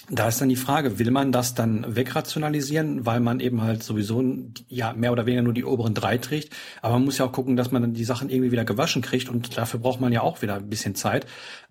Da 0.08 0.28
ist 0.28 0.40
dann 0.40 0.48
die 0.48 0.54
Frage, 0.54 1.00
will 1.00 1.10
man 1.10 1.32
das 1.32 1.54
dann 1.54 1.96
wegrationalisieren, 1.96 3.06
weil 3.06 3.18
man 3.18 3.40
eben 3.40 3.62
halt 3.62 3.82
sowieso 3.82 4.22
ja 4.68 4.92
mehr 4.92 5.10
oder 5.10 5.26
weniger 5.26 5.42
nur 5.42 5.52
die 5.52 5.64
oberen 5.64 5.94
drei 5.94 6.18
trägt. 6.18 6.54
Aber 6.80 6.94
man 6.94 7.06
muss 7.06 7.18
ja 7.18 7.26
auch 7.26 7.32
gucken, 7.32 7.56
dass 7.56 7.72
man 7.72 7.82
dann 7.82 7.94
die 7.94 8.04
Sachen 8.04 8.30
irgendwie 8.30 8.52
wieder 8.52 8.64
gewaschen 8.64 9.02
kriegt 9.02 9.28
und 9.28 9.58
dafür 9.58 9.80
braucht 9.80 10.00
man 10.00 10.12
ja 10.12 10.20
auch 10.20 10.42
wieder 10.42 10.54
ein 10.54 10.68
bisschen 10.68 10.94
Zeit. 10.94 11.26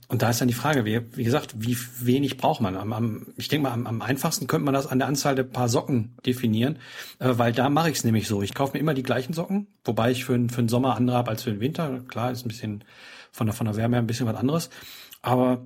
Und 0.08 0.22
da 0.22 0.30
ist 0.30 0.40
dann 0.40 0.48
die 0.48 0.54
Frage, 0.54 0.86
wie, 0.86 1.02
wie 1.16 1.24
gesagt, 1.24 1.56
wie 1.58 1.78
wenig 2.00 2.38
braucht 2.38 2.62
man? 2.62 2.76
Am, 2.76 2.94
am, 2.94 3.28
ich 3.38 3.48
denke 3.48 3.64
mal, 3.64 3.74
am, 3.74 3.88
am, 3.88 4.02
einfachsten 4.02 4.48
könnte 4.48 4.66
man 4.66 4.74
das 4.74 4.88
an 4.88 5.00
der 5.00 5.08
Anzahl 5.08 5.36
der 5.36 5.44
Paar 5.44 5.68
Socken 5.68 6.16
definieren, 6.26 6.78
äh, 7.20 7.32
weil 7.38 7.54
da 7.54 7.70
mache 7.70 7.90
ich 7.90 7.98
es 7.98 8.04
nämlich 8.04 8.28
so. 8.28 8.42
Ich 8.42 8.54
kaufe 8.54 8.74
mir 8.74 8.80
immer 8.80 8.94
die 8.94 9.04
gleichen 9.04 9.34
Socken, 9.34 9.68
wobei 9.84 10.12
ich 10.12 10.26
für, 10.26 10.34
für 10.50 10.62
den 10.62 10.70
Sommer 10.70 10.96
andere 10.96 11.18
habe 11.18 11.32
als 11.32 11.44
für 11.44 11.52
den 11.52 11.60
Winter. 11.60 12.02
Klar, 12.08 12.32
ist 12.32 12.46
ein 12.46 12.50
bisschen 12.50 12.84
von 13.32 13.48
der, 13.48 13.56
von 13.56 13.66
der 13.66 13.76
Wärme 13.76 13.96
her 13.96 14.04
ein 14.04 14.08
bisschen 14.08 14.28
was 14.28 14.36
anderes. 14.36 14.70
Aber 15.22 15.66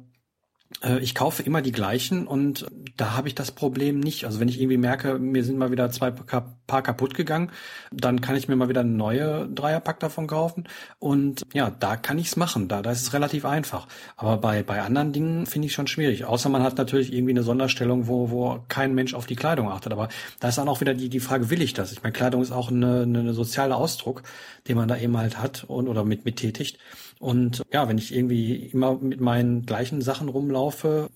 ich 1.01 1.15
kaufe 1.15 1.41
immer 1.41 1.61
die 1.61 1.71
gleichen 1.71 2.27
und 2.27 2.67
da 2.95 3.17
habe 3.17 3.27
ich 3.27 3.33
das 3.33 3.51
Problem 3.51 3.99
nicht. 3.99 4.25
Also 4.25 4.39
wenn 4.39 4.47
ich 4.47 4.61
irgendwie 4.61 4.77
merke, 4.77 5.17
mir 5.17 5.43
sind 5.43 5.57
mal 5.57 5.71
wieder 5.71 5.89
zwei 5.89 6.11
Paar 6.11 6.83
kaputt 6.83 7.15
gegangen, 7.15 7.51
dann 7.91 8.21
kann 8.21 8.35
ich 8.35 8.47
mir 8.47 8.55
mal 8.55 8.69
wieder 8.69 8.81
eine 8.81 8.91
neue 8.91 9.49
Dreierpack 9.49 9.99
davon 9.99 10.27
kaufen 10.27 10.69
und 10.99 11.41
ja, 11.53 11.71
da 11.71 11.97
kann 11.97 12.19
ich's 12.19 12.35
machen. 12.35 12.67
Da, 12.67 12.83
da 12.83 12.91
ist 12.91 13.01
es 13.01 13.13
relativ 13.13 13.45
einfach. 13.45 13.87
Aber 14.15 14.37
bei, 14.37 14.61
bei 14.61 14.81
anderen 14.81 15.11
Dingen 15.11 15.47
finde 15.47 15.65
ich 15.65 15.73
schon 15.73 15.87
schwierig. 15.87 16.25
Außer 16.25 16.49
man 16.49 16.61
hat 16.61 16.77
natürlich 16.77 17.11
irgendwie 17.11 17.33
eine 17.33 17.43
Sonderstellung, 17.43 18.07
wo, 18.07 18.29
wo 18.29 18.63
kein 18.67 18.93
Mensch 18.93 19.15
auf 19.15 19.25
die 19.25 19.35
Kleidung 19.35 19.69
achtet. 19.71 19.91
Aber 19.91 20.07
da 20.39 20.49
ist 20.49 20.59
dann 20.59 20.69
auch 20.69 20.81
wieder 20.81 20.93
die, 20.93 21.09
die 21.09 21.19
Frage, 21.19 21.49
will 21.49 21.63
ich 21.63 21.73
das? 21.73 21.91
Ich 21.91 22.03
meine, 22.03 22.13
Kleidung 22.13 22.43
ist 22.43 22.51
auch 22.51 22.69
eine, 22.69 23.01
eine 23.01 23.33
soziale 23.33 23.75
Ausdruck, 23.75 24.21
den 24.67 24.77
man 24.77 24.87
da 24.87 24.97
eben 24.97 25.17
halt 25.17 25.41
hat 25.41 25.63
und 25.63 25.87
oder 25.87 26.05
mit, 26.05 26.25
mit 26.25 26.37
tätigt. 26.37 26.77
Und 27.19 27.63
ja, 27.71 27.87
wenn 27.87 27.97
ich 27.97 28.15
irgendwie 28.15 28.55
immer 28.67 28.97
mit 28.97 29.19
meinen 29.19 29.65
gleichen 29.65 30.01
Sachen 30.01 30.29
rumlaufe, 30.29 31.09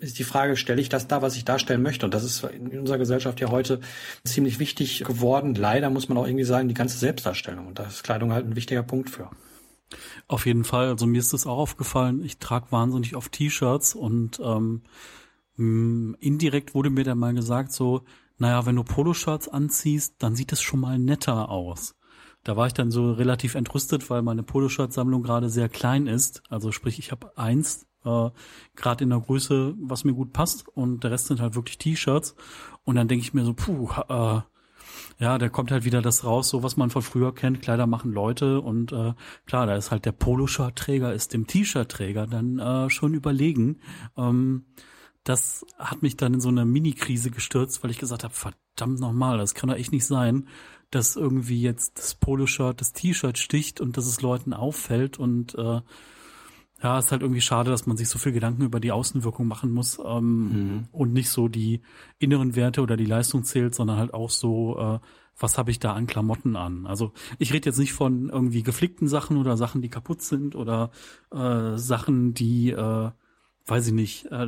ist 0.00 0.18
die 0.18 0.24
Frage, 0.24 0.56
stelle 0.56 0.80
ich 0.80 0.88
das 0.88 1.06
da, 1.06 1.22
was 1.22 1.36
ich 1.36 1.44
darstellen 1.44 1.82
möchte? 1.82 2.06
Und 2.06 2.14
das 2.14 2.24
ist 2.24 2.42
in 2.42 2.78
unserer 2.78 2.98
Gesellschaft 2.98 3.38
ja 3.40 3.50
heute 3.50 3.80
ziemlich 4.24 4.58
wichtig 4.58 5.04
geworden. 5.04 5.54
Leider 5.54 5.90
muss 5.90 6.08
man 6.08 6.18
auch 6.18 6.26
irgendwie 6.26 6.44
sagen, 6.44 6.68
die 6.68 6.74
ganze 6.74 6.98
Selbstdarstellung. 6.98 7.66
Und 7.66 7.78
da 7.78 7.84
ist 7.84 8.02
Kleidung 8.02 8.32
halt 8.32 8.46
ein 8.46 8.56
wichtiger 8.56 8.82
Punkt 8.82 9.10
für. 9.10 9.30
Auf 10.26 10.46
jeden 10.46 10.64
Fall. 10.64 10.88
Also 10.88 11.06
mir 11.06 11.18
ist 11.18 11.32
das 11.32 11.46
auch 11.46 11.58
aufgefallen. 11.58 12.24
Ich 12.24 12.38
trage 12.38 12.72
wahnsinnig 12.72 13.14
oft 13.14 13.30
T-Shirts 13.32 13.94
und 13.94 14.40
ähm, 14.40 14.82
indirekt 16.20 16.74
wurde 16.74 16.90
mir 16.90 17.04
dann 17.04 17.18
mal 17.18 17.34
gesagt, 17.34 17.72
so, 17.72 18.02
naja, 18.38 18.66
wenn 18.66 18.76
du 18.76 18.84
Poloshirts 18.84 19.48
anziehst, 19.48 20.14
dann 20.18 20.34
sieht 20.34 20.52
es 20.52 20.60
schon 20.60 20.80
mal 20.80 20.98
netter 20.98 21.48
aus. 21.48 21.94
Da 22.46 22.56
war 22.56 22.68
ich 22.68 22.74
dann 22.74 22.92
so 22.92 23.10
relativ 23.10 23.56
entrüstet, 23.56 24.08
weil 24.08 24.22
meine 24.22 24.44
Poloshirt-Sammlung 24.44 25.24
gerade 25.24 25.50
sehr 25.50 25.68
klein 25.68 26.06
ist. 26.06 26.44
Also 26.48 26.70
sprich, 26.70 27.00
ich 27.00 27.10
habe 27.10 27.36
eins, 27.36 27.88
äh, 28.04 28.30
gerade 28.76 29.02
in 29.02 29.10
der 29.10 29.18
Größe, 29.18 29.74
was 29.80 30.04
mir 30.04 30.12
gut 30.12 30.32
passt 30.32 30.68
und 30.68 31.02
der 31.02 31.10
Rest 31.10 31.26
sind 31.26 31.40
halt 31.40 31.56
wirklich 31.56 31.76
T-Shirts. 31.78 32.36
Und 32.84 32.94
dann 32.94 33.08
denke 33.08 33.24
ich 33.24 33.34
mir 33.34 33.44
so, 33.44 33.52
puh, 33.52 33.90
äh, 34.08 34.42
ja, 35.18 35.38
da 35.38 35.48
kommt 35.48 35.72
halt 35.72 35.84
wieder 35.84 36.02
das 36.02 36.22
raus, 36.22 36.48
so 36.48 36.62
was 36.62 36.76
man 36.76 36.90
von 36.90 37.02
früher 37.02 37.34
kennt, 37.34 37.62
Kleider 37.62 37.88
machen 37.88 38.12
Leute 38.12 38.60
und 38.60 38.92
äh, 38.92 39.14
klar, 39.46 39.66
da 39.66 39.74
ist 39.74 39.90
halt 39.90 40.04
der 40.04 40.12
Poloshirt-Träger 40.12 41.12
ist 41.12 41.32
dem 41.32 41.48
T-Shirt-Träger 41.48 42.28
dann 42.28 42.60
äh, 42.60 42.90
schon 42.90 43.12
überlegen. 43.12 43.80
Ähm, 44.16 44.66
das 45.24 45.66
hat 45.78 46.02
mich 46.02 46.16
dann 46.16 46.34
in 46.34 46.40
so 46.40 46.50
eine 46.50 46.64
Mini-Krise 46.64 47.32
gestürzt, 47.32 47.82
weil 47.82 47.90
ich 47.90 47.98
gesagt 47.98 48.22
habe, 48.22 48.34
verdammt 48.34 49.00
nochmal, 49.00 49.38
das 49.38 49.54
kann 49.54 49.68
doch 49.68 49.76
echt 49.76 49.90
nicht 49.90 50.06
sein, 50.06 50.46
dass 50.90 51.16
irgendwie 51.16 51.60
jetzt 51.60 51.98
das 51.98 52.14
Poloshirt 52.14 52.80
das 52.80 52.92
T-Shirt 52.92 53.38
sticht 53.38 53.80
und 53.80 53.96
dass 53.96 54.06
es 54.06 54.22
Leuten 54.22 54.52
auffällt 54.52 55.18
und 55.18 55.54
äh, 55.56 55.80
ja, 56.82 56.98
ist 56.98 57.10
halt 57.10 57.22
irgendwie 57.22 57.40
schade, 57.40 57.70
dass 57.70 57.86
man 57.86 57.96
sich 57.96 58.08
so 58.08 58.18
viel 58.18 58.32
Gedanken 58.32 58.62
über 58.62 58.80
die 58.80 58.92
Außenwirkung 58.92 59.46
machen 59.46 59.72
muss 59.72 59.98
ähm, 60.04 60.48
mhm. 60.48 60.88
und 60.92 61.12
nicht 61.12 61.30
so 61.30 61.48
die 61.48 61.80
inneren 62.18 62.54
Werte 62.54 62.82
oder 62.82 62.96
die 62.96 63.06
Leistung 63.06 63.44
zählt, 63.44 63.74
sondern 63.74 63.96
halt 63.96 64.12
auch 64.12 64.28
so, 64.28 64.78
äh, 64.78 64.98
was 65.38 65.56
habe 65.56 65.70
ich 65.70 65.78
da 65.78 65.94
an 65.94 66.06
Klamotten 66.06 66.54
an? 66.54 66.86
Also 66.86 67.12
ich 67.38 67.52
rede 67.52 67.68
jetzt 67.68 67.78
nicht 67.78 67.94
von 67.94 68.28
irgendwie 68.28 68.62
geflickten 68.62 69.08
Sachen 69.08 69.38
oder 69.38 69.56
Sachen, 69.56 69.80
die 69.80 69.88
kaputt 69.88 70.20
sind 70.22 70.54
oder 70.54 70.90
äh, 71.32 71.76
Sachen, 71.78 72.34
die, 72.34 72.70
äh, 72.70 73.10
weiß 73.66 73.86
ich 73.88 73.92
nicht, 73.94 74.26
äh, 74.26 74.46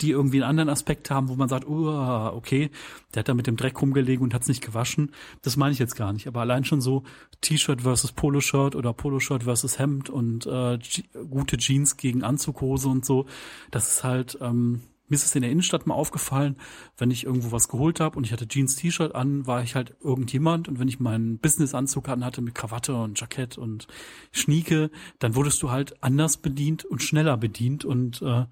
die 0.00 0.10
irgendwie 0.10 0.38
einen 0.38 0.50
anderen 0.50 0.68
Aspekt 0.68 1.10
haben, 1.10 1.28
wo 1.28 1.34
man 1.34 1.48
sagt, 1.48 1.66
okay, 1.66 2.70
der 3.14 3.20
hat 3.20 3.28
da 3.28 3.34
mit 3.34 3.46
dem 3.46 3.56
Dreck 3.56 3.80
rumgelegen 3.80 4.24
und 4.24 4.34
hat 4.34 4.42
es 4.42 4.48
nicht 4.48 4.64
gewaschen. 4.64 5.12
Das 5.42 5.56
meine 5.56 5.72
ich 5.72 5.78
jetzt 5.78 5.96
gar 5.96 6.12
nicht. 6.12 6.26
Aber 6.26 6.40
allein 6.40 6.64
schon 6.64 6.80
so 6.80 7.02
T-Shirt 7.40 7.82
versus 7.82 8.12
Poloshirt 8.12 8.74
oder 8.74 8.92
Poloshirt 8.92 9.44
versus 9.44 9.78
Hemd 9.78 10.10
und 10.10 10.46
äh, 10.46 10.78
gute 11.28 11.56
Jeans 11.58 11.96
gegen 11.96 12.22
Anzughose 12.22 12.88
und 12.88 13.04
so, 13.04 13.26
das 13.70 13.88
ist 13.88 14.04
halt, 14.04 14.38
ähm, 14.40 14.80
mir 15.08 15.16
ist 15.16 15.24
es 15.24 15.34
in 15.34 15.42
der 15.42 15.50
Innenstadt 15.50 15.86
mal 15.86 15.94
aufgefallen, 15.94 16.56
wenn 16.96 17.10
ich 17.10 17.24
irgendwo 17.24 17.50
was 17.50 17.68
geholt 17.68 17.98
habe 17.98 18.16
und 18.16 18.24
ich 18.24 18.32
hatte 18.32 18.46
Jeans-T-Shirt 18.46 19.14
an, 19.14 19.46
war 19.46 19.62
ich 19.62 19.74
halt 19.74 19.96
irgendjemand 20.00 20.68
und 20.68 20.78
wenn 20.78 20.88
ich 20.88 21.00
meinen 21.00 21.38
Business-Anzug 21.38 22.08
an 22.08 22.24
hatte 22.24 22.42
mit 22.42 22.54
Krawatte 22.54 22.94
und 22.94 23.18
Jackett 23.18 23.58
und 23.58 23.88
Schnieke, 24.30 24.90
dann 25.18 25.34
wurdest 25.34 25.62
du 25.62 25.70
halt 25.70 26.02
anders 26.02 26.36
bedient 26.36 26.84
und 26.84 27.02
schneller 27.02 27.36
bedient 27.36 27.84
und 27.84 28.22
äh, 28.22 28.44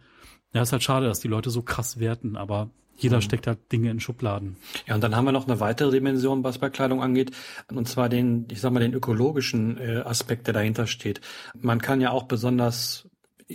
ja, 0.58 0.62
ist 0.62 0.72
halt 0.72 0.82
schade, 0.82 1.06
dass 1.06 1.20
die 1.20 1.28
Leute 1.28 1.50
so 1.50 1.62
krass 1.62 2.00
werten, 2.00 2.36
aber 2.36 2.70
Jeder 2.96 3.18
mhm. 3.18 3.22
steckt 3.22 3.46
halt 3.46 3.70
Dinge 3.70 3.90
in 3.90 4.00
Schubladen. 4.00 4.56
Ja, 4.86 4.96
und 4.96 5.04
dann 5.04 5.14
haben 5.14 5.24
wir 5.24 5.30
noch 5.30 5.46
eine 5.46 5.60
weitere 5.60 5.92
Dimension, 5.92 6.42
was 6.42 6.58
bei 6.58 6.68
Kleidung 6.68 7.00
angeht, 7.00 7.30
und 7.72 7.88
zwar 7.88 8.08
den, 8.08 8.46
ich 8.50 8.60
sag 8.60 8.72
mal, 8.72 8.80
den 8.80 8.92
ökologischen 8.92 9.78
äh, 9.78 9.98
Aspekt, 9.98 10.48
der 10.48 10.54
dahinter 10.54 10.88
steht. 10.88 11.20
Man 11.56 11.80
kann 11.80 12.00
ja 12.00 12.10
auch 12.10 12.24
besonders 12.24 13.08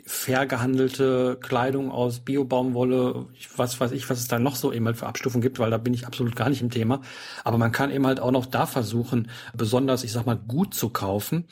fair 0.05 0.47
gehandelte 0.47 1.37
Kleidung 1.41 1.91
aus 1.91 2.21
Biobaumwolle, 2.21 3.27
was 3.57 3.79
weiß 3.79 3.91
ich, 3.91 4.09
was 4.09 4.19
es 4.19 4.27
da 4.27 4.39
noch 4.39 4.55
so 4.55 4.71
eben 4.71 4.85
halt 4.85 4.97
für 4.97 5.05
Abstufungen 5.05 5.43
gibt, 5.43 5.59
weil 5.59 5.69
da 5.69 5.77
bin 5.77 5.93
ich 5.93 6.07
absolut 6.07 6.35
gar 6.35 6.49
nicht 6.49 6.61
im 6.61 6.71
Thema. 6.71 7.01
Aber 7.43 7.57
man 7.57 7.71
kann 7.71 7.91
eben 7.91 8.07
halt 8.07 8.19
auch 8.19 8.31
noch 8.31 8.45
da 8.45 8.65
versuchen, 8.65 9.29
besonders, 9.53 10.03
ich 10.03 10.11
sag 10.11 10.25
mal, 10.25 10.37
gut 10.37 10.73
zu 10.73 10.89
kaufen. 10.89 11.45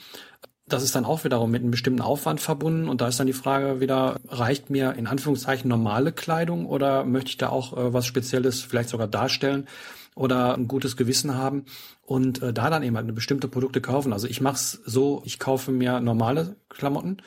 Das 0.72 0.84
ist 0.84 0.96
dann 0.96 1.06
auch 1.06 1.24
wiederum 1.24 1.52
mit 1.52 1.62
einem 1.62 1.72
bestimmten 1.72 2.02
Aufwand 2.02 2.40
verbunden 2.40 2.88
und 2.88 3.02
da 3.02 3.08
ist 3.08 3.20
dann 3.20 3.28
die 3.28 3.34
Frage 3.34 3.82
wieder, 3.82 4.20
reicht 4.28 4.70
mir 4.70 4.94
in 4.94 5.06
Anführungszeichen 5.06 5.68
normale 5.68 6.14
Kleidung 6.14 6.66
oder 6.66 7.04
möchte 7.04 7.30
ich 7.30 7.38
da 7.38 7.50
auch 7.50 7.78
äh, 7.78 7.94
was 7.94 8.06
Spezielles 8.06 8.62
vielleicht 8.62 8.90
sogar 8.90 9.08
darstellen 9.08 9.68
oder 10.16 10.56
ein 10.56 10.68
gutes 10.68 10.96
Gewissen 10.96 11.36
haben 11.36 11.66
und 12.06 12.42
äh, 12.42 12.54
da 12.54 12.70
dann 12.70 12.84
eben 12.84 12.96
halt 12.96 13.06
eine 13.06 13.14
bestimmte 13.14 13.50
Produkte 13.50 13.82
kaufen. 13.82 14.14
Also 14.14 14.28
ich 14.28 14.40
mache 14.40 14.56
es 14.56 14.82
so, 14.86 15.22
ich 15.26 15.40
kaufe 15.40 15.72
mir 15.72 16.00
normale 16.00 16.56
Klamotten, 16.70 17.18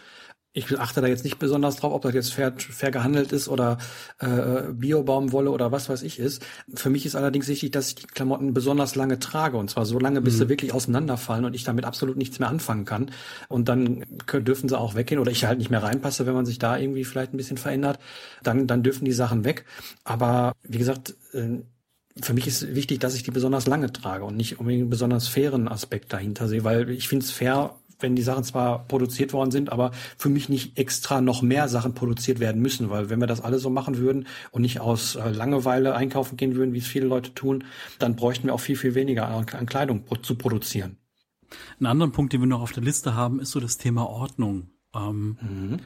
ich 0.56 0.78
achte 0.78 1.00
da 1.00 1.08
jetzt 1.08 1.24
nicht 1.24 1.40
besonders 1.40 1.76
drauf, 1.76 1.92
ob 1.92 2.02
das 2.02 2.14
jetzt 2.14 2.32
fair, 2.32 2.54
fair 2.56 2.92
gehandelt 2.92 3.32
ist 3.32 3.48
oder 3.48 3.76
äh, 4.20 4.72
Biobaumwolle 4.72 5.50
oder 5.50 5.72
was 5.72 5.88
weiß 5.88 6.02
ich 6.02 6.20
ist. 6.20 6.46
Für 6.72 6.90
mich 6.90 7.04
ist 7.04 7.16
allerdings 7.16 7.48
wichtig, 7.48 7.72
dass 7.72 7.88
ich 7.88 7.94
die 7.96 8.06
Klamotten 8.06 8.54
besonders 8.54 8.94
lange 8.94 9.18
trage 9.18 9.56
und 9.56 9.68
zwar 9.68 9.84
so 9.84 9.98
lange, 9.98 10.20
bis 10.20 10.34
mhm. 10.34 10.38
sie 10.38 10.48
wirklich 10.48 10.72
auseinanderfallen 10.72 11.44
und 11.44 11.54
ich 11.54 11.64
damit 11.64 11.84
absolut 11.84 12.16
nichts 12.16 12.38
mehr 12.38 12.48
anfangen 12.48 12.84
kann. 12.84 13.10
Und 13.48 13.68
dann 13.68 14.04
können, 14.26 14.44
dürfen 14.44 14.68
sie 14.68 14.78
auch 14.78 14.94
weggehen 14.94 15.20
oder 15.20 15.32
ich 15.32 15.44
halt 15.44 15.58
nicht 15.58 15.70
mehr 15.70 15.82
reinpasse, 15.82 16.24
wenn 16.24 16.34
man 16.34 16.46
sich 16.46 16.60
da 16.60 16.78
irgendwie 16.78 17.04
vielleicht 17.04 17.34
ein 17.34 17.36
bisschen 17.36 17.58
verändert. 17.58 17.98
Dann, 18.44 18.68
dann 18.68 18.84
dürfen 18.84 19.04
die 19.04 19.12
Sachen 19.12 19.44
weg. 19.44 19.64
Aber 20.04 20.52
wie 20.62 20.78
gesagt, 20.78 21.16
äh, 21.32 21.64
für 22.22 22.32
mich 22.32 22.46
ist 22.46 22.74
wichtig, 22.74 23.00
dass 23.00 23.16
ich 23.16 23.24
die 23.24 23.32
besonders 23.32 23.66
lange 23.66 23.92
trage 23.92 24.24
und 24.24 24.36
nicht 24.36 24.60
unbedingt 24.60 24.82
einen 24.82 24.90
besonders 24.90 25.26
fairen 25.26 25.66
Aspekt 25.66 26.12
dahinter 26.12 26.46
sehe, 26.46 26.62
weil 26.62 26.90
ich 26.90 27.08
finde 27.08 27.24
es 27.24 27.32
fair, 27.32 27.74
wenn 28.00 28.16
die 28.16 28.22
Sachen 28.22 28.44
zwar 28.44 28.86
produziert 28.86 29.32
worden 29.32 29.50
sind, 29.50 29.70
aber 29.70 29.92
für 30.16 30.28
mich 30.28 30.48
nicht 30.48 30.78
extra 30.78 31.20
noch 31.20 31.42
mehr 31.42 31.68
Sachen 31.68 31.94
produziert 31.94 32.40
werden 32.40 32.60
müssen, 32.60 32.90
weil 32.90 33.10
wenn 33.10 33.20
wir 33.20 33.26
das 33.26 33.40
alle 33.40 33.58
so 33.58 33.70
machen 33.70 33.98
würden 33.98 34.26
und 34.50 34.62
nicht 34.62 34.80
aus 34.80 35.16
äh, 35.16 35.30
Langeweile 35.30 35.94
einkaufen 35.94 36.36
gehen 36.36 36.56
würden, 36.56 36.74
wie 36.74 36.78
es 36.78 36.86
viele 36.86 37.06
Leute 37.06 37.34
tun, 37.34 37.64
dann 37.98 38.16
bräuchten 38.16 38.46
wir 38.46 38.54
auch 38.54 38.60
viel, 38.60 38.76
viel 38.76 38.94
weniger 38.94 39.28
an, 39.28 39.46
Kleidung 39.66 40.04
zu 40.22 40.36
produzieren. 40.36 40.96
Ein 41.80 41.86
anderer 41.86 42.10
Punkt, 42.10 42.32
den 42.32 42.40
wir 42.40 42.46
noch 42.46 42.62
auf 42.62 42.72
der 42.72 42.82
Liste 42.82 43.14
haben, 43.14 43.40
ist 43.40 43.50
so 43.50 43.60
das 43.60 43.78
Thema 43.78 44.08
Ordnung. 44.08 44.70
Ähm, 44.94 45.38
mhm. 45.40 45.80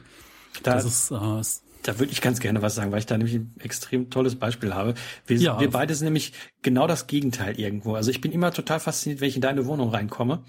Da, 0.63 0.73
das 0.75 0.85
ist, 0.85 1.11
äh, 1.11 1.39
da 1.89 1.97
würde 1.97 2.11
ich 2.11 2.21
ganz 2.21 2.39
gerne 2.39 2.61
was 2.61 2.75
sagen, 2.75 2.91
weil 2.91 2.99
ich 2.99 3.07
da 3.07 3.17
nämlich 3.17 3.33
ein 3.33 3.55
extrem 3.59 4.11
tolles 4.11 4.35
Beispiel 4.35 4.75
habe. 4.75 4.93
Wir, 5.25 5.37
ja. 5.37 5.59
wir 5.59 5.71
beide 5.71 5.95
sind 5.95 6.05
nämlich 6.05 6.33
genau 6.61 6.85
das 6.85 7.07
Gegenteil 7.07 7.59
irgendwo. 7.59 7.95
Also 7.95 8.11
ich 8.11 8.21
bin 8.21 8.31
immer 8.31 8.51
total 8.51 8.79
fasziniert, 8.79 9.21
wenn 9.21 9.27
ich 9.27 9.35
in 9.35 9.41
deine 9.41 9.65
Wohnung 9.65 9.89
reinkomme 9.89 10.43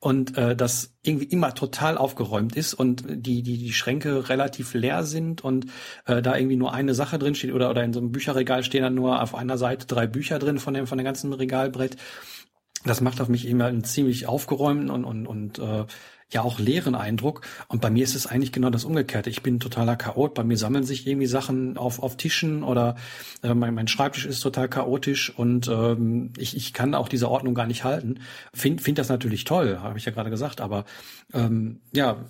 und 0.00 0.36
äh, 0.36 0.54
das 0.54 0.92
irgendwie 1.02 1.24
immer 1.24 1.54
total 1.54 1.96
aufgeräumt 1.96 2.56
ist 2.56 2.74
und 2.74 3.04
die 3.08 3.42
die 3.42 3.56
die 3.56 3.72
Schränke 3.72 4.28
relativ 4.28 4.74
leer 4.74 5.04
sind 5.04 5.42
und 5.42 5.64
äh, 6.04 6.20
da 6.20 6.36
irgendwie 6.36 6.56
nur 6.56 6.74
eine 6.74 6.92
Sache 6.92 7.18
drin 7.18 7.34
steht 7.34 7.54
oder 7.54 7.70
oder 7.70 7.82
in 7.82 7.94
so 7.94 8.00
einem 8.00 8.12
Bücherregal 8.12 8.62
stehen 8.62 8.82
dann 8.82 8.94
nur 8.94 9.22
auf 9.22 9.34
einer 9.34 9.56
Seite 9.56 9.86
drei 9.86 10.06
Bücher 10.06 10.38
drin 10.38 10.58
von 10.58 10.74
dem 10.74 10.86
von 10.86 10.98
dem 10.98 11.06
ganzen 11.06 11.32
Regalbrett. 11.32 11.96
Das 12.84 13.00
macht 13.00 13.18
auf 13.22 13.28
mich 13.28 13.46
immer 13.46 13.64
einen 13.66 13.84
ziemlich 13.84 14.26
aufgeräumten 14.26 14.90
und 14.90 15.06
und 15.06 15.26
und 15.26 15.58
äh, 15.58 15.86
ja 16.32 16.42
auch 16.42 16.58
leeren 16.58 16.94
Eindruck. 16.94 17.42
Und 17.68 17.80
bei 17.80 17.90
mir 17.90 18.04
ist 18.04 18.14
es 18.14 18.26
eigentlich 18.26 18.52
genau 18.52 18.70
das 18.70 18.84
Umgekehrte. 18.84 19.30
Ich 19.30 19.42
bin 19.42 19.60
totaler 19.60 19.96
Chaot. 19.96 20.34
Bei 20.34 20.44
mir 20.44 20.56
sammeln 20.56 20.84
sich 20.84 21.06
irgendwie 21.06 21.26
Sachen 21.26 21.76
auf, 21.76 22.02
auf 22.02 22.16
Tischen 22.16 22.62
oder 22.62 22.96
äh, 23.42 23.54
mein, 23.54 23.74
mein 23.74 23.88
Schreibtisch 23.88 24.26
ist 24.26 24.40
total 24.40 24.68
chaotisch 24.68 25.30
und 25.30 25.68
ähm, 25.68 26.32
ich, 26.38 26.56
ich 26.56 26.72
kann 26.72 26.94
auch 26.94 27.08
diese 27.08 27.28
Ordnung 27.30 27.54
gar 27.54 27.66
nicht 27.66 27.84
halten. 27.84 28.20
Find, 28.54 28.80
find 28.80 28.98
das 28.98 29.08
natürlich 29.08 29.44
toll, 29.44 29.78
habe 29.80 29.98
ich 29.98 30.04
ja 30.04 30.12
gerade 30.12 30.30
gesagt. 30.30 30.60
Aber 30.60 30.84
ähm, 31.32 31.80
ja, 31.92 32.24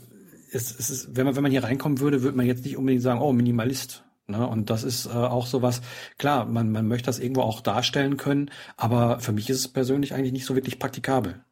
es, 0.52 0.78
es 0.78 0.90
ist, 0.90 1.16
wenn 1.16 1.24
man, 1.24 1.36
wenn 1.36 1.42
man 1.42 1.52
hier 1.52 1.64
reinkommen 1.64 2.00
würde, 2.00 2.22
würde 2.22 2.36
man 2.36 2.46
jetzt 2.46 2.64
nicht 2.64 2.76
unbedingt 2.76 3.02
sagen, 3.02 3.20
oh, 3.20 3.32
Minimalist. 3.32 4.04
Ne? 4.26 4.46
Und 4.46 4.70
das 4.70 4.84
ist 4.84 5.06
äh, 5.06 5.10
auch 5.10 5.46
sowas, 5.46 5.82
klar, 6.18 6.46
man, 6.46 6.70
man 6.70 6.86
möchte 6.86 7.06
das 7.06 7.18
irgendwo 7.18 7.42
auch 7.42 7.60
darstellen 7.60 8.16
können, 8.16 8.50
aber 8.76 9.20
für 9.20 9.32
mich 9.32 9.50
ist 9.50 9.58
es 9.58 9.68
persönlich 9.68 10.14
eigentlich 10.14 10.32
nicht 10.32 10.46
so 10.46 10.54
wirklich 10.54 10.78
praktikabel. 10.78 11.44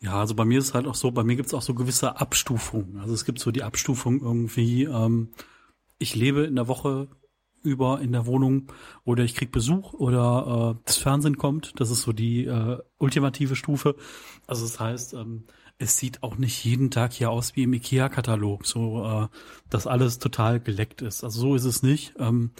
Ja, 0.00 0.20
also 0.20 0.34
bei 0.34 0.44
mir 0.44 0.58
ist 0.58 0.66
es 0.66 0.74
halt 0.74 0.86
auch 0.86 0.94
so, 0.94 1.10
bei 1.10 1.24
mir 1.24 1.36
gibt 1.36 1.48
es 1.48 1.54
auch 1.54 1.62
so 1.62 1.74
gewisse 1.74 2.20
Abstufungen. 2.20 2.98
Also 2.98 3.14
es 3.14 3.24
gibt 3.24 3.38
so 3.38 3.50
die 3.50 3.62
Abstufung 3.62 4.20
irgendwie, 4.20 4.84
ähm, 4.84 5.30
ich 5.98 6.14
lebe 6.14 6.44
in 6.44 6.56
der 6.56 6.68
Woche 6.68 7.08
über 7.62 8.00
in 8.00 8.12
der 8.12 8.26
Wohnung 8.26 8.72
oder 9.04 9.24
ich 9.24 9.34
krieg 9.34 9.50
Besuch 9.50 9.92
oder 9.92 10.76
äh, 10.76 10.82
das 10.86 10.98
Fernsehen 10.98 11.36
kommt. 11.36 11.72
Das 11.80 11.90
ist 11.90 12.02
so 12.02 12.12
die 12.12 12.44
äh, 12.44 12.78
ultimative 12.98 13.56
Stufe. 13.56 13.96
Also 14.46 14.64
das 14.64 14.78
heißt, 14.78 15.14
ähm, 15.14 15.44
es 15.78 15.98
sieht 15.98 16.22
auch 16.22 16.36
nicht 16.38 16.64
jeden 16.64 16.90
Tag 16.90 17.12
hier 17.12 17.30
aus 17.30 17.56
wie 17.56 17.64
im 17.64 17.74
IKEA-Katalog, 17.74 18.64
so 18.66 19.04
äh, 19.04 19.28
dass 19.68 19.86
alles 19.86 20.18
total 20.18 20.60
geleckt 20.60 21.02
ist. 21.02 21.24
Also 21.24 21.40
so 21.40 21.54
ist 21.54 21.64
es 21.64 21.82
nicht. 21.82 22.14
Ähm, 22.18 22.52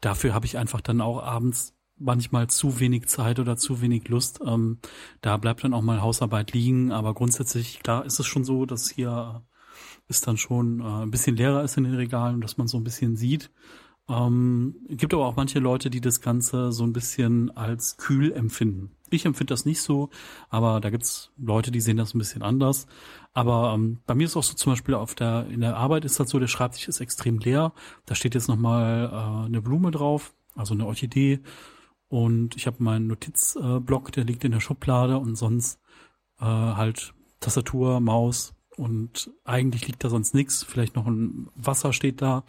dafür 0.00 0.32
habe 0.32 0.46
ich 0.46 0.56
einfach 0.56 0.80
dann 0.80 1.00
auch 1.00 1.22
abends 1.22 1.74
manchmal 2.02 2.48
zu 2.48 2.80
wenig 2.80 3.06
Zeit 3.06 3.38
oder 3.38 3.56
zu 3.56 3.80
wenig 3.80 4.08
Lust. 4.08 4.40
Ähm, 4.44 4.78
da 5.20 5.36
bleibt 5.36 5.64
dann 5.64 5.74
auch 5.74 5.82
mal 5.82 6.02
Hausarbeit 6.02 6.52
liegen. 6.52 6.92
Aber 6.92 7.14
grundsätzlich, 7.14 7.82
klar, 7.82 8.04
ist 8.04 8.18
es 8.18 8.26
schon 8.26 8.44
so, 8.44 8.66
dass 8.66 8.90
hier 8.90 9.42
es 10.08 10.20
dann 10.20 10.36
schon 10.36 10.80
äh, 10.80 11.02
ein 11.02 11.10
bisschen 11.10 11.36
leerer 11.36 11.62
ist 11.62 11.76
in 11.76 11.84
den 11.84 11.94
Regalen, 11.94 12.40
dass 12.40 12.58
man 12.58 12.68
so 12.68 12.76
ein 12.76 12.84
bisschen 12.84 13.16
sieht. 13.16 13.50
Ähm, 14.08 14.74
gibt 14.88 15.14
aber 15.14 15.26
auch 15.26 15.36
manche 15.36 15.60
Leute, 15.60 15.88
die 15.88 16.00
das 16.00 16.20
Ganze 16.20 16.72
so 16.72 16.84
ein 16.84 16.92
bisschen 16.92 17.56
als 17.56 17.96
kühl 17.96 18.32
empfinden. 18.32 18.90
Ich 19.10 19.26
empfinde 19.26 19.52
das 19.52 19.64
nicht 19.64 19.80
so, 19.80 20.10
aber 20.48 20.80
da 20.80 20.90
gibt's 20.90 21.32
Leute, 21.36 21.70
die 21.70 21.80
sehen 21.80 21.98
das 21.98 22.14
ein 22.14 22.18
bisschen 22.18 22.42
anders. 22.42 22.86
Aber 23.32 23.72
ähm, 23.74 24.00
bei 24.06 24.14
mir 24.14 24.24
ist 24.24 24.36
auch 24.36 24.42
so 24.42 24.54
zum 24.54 24.72
Beispiel 24.72 24.94
auf 24.94 25.14
der 25.14 25.46
in 25.48 25.60
der 25.60 25.76
Arbeit 25.76 26.04
ist 26.04 26.18
das 26.18 26.30
so, 26.30 26.38
der 26.38 26.48
Schreibtisch 26.48 26.88
ist 26.88 27.00
extrem 27.00 27.38
leer. 27.38 27.72
Da 28.06 28.14
steht 28.14 28.34
jetzt 28.34 28.48
nochmal 28.48 29.10
äh, 29.12 29.46
eine 29.46 29.62
Blume 29.62 29.90
drauf, 29.90 30.34
also 30.54 30.74
eine 30.74 30.86
Orchidee 30.86 31.40
und 32.12 32.56
ich 32.56 32.66
habe 32.66 32.84
meinen 32.84 33.06
Notizblock, 33.06 34.12
der 34.12 34.24
liegt 34.24 34.44
in 34.44 34.52
der 34.52 34.60
Schublade 34.60 35.16
und 35.16 35.34
sonst 35.34 35.80
äh, 36.38 36.44
halt 36.44 37.14
Tastatur, 37.40 38.00
Maus 38.00 38.52
und 38.76 39.30
eigentlich 39.44 39.86
liegt 39.86 40.04
da 40.04 40.10
sonst 40.10 40.34
nichts. 40.34 40.62
Vielleicht 40.62 40.94
noch 40.94 41.06
ein 41.06 41.48
Wasser 41.54 41.94
steht 41.94 42.20
da. 42.20 42.44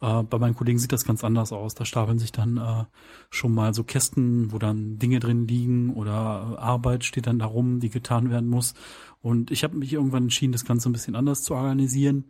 Äh, 0.00 0.22
bei 0.22 0.38
meinen 0.38 0.54
Kollegen 0.54 0.78
sieht 0.78 0.92
das 0.92 1.04
ganz 1.04 1.22
anders 1.22 1.52
aus. 1.52 1.74
Da 1.74 1.84
stapeln 1.84 2.18
sich 2.18 2.32
dann 2.32 2.56
äh, 2.56 2.84
schon 3.28 3.52
mal 3.52 3.74
so 3.74 3.84
Kästen, 3.84 4.52
wo 4.52 4.58
dann 4.58 4.98
Dinge 4.98 5.20
drin 5.20 5.46
liegen 5.46 5.92
oder 5.92 6.58
Arbeit 6.58 7.04
steht 7.04 7.26
dann 7.26 7.38
da 7.38 7.44
rum, 7.44 7.80
die 7.80 7.90
getan 7.90 8.30
werden 8.30 8.48
muss. 8.48 8.72
Und 9.20 9.50
ich 9.50 9.64
habe 9.64 9.76
mich 9.76 9.92
irgendwann 9.92 10.22
entschieden, 10.22 10.52
das 10.52 10.64
Ganze 10.64 10.88
ein 10.88 10.92
bisschen 10.92 11.14
anders 11.14 11.42
zu 11.42 11.54
organisieren. 11.54 12.24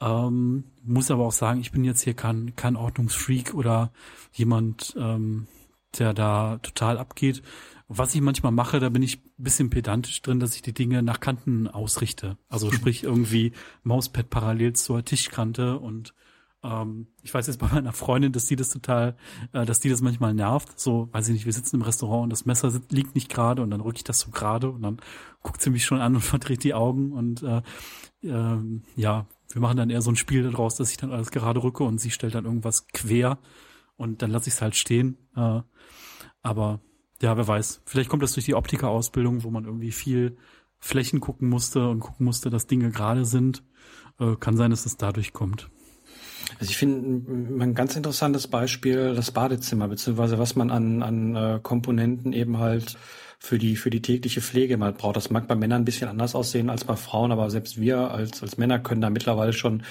Ähm, 0.00 0.64
muss 0.82 1.10
aber 1.10 1.26
auch 1.26 1.32
sagen, 1.32 1.60
ich 1.60 1.72
bin 1.72 1.84
jetzt 1.84 2.00
hier 2.00 2.14
kein, 2.14 2.56
kein 2.56 2.76
Ordnungsfreak 2.76 3.52
oder 3.52 3.92
jemand, 4.32 4.96
ähm, 4.98 5.46
der 5.96 6.14
da 6.14 6.58
total 6.58 6.98
abgeht. 6.98 7.42
Was 7.88 8.14
ich 8.14 8.20
manchmal 8.20 8.52
mache, 8.52 8.80
da 8.80 8.88
bin 8.88 9.02
ich 9.02 9.18
ein 9.18 9.44
bisschen 9.44 9.70
pedantisch 9.70 10.20
drin, 10.20 10.40
dass 10.40 10.56
ich 10.56 10.62
die 10.62 10.74
Dinge 10.74 11.02
nach 11.02 11.20
Kanten 11.20 11.68
ausrichte. 11.68 12.36
Also 12.48 12.70
sprich 12.72 13.04
irgendwie 13.04 13.52
Mauspad 13.82 14.28
parallel 14.28 14.72
zur 14.72 15.04
Tischkante 15.04 15.78
und 15.78 16.12
ähm, 16.64 17.06
ich 17.22 17.32
weiß 17.32 17.46
jetzt 17.46 17.58
bei 17.58 17.68
meiner 17.68 17.92
Freundin, 17.92 18.32
dass 18.32 18.46
die 18.46 18.56
das 18.56 18.70
total, 18.70 19.16
äh, 19.52 19.64
dass 19.64 19.80
die 19.80 19.88
das 19.88 20.00
manchmal 20.02 20.34
nervt. 20.34 20.78
So, 20.78 21.08
weiß 21.12 21.28
ich 21.28 21.34
nicht, 21.34 21.46
wir 21.46 21.52
sitzen 21.52 21.76
im 21.76 21.82
Restaurant 21.82 22.24
und 22.24 22.30
das 22.30 22.44
Messer 22.44 22.72
liegt 22.90 23.14
nicht 23.14 23.28
gerade 23.28 23.62
und 23.62 23.70
dann 23.70 23.80
rücke 23.80 23.98
ich 23.98 24.04
das 24.04 24.18
so 24.18 24.30
gerade 24.30 24.70
und 24.70 24.82
dann 24.82 24.98
guckt 25.42 25.62
sie 25.62 25.70
mich 25.70 25.84
schon 25.84 26.00
an 26.00 26.14
und 26.16 26.20
verdreht 26.22 26.64
die 26.64 26.74
Augen 26.74 27.12
und 27.12 27.42
äh, 27.42 27.62
äh, 28.22 28.80
ja, 28.96 29.26
wir 29.52 29.62
machen 29.62 29.76
dann 29.76 29.90
eher 29.90 30.02
so 30.02 30.10
ein 30.10 30.16
Spiel 30.16 30.42
daraus, 30.42 30.74
dass 30.76 30.90
ich 30.90 30.96
dann 30.96 31.12
alles 31.12 31.30
gerade 31.30 31.62
rücke 31.62 31.84
und 31.84 32.00
sie 32.00 32.10
stellt 32.10 32.34
dann 32.34 32.46
irgendwas 32.46 32.88
quer 32.88 33.38
und 33.96 34.22
dann 34.22 34.30
lasse 34.30 34.48
ich 34.48 34.54
es 34.54 34.62
halt 34.62 34.74
stehen. 34.74 35.16
Äh, 35.36 35.60
aber 36.46 36.80
ja, 37.20 37.36
wer 37.36 37.48
weiß. 37.48 37.82
Vielleicht 37.84 38.08
kommt 38.08 38.22
das 38.22 38.32
durch 38.32 38.46
die 38.46 38.54
Optikerausbildung, 38.54 39.42
wo 39.42 39.50
man 39.50 39.64
irgendwie 39.64 39.92
viel 39.92 40.36
Flächen 40.78 41.20
gucken 41.20 41.48
musste 41.48 41.88
und 41.88 42.00
gucken 42.00 42.24
musste, 42.24 42.50
dass 42.50 42.66
Dinge 42.66 42.90
gerade 42.90 43.24
sind. 43.24 43.62
Äh, 44.20 44.36
kann 44.36 44.56
sein, 44.56 44.70
dass 44.70 44.86
es 44.86 44.96
dadurch 44.96 45.32
kommt. 45.32 45.68
Also 46.60 46.70
ich 46.70 46.76
finde 46.76 47.64
ein 47.64 47.74
ganz 47.74 47.96
interessantes 47.96 48.46
Beispiel 48.46 49.14
das 49.14 49.30
Badezimmer, 49.32 49.88
beziehungsweise 49.88 50.38
was 50.38 50.54
man 50.54 50.70
an, 50.70 51.02
an 51.02 51.34
äh, 51.34 51.60
Komponenten 51.62 52.32
eben 52.32 52.58
halt 52.58 52.96
für 53.38 53.58
die, 53.58 53.76
für 53.76 53.90
die 53.90 54.00
tägliche 54.00 54.40
Pflege 54.40 54.76
mal 54.76 54.92
braucht. 54.92 55.16
Das 55.16 55.30
mag 55.30 55.48
bei 55.48 55.56
Männern 55.56 55.82
ein 55.82 55.84
bisschen 55.84 56.08
anders 56.08 56.34
aussehen 56.34 56.70
als 56.70 56.84
bei 56.84 56.96
Frauen, 56.96 57.32
aber 57.32 57.50
selbst 57.50 57.80
wir 57.80 58.10
als, 58.10 58.42
als 58.42 58.56
Männer 58.58 58.78
können 58.78 59.00
da 59.00 59.10
mittlerweile 59.10 59.52
schon 59.52 59.82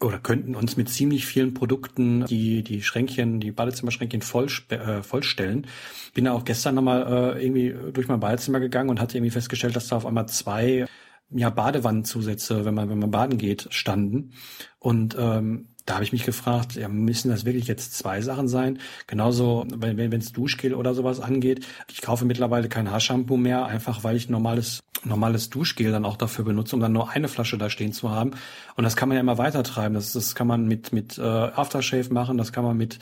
oder 0.00 0.18
könnten 0.18 0.54
uns 0.54 0.76
mit 0.76 0.88
ziemlich 0.88 1.26
vielen 1.26 1.54
Produkten 1.54 2.24
die 2.26 2.62
die 2.62 2.82
Schränkchen, 2.82 3.40
die 3.40 3.52
Badezimmerschränkchen 3.52 4.22
voll, 4.22 4.48
äh, 4.70 5.02
vollstellen. 5.02 5.66
Bin 6.14 6.24
da 6.24 6.32
auch 6.32 6.44
gestern 6.44 6.74
nochmal 6.74 7.36
äh, 7.36 7.44
irgendwie 7.44 7.74
durch 7.92 8.08
mein 8.08 8.20
Badezimmer 8.20 8.60
gegangen 8.60 8.88
und 8.88 9.00
hatte 9.00 9.18
irgendwie 9.18 9.30
festgestellt, 9.30 9.76
dass 9.76 9.88
da 9.88 9.96
auf 9.96 10.06
einmal 10.06 10.28
zwei 10.28 10.86
ja, 11.32 11.50
Badewannenzusätze, 11.50 12.64
wenn 12.64 12.74
man, 12.74 12.88
wenn 12.88 12.98
man 12.98 13.10
baden 13.10 13.38
geht, 13.38 13.68
standen. 13.70 14.32
Und 14.78 15.16
ähm, 15.18 15.69
da 15.86 15.94
habe 15.94 16.04
ich 16.04 16.12
mich 16.12 16.24
gefragt, 16.24 16.74
ja, 16.74 16.88
müssen 16.88 17.30
das 17.30 17.44
wirklich 17.44 17.66
jetzt 17.66 17.96
zwei 17.96 18.20
Sachen 18.20 18.48
sein? 18.48 18.78
Genauso, 19.06 19.66
wenn 19.74 19.96
wenn 19.98 20.20
es 20.20 20.32
Duschgel 20.32 20.74
oder 20.74 20.94
sowas 20.94 21.20
angeht. 21.20 21.66
Ich 21.90 22.02
kaufe 22.02 22.24
mittlerweile 22.24 22.68
kein 22.68 22.90
Haarshampoo 22.90 23.36
mehr, 23.36 23.66
einfach 23.66 24.04
weil 24.04 24.16
ich 24.16 24.28
normales 24.28 24.80
normales 25.04 25.48
Duschgel 25.50 25.92
dann 25.92 26.04
auch 26.04 26.16
dafür 26.16 26.44
benutze, 26.44 26.76
um 26.76 26.82
dann 26.82 26.92
nur 26.92 27.10
eine 27.10 27.28
Flasche 27.28 27.56
da 27.56 27.70
stehen 27.70 27.92
zu 27.92 28.10
haben. 28.10 28.32
Und 28.76 28.84
das 28.84 28.96
kann 28.96 29.08
man 29.08 29.16
ja 29.16 29.20
immer 29.22 29.38
weiter 29.38 29.62
treiben. 29.62 29.94
Das, 29.94 30.12
das 30.12 30.34
kann 30.34 30.46
man 30.46 30.66
mit 30.66 30.92
mit 30.92 31.18
äh, 31.18 31.22
Aftershave 31.22 32.12
machen, 32.12 32.36
das 32.38 32.52
kann 32.52 32.64
man 32.64 32.76
mit 32.76 32.98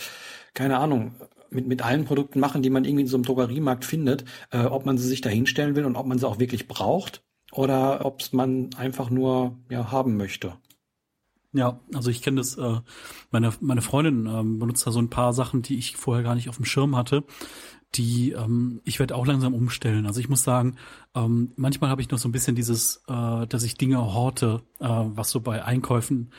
keine 0.54 0.78
Ahnung 0.78 1.14
mit, 1.50 1.66
mit 1.66 1.82
allen 1.82 2.04
Produkten 2.04 2.40
machen, 2.40 2.62
die 2.62 2.70
man 2.70 2.84
irgendwie 2.84 3.02
in 3.02 3.08
so 3.08 3.16
einem 3.16 3.24
Drogeriemarkt 3.24 3.84
findet, 3.84 4.24
äh, 4.50 4.64
ob 4.64 4.86
man 4.86 4.98
sie 4.98 5.08
sich 5.08 5.20
da 5.20 5.30
hinstellen 5.30 5.76
will 5.76 5.84
und 5.84 5.96
ob 5.96 6.06
man 6.06 6.18
sie 6.18 6.26
auch 6.26 6.38
wirklich 6.38 6.68
braucht 6.68 7.22
oder 7.52 8.04
ob 8.04 8.22
man 8.32 8.70
einfach 8.76 9.10
nur 9.10 9.56
ja, 9.70 9.90
haben 9.90 10.16
möchte. 10.16 10.54
Ja, 11.52 11.80
also 11.94 12.10
ich 12.10 12.20
kenne 12.20 12.36
das, 12.36 12.56
äh, 12.58 12.80
meine, 13.30 13.52
meine 13.60 13.80
Freundin 13.80 14.26
ähm, 14.26 14.58
benutzt 14.58 14.86
da 14.86 14.90
so 14.90 14.98
ein 14.98 15.08
paar 15.10 15.32
Sachen, 15.32 15.62
die 15.62 15.78
ich 15.78 15.96
vorher 15.96 16.22
gar 16.22 16.34
nicht 16.34 16.48
auf 16.48 16.56
dem 16.56 16.66
Schirm 16.66 16.94
hatte. 16.94 17.24
Die, 17.94 18.32
ähm, 18.32 18.82
ich 18.84 18.98
werde 18.98 19.16
auch 19.16 19.26
langsam 19.26 19.54
umstellen. 19.54 20.04
Also 20.04 20.20
ich 20.20 20.28
muss 20.28 20.42
sagen, 20.42 20.76
ähm, 21.14 21.52
manchmal 21.56 21.88
habe 21.88 22.02
ich 22.02 22.10
noch 22.10 22.18
so 22.18 22.28
ein 22.28 22.32
bisschen 22.32 22.54
dieses, 22.54 23.02
äh, 23.08 23.46
dass 23.46 23.62
ich 23.62 23.76
Dinge 23.76 23.98
horte, 23.98 24.62
äh, 24.78 24.86
was 24.86 25.30
so 25.30 25.40
bei 25.40 25.64
Einkäufen 25.64 26.30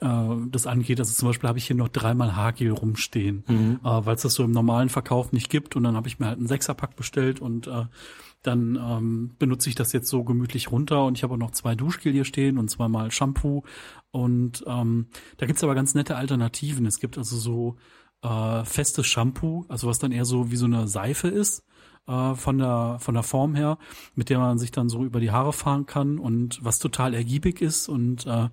äh, 0.00 0.36
das 0.48 0.68
angeht. 0.68 1.00
Also 1.00 1.12
zum 1.12 1.28
Beispiel 1.28 1.48
habe 1.48 1.58
ich 1.58 1.66
hier 1.66 1.76
noch 1.76 1.88
dreimal 1.88 2.36
Haargel 2.36 2.70
rumstehen, 2.70 3.42
mhm. 3.48 3.80
äh, 3.82 4.06
weil 4.06 4.14
es 4.14 4.22
das 4.22 4.34
so 4.34 4.44
im 4.44 4.52
normalen 4.52 4.90
Verkauf 4.90 5.32
nicht 5.32 5.50
gibt. 5.50 5.74
Und 5.74 5.82
dann 5.82 5.96
habe 5.96 6.06
ich 6.06 6.20
mir 6.20 6.26
halt 6.26 6.38
einen 6.38 6.46
Sechserpack 6.46 6.94
bestellt 6.94 7.40
und 7.40 7.66
äh, 7.66 7.86
dann 8.42 8.76
ähm, 8.76 9.30
benutze 9.38 9.68
ich 9.68 9.74
das 9.74 9.92
jetzt 9.92 10.08
so 10.08 10.24
gemütlich 10.24 10.70
runter 10.70 11.04
und 11.04 11.16
ich 11.16 11.22
habe 11.22 11.34
auch 11.34 11.38
noch 11.38 11.52
zwei 11.52 11.74
Duschgel 11.74 12.12
hier 12.12 12.24
stehen 12.24 12.58
und 12.58 12.68
zweimal 12.68 13.10
Shampoo. 13.10 13.62
Und 14.10 14.64
ähm, 14.66 15.06
da 15.36 15.46
gibt's 15.46 15.64
aber 15.64 15.74
ganz 15.74 15.94
nette 15.94 16.16
Alternativen. 16.16 16.86
Es 16.86 17.00
gibt 17.00 17.18
also 17.18 17.36
so 17.36 17.76
äh, 18.22 18.64
festes 18.64 19.06
Shampoo, 19.06 19.64
also 19.68 19.86
was 19.88 19.98
dann 19.98 20.12
eher 20.12 20.24
so 20.24 20.50
wie 20.50 20.56
so 20.56 20.66
eine 20.66 20.88
Seife 20.88 21.28
ist 21.28 21.64
äh, 22.06 22.34
von 22.34 22.58
der 22.58 22.96
von 23.00 23.14
der 23.14 23.22
Form 23.22 23.54
her, 23.54 23.78
mit 24.14 24.28
der 24.28 24.38
man 24.38 24.58
sich 24.58 24.70
dann 24.70 24.88
so 24.88 25.04
über 25.04 25.20
die 25.20 25.30
Haare 25.30 25.52
fahren 25.52 25.86
kann 25.86 26.18
und 26.18 26.58
was 26.62 26.78
total 26.78 27.14
ergiebig 27.14 27.60
ist 27.60 27.88
und 27.88 28.26
äh, 28.26 28.48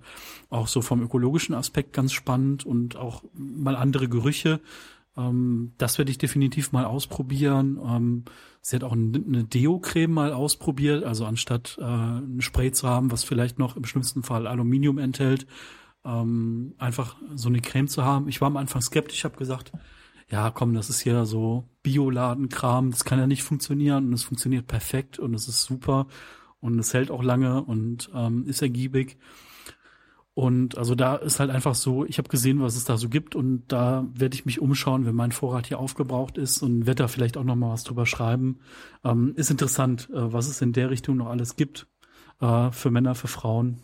auch 0.48 0.68
so 0.68 0.82
vom 0.82 1.02
ökologischen 1.02 1.54
Aspekt 1.54 1.92
ganz 1.92 2.12
spannend 2.12 2.64
und 2.64 2.96
auch 2.96 3.24
mal 3.34 3.76
andere 3.76 4.08
Gerüche. 4.08 4.60
Ähm, 5.16 5.72
das 5.78 5.98
werde 5.98 6.10
ich 6.10 6.18
definitiv 6.18 6.72
mal 6.72 6.84
ausprobieren. 6.84 7.78
Ähm, 7.84 8.24
sie 8.60 8.76
hat 8.76 8.84
auch 8.84 8.92
eine 8.92 9.44
Deo-Creme 9.44 10.12
mal 10.12 10.32
ausprobiert, 10.32 11.04
also 11.04 11.24
anstatt 11.24 11.78
äh, 11.80 11.84
ein 11.84 12.40
Spray 12.40 12.72
zu 12.72 12.88
haben, 12.88 13.10
was 13.10 13.24
vielleicht 13.24 13.58
noch 13.58 13.76
im 13.76 13.84
schlimmsten 13.84 14.22
Fall 14.22 14.46
Aluminium 14.46 14.98
enthält, 14.98 15.46
ähm, 16.04 16.74
einfach 16.78 17.16
so 17.34 17.48
eine 17.48 17.60
Creme 17.60 17.88
zu 17.88 18.04
haben. 18.04 18.28
Ich 18.28 18.40
war 18.40 18.46
am 18.46 18.56
Anfang 18.56 18.82
skeptisch, 18.82 19.24
habe 19.24 19.36
gesagt, 19.36 19.72
ja, 20.28 20.50
komm, 20.50 20.74
das 20.74 20.90
ist 20.90 21.00
hier 21.00 21.26
so 21.26 21.68
Bioladenkram, 21.82 22.92
das 22.92 23.04
kann 23.04 23.18
ja 23.18 23.26
nicht 23.26 23.42
funktionieren 23.42 24.06
und 24.06 24.12
es 24.12 24.22
funktioniert 24.22 24.66
perfekt 24.66 25.18
und 25.18 25.34
es 25.34 25.48
ist 25.48 25.62
super 25.64 26.06
und 26.60 26.78
es 26.78 26.94
hält 26.94 27.10
auch 27.10 27.22
lange 27.22 27.62
und 27.64 28.10
ähm, 28.14 28.44
ist 28.46 28.62
ergiebig. 28.62 29.18
Und 30.40 30.78
also 30.78 30.94
da 30.94 31.16
ist 31.16 31.38
halt 31.38 31.50
einfach 31.50 31.74
so, 31.74 32.06
ich 32.06 32.16
habe 32.16 32.30
gesehen, 32.30 32.62
was 32.62 32.74
es 32.74 32.86
da 32.86 32.96
so 32.96 33.10
gibt 33.10 33.34
und 33.36 33.64
da 33.68 34.06
werde 34.14 34.34
ich 34.34 34.46
mich 34.46 34.58
umschauen, 34.58 35.04
wenn 35.04 35.14
mein 35.14 35.32
Vorrat 35.32 35.66
hier 35.66 35.78
aufgebraucht 35.78 36.38
ist 36.38 36.62
und 36.62 36.86
werde 36.86 37.02
da 37.02 37.08
vielleicht 37.08 37.36
auch 37.36 37.44
noch 37.44 37.56
mal 37.56 37.72
was 37.72 37.84
drüber 37.84 38.06
schreiben. 38.06 38.60
Ähm, 39.04 39.34
ist 39.36 39.50
interessant, 39.50 40.08
äh, 40.08 40.32
was 40.32 40.48
es 40.48 40.62
in 40.62 40.72
der 40.72 40.88
Richtung 40.88 41.18
noch 41.18 41.26
alles 41.26 41.56
gibt 41.56 41.88
äh, 42.40 42.70
für 42.70 42.90
Männer, 42.90 43.14
für 43.14 43.28
Frauen. 43.28 43.82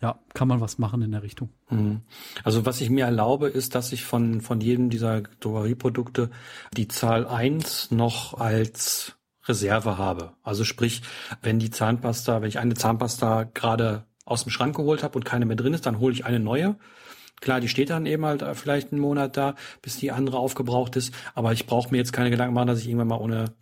Ja, 0.00 0.20
kann 0.32 0.46
man 0.46 0.60
was 0.60 0.78
machen 0.78 1.02
in 1.02 1.10
der 1.10 1.24
Richtung. 1.24 1.50
Mhm. 1.70 2.02
Also 2.44 2.64
was 2.64 2.80
ich 2.80 2.88
mir 2.88 3.06
erlaube, 3.06 3.48
ist, 3.48 3.74
dass 3.74 3.90
ich 3.90 4.04
von, 4.04 4.40
von 4.40 4.60
jedem 4.60 4.90
dieser 4.90 5.22
Drogerieprodukte 5.22 6.30
die 6.76 6.86
Zahl 6.86 7.26
eins 7.26 7.90
noch 7.90 8.34
als 8.34 9.16
Reserve 9.48 9.98
habe. 9.98 10.34
Also 10.44 10.62
sprich, 10.62 11.02
wenn 11.42 11.58
die 11.58 11.70
Zahnpasta, 11.70 12.42
wenn 12.42 12.48
ich 12.48 12.60
eine 12.60 12.74
Zahnpasta 12.74 13.42
gerade 13.42 14.04
aus 14.26 14.44
dem 14.44 14.50
Schrank 14.50 14.76
geholt 14.76 15.02
habe 15.02 15.16
und 15.16 15.24
keine 15.24 15.46
mehr 15.46 15.56
drin 15.56 15.72
ist, 15.72 15.86
dann 15.86 15.98
hole 15.98 16.12
ich 16.12 16.26
eine 16.26 16.40
neue. 16.40 16.76
Klar, 17.40 17.60
die 17.60 17.68
steht 17.68 17.90
dann 17.90 18.06
eben 18.06 18.24
halt 18.24 18.44
vielleicht 18.54 18.92
einen 18.92 19.00
Monat 19.00 19.36
da, 19.36 19.54
bis 19.82 19.96
die 19.96 20.10
andere 20.10 20.38
aufgebraucht 20.38 20.96
ist. 20.96 21.14
Aber 21.34 21.52
ich 21.52 21.66
brauche 21.66 21.90
mir 21.90 21.98
jetzt 21.98 22.12
keine 22.12 22.30
Gedanken 22.30 22.54
machen, 22.54 22.68
dass 22.68 22.80
ich 22.80 22.88
irgendwann 22.88 23.08
mal 23.08 23.20
ohne 23.20 23.54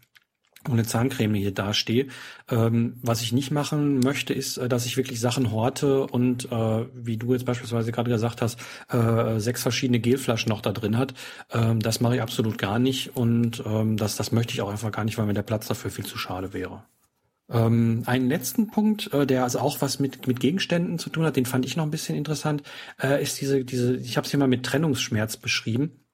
ohne 0.70 0.84
Zahncreme 0.84 1.34
hier 1.34 1.52
dastehe. 1.52 2.06
Ähm, 2.48 2.98
was 3.02 3.22
ich 3.22 3.32
nicht 3.32 3.50
machen 3.50 4.00
möchte, 4.00 4.32
ist, 4.32 4.56
äh, 4.56 4.68
dass 4.68 4.86
ich 4.86 4.96
wirklich 4.96 5.20
Sachen 5.20 5.52
horte 5.52 6.06
und 6.06 6.50
äh, 6.50 6.86
wie 6.94 7.16
du 7.16 7.32
jetzt 7.32 7.44
beispielsweise 7.44 7.92
gerade 7.92 8.10
gesagt 8.10 8.40
hast, 8.42 8.58
äh, 8.88 9.38
sechs 9.40 9.62
verschiedene 9.62 10.00
Gelflaschen 10.00 10.48
noch 10.48 10.62
da 10.62 10.72
drin 10.72 10.96
hat. 10.96 11.14
Ähm, 11.52 11.80
das 11.80 12.00
mache 12.00 12.16
ich 12.16 12.22
absolut 12.22 12.58
gar 12.58 12.78
nicht 12.78 13.16
und 13.16 13.62
ähm, 13.66 13.96
das, 13.96 14.16
das 14.16 14.32
möchte 14.32 14.54
ich 14.54 14.62
auch 14.62 14.70
einfach 14.70 14.92
gar 14.92 15.04
nicht, 15.04 15.18
weil 15.18 15.26
mir 15.26 15.34
der 15.34 15.42
Platz 15.42 15.66
dafür 15.66 15.90
viel 15.90 16.06
zu 16.06 16.16
schade 16.16 16.52
wäre. 16.52 16.84
Ähm, 17.50 18.04
einen 18.06 18.28
letzten 18.28 18.68
Punkt, 18.68 19.12
äh, 19.12 19.26
der 19.26 19.42
also 19.42 19.58
auch 19.58 19.80
was 19.82 19.98
mit, 19.98 20.26
mit 20.26 20.40
Gegenständen 20.40 20.98
zu 20.98 21.10
tun 21.10 21.24
hat, 21.24 21.36
den 21.36 21.44
fand 21.44 21.66
ich 21.66 21.76
noch 21.76 21.84
ein 21.84 21.90
bisschen 21.90 22.16
interessant, 22.16 22.62
äh, 23.02 23.22
ist 23.22 23.40
diese, 23.40 23.64
diese, 23.64 23.96
ich 23.96 24.16
habe 24.16 24.24
es 24.24 24.30
hier 24.30 24.40
mal 24.40 24.48
mit 24.48 24.64
Trennungsschmerz 24.64 25.36
beschrieben. 25.36 26.04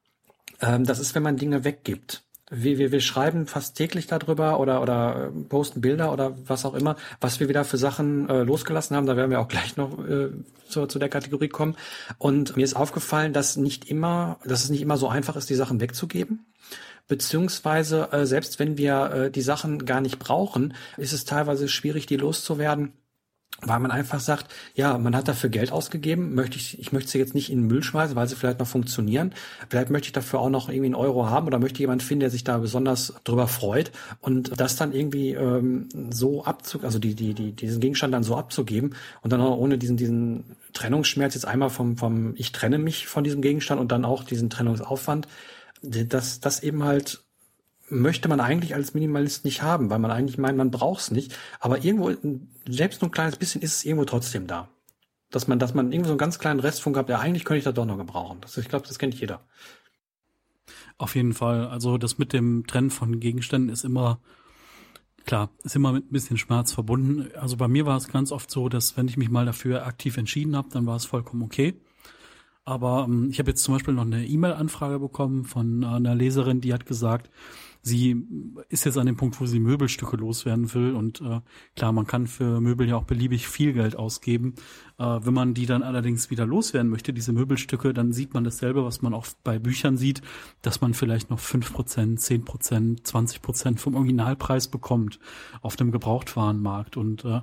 Ähm, 0.61 0.85
das 0.85 0.99
ist, 0.99 1.15
wenn 1.15 1.23
man 1.23 1.37
Dinge 1.37 1.65
weggibt. 1.65 2.25
Wir, 2.51 2.79
wir, 2.79 2.91
wir 2.91 3.01
schreiben 3.01 3.47
fast 3.47 3.77
täglich 3.77 4.09
darüber 4.09 4.59
oder, 4.59 4.83
oder 4.83 5.31
äh, 5.33 5.45
posten 5.45 5.81
Bilder 5.81 6.13
oder 6.13 6.37
was 6.49 6.65
auch 6.65 6.75
immer, 6.75 6.97
was 7.21 7.39
wir 7.39 7.49
wieder 7.49 7.65
für 7.65 7.79
Sachen 7.79 8.29
äh, 8.29 8.43
losgelassen 8.43 8.97
haben. 8.97 9.07
Da 9.07 9.17
werden 9.17 9.31
wir 9.31 9.41
auch 9.41 9.47
gleich 9.47 9.77
noch 9.77 10.05
äh, 10.05 10.31
zu, 10.69 10.87
zu 10.87 10.99
der 10.99 11.09
Kategorie 11.09 11.49
kommen. 11.49 11.77
Und 12.19 12.57
mir 12.57 12.65
ist 12.65 12.75
aufgefallen, 12.75 13.33
dass 13.33 13.57
nicht 13.57 13.89
immer, 13.89 14.41
dass 14.45 14.65
es 14.65 14.71
nicht 14.71 14.83
immer 14.83 14.97
so 14.97 15.09
einfach 15.09 15.37
ist, 15.37 15.49
die 15.49 15.55
Sachen 15.55 15.81
wegzugeben 15.81 16.45
beziehungsweise 17.11 18.13
äh, 18.13 18.25
selbst 18.25 18.61
wenn 18.61 18.79
wir 18.79 19.11
äh, 19.11 19.31
die 19.33 19.43
Sachen 19.43 19.85
gar 19.85 20.01
nicht 20.01 20.21
brauchen, 20.21 20.75
ist 20.97 21.13
es 21.13 21.25
teilweise 21.25 21.69
schwierig, 21.69 22.07
die 22.07 22.17
loszuwerden, 22.17 22.93
weil 23.63 23.81
man 23.81 23.91
einfach 23.91 24.21
sagt, 24.21 24.47
ja, 24.77 24.97
man 24.97 25.17
hat 25.17 25.27
dafür 25.27 25.51
Geld 25.51 25.73
ausgegeben, 25.73 26.37
möchte 26.37 26.57
ich, 26.57 26.79
ich 26.79 26.93
möchte 26.93 27.11
sie 27.11 27.19
jetzt 27.19 27.35
nicht 27.35 27.51
in 27.51 27.63
den 27.63 27.67
Müll 27.67 27.83
schmeißen, 27.83 28.15
weil 28.15 28.29
sie 28.29 28.37
vielleicht 28.37 28.61
noch 28.61 28.69
funktionieren. 28.69 29.35
Vielleicht 29.69 29.91
möchte 29.91 30.07
ich 30.07 30.13
dafür 30.13 30.39
auch 30.39 30.51
noch 30.51 30.69
irgendwie 30.69 30.87
einen 30.87 30.95
Euro 30.95 31.29
haben 31.29 31.49
oder 31.49 31.59
möchte 31.59 31.81
jemand 31.81 32.05
finden, 32.05 32.21
der 32.21 32.31
sich 32.31 32.45
da 32.45 32.59
besonders 32.59 33.13
drüber 33.25 33.49
freut 33.49 33.91
und 34.21 34.59
das 34.61 34.77
dann 34.77 34.93
irgendwie 34.93 35.33
ähm, 35.33 35.89
so 36.11 36.45
abzug, 36.45 36.85
also 36.85 37.01
die, 37.01 37.17
die, 37.17 37.35
die, 37.35 37.53
diesen 37.53 37.81
Gegenstand 37.81 38.15
dann 38.15 38.23
so 38.23 38.37
abzugeben 38.37 38.95
und 39.23 39.33
dann 39.33 39.41
auch 39.41 39.59
ohne 39.59 39.79
diesen, 39.79 39.97
diesen 39.97 40.57
Trennungsschmerz 40.75 41.35
jetzt 41.35 41.45
einmal 41.45 41.71
vom, 41.71 41.97
vom, 41.97 42.35
ich 42.37 42.53
trenne 42.53 42.79
mich 42.79 43.09
von 43.09 43.25
diesem 43.25 43.43
Gegenstand 43.43 43.81
und 43.81 43.91
dann 43.91 44.05
auch 44.05 44.23
diesen 44.23 44.49
Trennungsaufwand, 44.49 45.27
das, 45.83 46.41
das 46.41 46.63
eben 46.63 46.85
halt 46.85 47.25
möchte 47.91 48.29
man 48.29 48.41
eigentlich 48.41 48.75
als 48.75 48.95
Minimalist 48.95 49.45
nicht 49.45 49.63
haben, 49.63 49.91
weil 49.91 49.99
man 49.99 50.11
eigentlich 50.11 50.39
meint, 50.39 50.57
man 50.57 50.71
braucht 50.71 51.01
es 51.01 51.11
nicht. 51.11 51.37
Aber 51.59 51.85
irgendwo, 51.85 52.13
selbst 52.69 53.03
nur 53.03 53.09
ein 53.09 53.13
kleines 53.13 53.37
bisschen, 53.37 53.63
ist 53.63 53.77
es 53.77 53.85
irgendwo 53.85 54.05
trotzdem 54.05 54.47
da. 54.47 54.69
Dass 55.31 55.49
man, 55.49 55.59
dass 55.59 55.75
man 55.75 55.93
irgendwo 55.93 56.09
so 56.09 56.13
einen 56.13 56.19
ganz 56.19 56.39
kleinen 56.39 56.61
Restfunk 56.61 56.97
hat, 56.97 57.09
ja, 57.09 57.19
eigentlich 57.19 57.45
könnte 57.45 57.59
ich 57.59 57.65
das 57.65 57.75
doch 57.75 57.87
noch 57.87 57.99
gebrauchen. 57.99 58.39
Das, 58.41 58.57
ich 58.57 58.69
glaube, 58.69 58.87
das 58.87 58.99
kennt 58.99 59.15
jeder. 59.15 59.45
Auf 60.99 61.15
jeden 61.15 61.33
Fall. 61.33 61.67
Also 61.67 61.99
das 61.99 62.19
mit 62.19 62.33
dem 62.33 62.67
Trennen 62.67 62.91
von 62.91 63.21
Gegenständen 63.21 63.71
ist 63.71 63.85
immer, 63.85 64.21
klar, 65.25 65.51
ist 65.63 65.77
immer 65.77 65.93
mit 65.93 66.07
ein 66.07 66.13
bisschen 66.13 66.37
Schmerz 66.37 66.73
verbunden. 66.73 67.31
Also 67.37 67.57
bei 67.57 67.69
mir 67.69 67.87
war 67.87 67.97
es 67.97 68.09
ganz 68.09 68.33
oft 68.33 68.51
so, 68.51 68.69
dass 68.69 68.97
wenn 68.97 69.09
ich 69.09 69.17
mich 69.17 69.31
mal 69.31 69.47
dafür 69.47 69.87
aktiv 69.87 70.17
entschieden 70.17 70.57
habe, 70.57 70.69
dann 70.71 70.87
war 70.87 70.97
es 70.97 71.07
vollkommen 71.07 71.43
okay. 71.43 71.81
Aber 72.65 73.07
ähm, 73.09 73.29
ich 73.31 73.39
habe 73.39 73.51
jetzt 73.51 73.63
zum 73.63 73.75
Beispiel 73.75 73.95
noch 73.95 74.05
eine 74.05 74.27
E-Mail-Anfrage 74.27 74.99
bekommen 74.99 75.45
von 75.45 75.85
einer 75.85 76.15
Leserin, 76.15 76.61
die 76.61 76.73
hat 76.73 76.87
gesagt, 76.87 77.31
sie 77.83 78.27
ist 78.69 78.85
jetzt 78.85 78.99
an 78.99 79.07
dem 79.07 79.17
Punkt, 79.17 79.41
wo 79.41 79.47
sie 79.47 79.61
Möbelstücke 79.61 80.17
loswerden 80.17 80.73
will. 80.75 80.95
Und 80.95 81.21
äh, 81.21 81.41
klar, 81.77 81.93
man 81.93 82.07
kann 82.07 82.27
für 82.27 82.61
Möbel 82.61 82.89
ja 82.89 82.97
auch 82.97 83.05
beliebig 83.05 83.49
viel 83.49 83.73
Geld 83.73 83.97
ausgeben. 83.97 84.55
Äh, 84.99 85.05
wenn 85.05 85.35
man 85.35 85.55
die 85.55 85.67
dann 85.67 85.83
allerdings 85.83 86.31
wieder 86.31 86.47
loswerden 86.47 86.91
möchte, 86.91 87.13
diese 87.13 87.33
Möbelstücke, 87.33 87.95
dann 87.95 88.13
sieht 88.13 88.35
man 88.35 88.45
dasselbe, 88.45 88.85
was 88.85 89.03
man 89.03 89.15
auch 89.15 89.27
bei 89.45 89.59
Büchern 89.59 89.97
sieht, 89.97 90.23
dass 90.63 90.81
man 90.81 90.93
vielleicht 90.95 91.31
noch 91.31 91.39
fünf 91.39 91.73
Prozent, 91.73 92.21
zehn 92.21 92.45
Prozent, 92.45 93.07
zwanzig 93.07 93.41
Prozent 93.41 93.81
vom 93.81 93.95
Originalpreis 93.95 94.69
bekommt 94.69 95.19
auf 95.63 95.77
dem 95.77 95.91
Gebrauchtwarenmarkt. 95.91 96.97
Und 96.97 97.25
äh, 97.25 97.41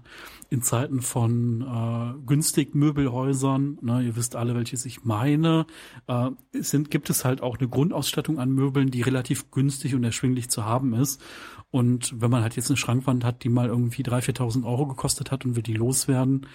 in 0.49 0.61
Zeiten 0.61 1.01
von 1.01 1.61
äh, 1.61 2.27
günstig 2.27 2.75
Möbelhäusern, 2.75 3.79
ne, 3.81 4.01
ihr 4.03 4.15
wisst 4.15 4.35
alle, 4.35 4.55
welches 4.55 4.85
ich 4.85 5.03
meine, 5.03 5.65
äh, 6.07 6.29
sind, 6.53 6.91
gibt 6.91 7.09
es 7.09 7.25
halt 7.25 7.41
auch 7.41 7.57
eine 7.57 7.67
Grundausstattung 7.67 8.39
an 8.39 8.51
Möbeln, 8.51 8.91
die 8.91 9.01
relativ 9.01 9.51
günstig 9.51 9.95
und 9.95 10.03
erschwinglich 10.03 10.26
zu 10.49 10.65
haben 10.65 10.93
ist. 10.93 11.21
Und 11.69 12.21
wenn 12.21 12.31
man 12.31 12.43
halt 12.43 12.55
jetzt 12.55 12.69
eine 12.69 12.77
Schrankwand 12.77 13.23
hat, 13.23 13.43
die 13.43 13.49
mal 13.49 13.67
irgendwie 13.67 14.03
3.000, 14.03 14.37
4.000 14.37 14.65
Euro 14.65 14.87
gekostet 14.87 15.31
hat 15.31 15.45
und 15.45 15.55
will 15.55 15.63
die 15.63 15.73
loswerden, 15.73 16.47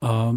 äh, 0.00 0.34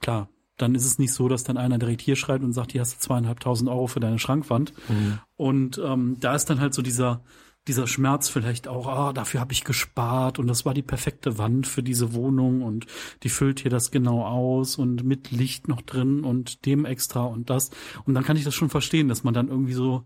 klar, 0.00 0.28
dann 0.56 0.74
ist 0.74 0.86
es 0.86 0.98
nicht 0.98 1.12
so, 1.12 1.28
dass 1.28 1.44
dann 1.44 1.58
einer 1.58 1.78
direkt 1.78 2.00
hier 2.00 2.16
schreit 2.16 2.42
und 2.42 2.52
sagt, 2.52 2.72
hier 2.72 2.80
hast 2.80 2.94
du 2.94 2.98
zweieinhalbtausend 2.98 3.68
Euro 3.68 3.86
für 3.86 4.00
deine 4.00 4.18
Schrankwand. 4.18 4.72
Mhm. 4.88 5.18
Und 5.36 5.80
ähm, 5.84 6.16
da 6.20 6.34
ist 6.34 6.46
dann 6.46 6.60
halt 6.60 6.72
so 6.72 6.80
dieser, 6.80 7.22
dieser 7.68 7.86
Schmerz 7.86 8.28
vielleicht 8.28 8.68
auch, 8.68 8.86
ah, 8.86 9.12
dafür 9.12 9.40
habe 9.40 9.52
ich 9.52 9.64
gespart 9.64 10.38
und 10.38 10.46
das 10.46 10.64
war 10.64 10.72
die 10.72 10.82
perfekte 10.82 11.36
Wand 11.36 11.66
für 11.66 11.82
diese 11.82 12.14
Wohnung 12.14 12.62
und 12.62 12.86
die 13.22 13.28
füllt 13.28 13.60
hier 13.60 13.70
das 13.70 13.90
genau 13.90 14.24
aus 14.24 14.76
und 14.76 15.04
mit 15.04 15.30
Licht 15.30 15.68
noch 15.68 15.82
drin 15.82 16.24
und 16.24 16.64
dem 16.64 16.84
extra 16.84 17.24
und 17.24 17.50
das. 17.50 17.70
Und 18.04 18.14
dann 18.14 18.24
kann 18.24 18.36
ich 18.36 18.44
das 18.44 18.54
schon 18.54 18.70
verstehen, 18.70 19.08
dass 19.08 19.24
man 19.24 19.34
dann 19.34 19.48
irgendwie 19.48 19.74
so 19.74 20.04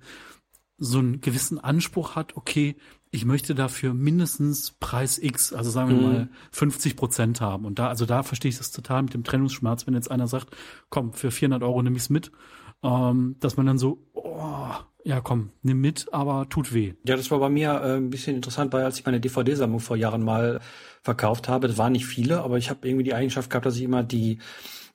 so 0.80 0.98
einen 0.98 1.20
gewissen 1.20 1.58
Anspruch 1.58 2.16
hat, 2.16 2.36
okay, 2.36 2.74
ich 3.12 3.24
möchte 3.24 3.54
dafür 3.54 3.92
mindestens 3.92 4.72
Preis 4.72 5.18
X, 5.18 5.52
also 5.52 5.70
sagen 5.70 5.90
wir 5.90 5.96
mhm. 5.96 6.02
mal 6.02 6.28
50 6.52 6.96
Prozent 6.96 7.40
haben. 7.40 7.64
Und 7.66 7.78
da, 7.78 7.88
also 7.88 8.06
da 8.06 8.22
verstehe 8.22 8.48
ich 8.48 8.58
das 8.58 8.70
total 8.72 9.02
mit 9.02 9.14
dem 9.14 9.22
Trennungsschmerz, 9.22 9.86
wenn 9.86 9.94
jetzt 9.94 10.10
einer 10.10 10.26
sagt, 10.26 10.56
komm, 10.88 11.12
für 11.12 11.30
400 11.30 11.62
Euro 11.62 11.82
nehme 11.82 11.96
ich's 11.96 12.08
mit, 12.08 12.32
ähm, 12.82 13.36
dass 13.40 13.56
man 13.56 13.66
dann 13.66 13.78
so, 13.78 14.06
oh, 14.14 14.70
ja 15.04 15.20
komm, 15.20 15.50
nimm 15.62 15.80
mit, 15.80 16.12
aber 16.12 16.48
tut 16.48 16.72
weh. 16.72 16.94
Ja, 17.04 17.16
das 17.16 17.30
war 17.30 17.38
bei 17.40 17.50
mir 17.50 17.72
äh, 17.72 17.96
ein 17.96 18.10
bisschen 18.10 18.36
interessant, 18.36 18.72
weil 18.72 18.84
als 18.84 18.98
ich 18.98 19.06
meine 19.06 19.20
DVD-Sammlung 19.20 19.80
vor 19.80 19.96
Jahren 19.96 20.24
mal 20.24 20.60
verkauft 21.02 21.48
habe, 21.48 21.68
das 21.68 21.78
waren 21.78 21.92
nicht 21.92 22.06
viele, 22.06 22.42
aber 22.42 22.58
ich 22.58 22.70
habe 22.70 22.88
irgendwie 22.88 23.04
die 23.04 23.14
Eigenschaft 23.14 23.50
gehabt, 23.50 23.66
dass 23.66 23.76
ich 23.76 23.82
immer 23.82 24.02
die 24.02 24.38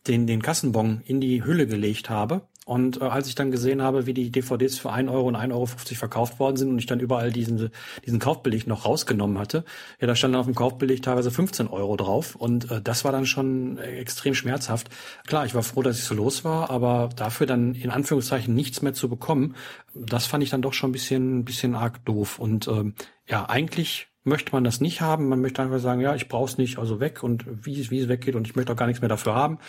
den, 0.07 0.27
den 0.27 0.41
Kassenbon 0.41 1.01
in 1.05 1.19
die 1.19 1.43
Hülle 1.43 1.67
gelegt 1.67 2.09
habe. 2.09 2.47
Und 2.65 2.99
äh, 2.99 3.05
als 3.05 3.27
ich 3.27 3.35
dann 3.35 3.51
gesehen 3.51 3.81
habe, 3.81 4.07
wie 4.07 4.13
die 4.13 4.31
DVDs 4.31 4.79
für 4.79 4.91
1 4.91 5.09
Euro 5.09 5.27
und 5.27 5.35
1,50 5.35 5.51
Euro 5.53 5.67
verkauft 5.67 6.39
worden 6.39 6.57
sind 6.57 6.69
und 6.69 6.79
ich 6.79 6.87
dann 6.87 6.99
überall 6.99 7.31
diesen, 7.31 7.69
diesen 8.05 8.19
Kaufbeleg 8.19 8.65
noch 8.65 8.85
rausgenommen 8.85 9.37
hatte, 9.37 9.63
ja, 10.01 10.07
da 10.07 10.15
stand 10.15 10.33
dann 10.33 10.39
auf 10.39 10.47
dem 10.47 10.55
Kaufbeleg 10.55 11.03
teilweise 11.03 11.29
15 11.29 11.67
Euro 11.67 11.95
drauf. 11.95 12.35
Und 12.35 12.71
äh, 12.71 12.81
das 12.81 13.05
war 13.05 13.11
dann 13.11 13.27
schon 13.27 13.77
extrem 13.77 14.33
schmerzhaft. 14.33 14.89
Klar, 15.27 15.45
ich 15.45 15.53
war 15.53 15.61
froh, 15.61 15.83
dass 15.83 15.99
ich 15.99 16.05
so 16.05 16.15
los 16.15 16.43
war, 16.43 16.71
aber 16.71 17.09
dafür 17.15 17.45
dann 17.45 17.75
in 17.75 17.91
Anführungszeichen 17.91 18.53
nichts 18.53 18.81
mehr 18.81 18.93
zu 18.93 19.09
bekommen, 19.09 19.55
das 19.93 20.25
fand 20.25 20.43
ich 20.43 20.49
dann 20.49 20.63
doch 20.63 20.73
schon 20.73 20.89
ein 20.89 20.93
bisschen, 20.93 21.45
bisschen 21.45 21.75
arg 21.75 22.03
doof. 22.03 22.39
Und 22.39 22.67
ähm, 22.67 22.95
ja, 23.27 23.45
eigentlich 23.47 24.07
möchte 24.23 24.51
man 24.51 24.63
das 24.63 24.81
nicht 24.81 25.01
haben. 25.01 25.29
Man 25.29 25.39
möchte 25.39 25.61
einfach 25.61 25.79
sagen, 25.79 26.01
ja, 26.01 26.15
ich 26.15 26.27
brauche 26.27 26.49
es 26.49 26.57
nicht, 26.57 26.79
also 26.79 26.99
weg 26.99 27.21
und 27.21 27.45
wie 27.65 27.79
es, 27.79 27.91
wie 27.91 27.99
es 27.99 28.09
weggeht 28.09 28.35
und 28.35 28.47
ich 28.47 28.55
möchte 28.55 28.73
auch 28.73 28.77
gar 28.77 28.87
nichts 28.87 29.01
mehr 29.01 29.09
dafür 29.09 29.35
haben. 29.35 29.59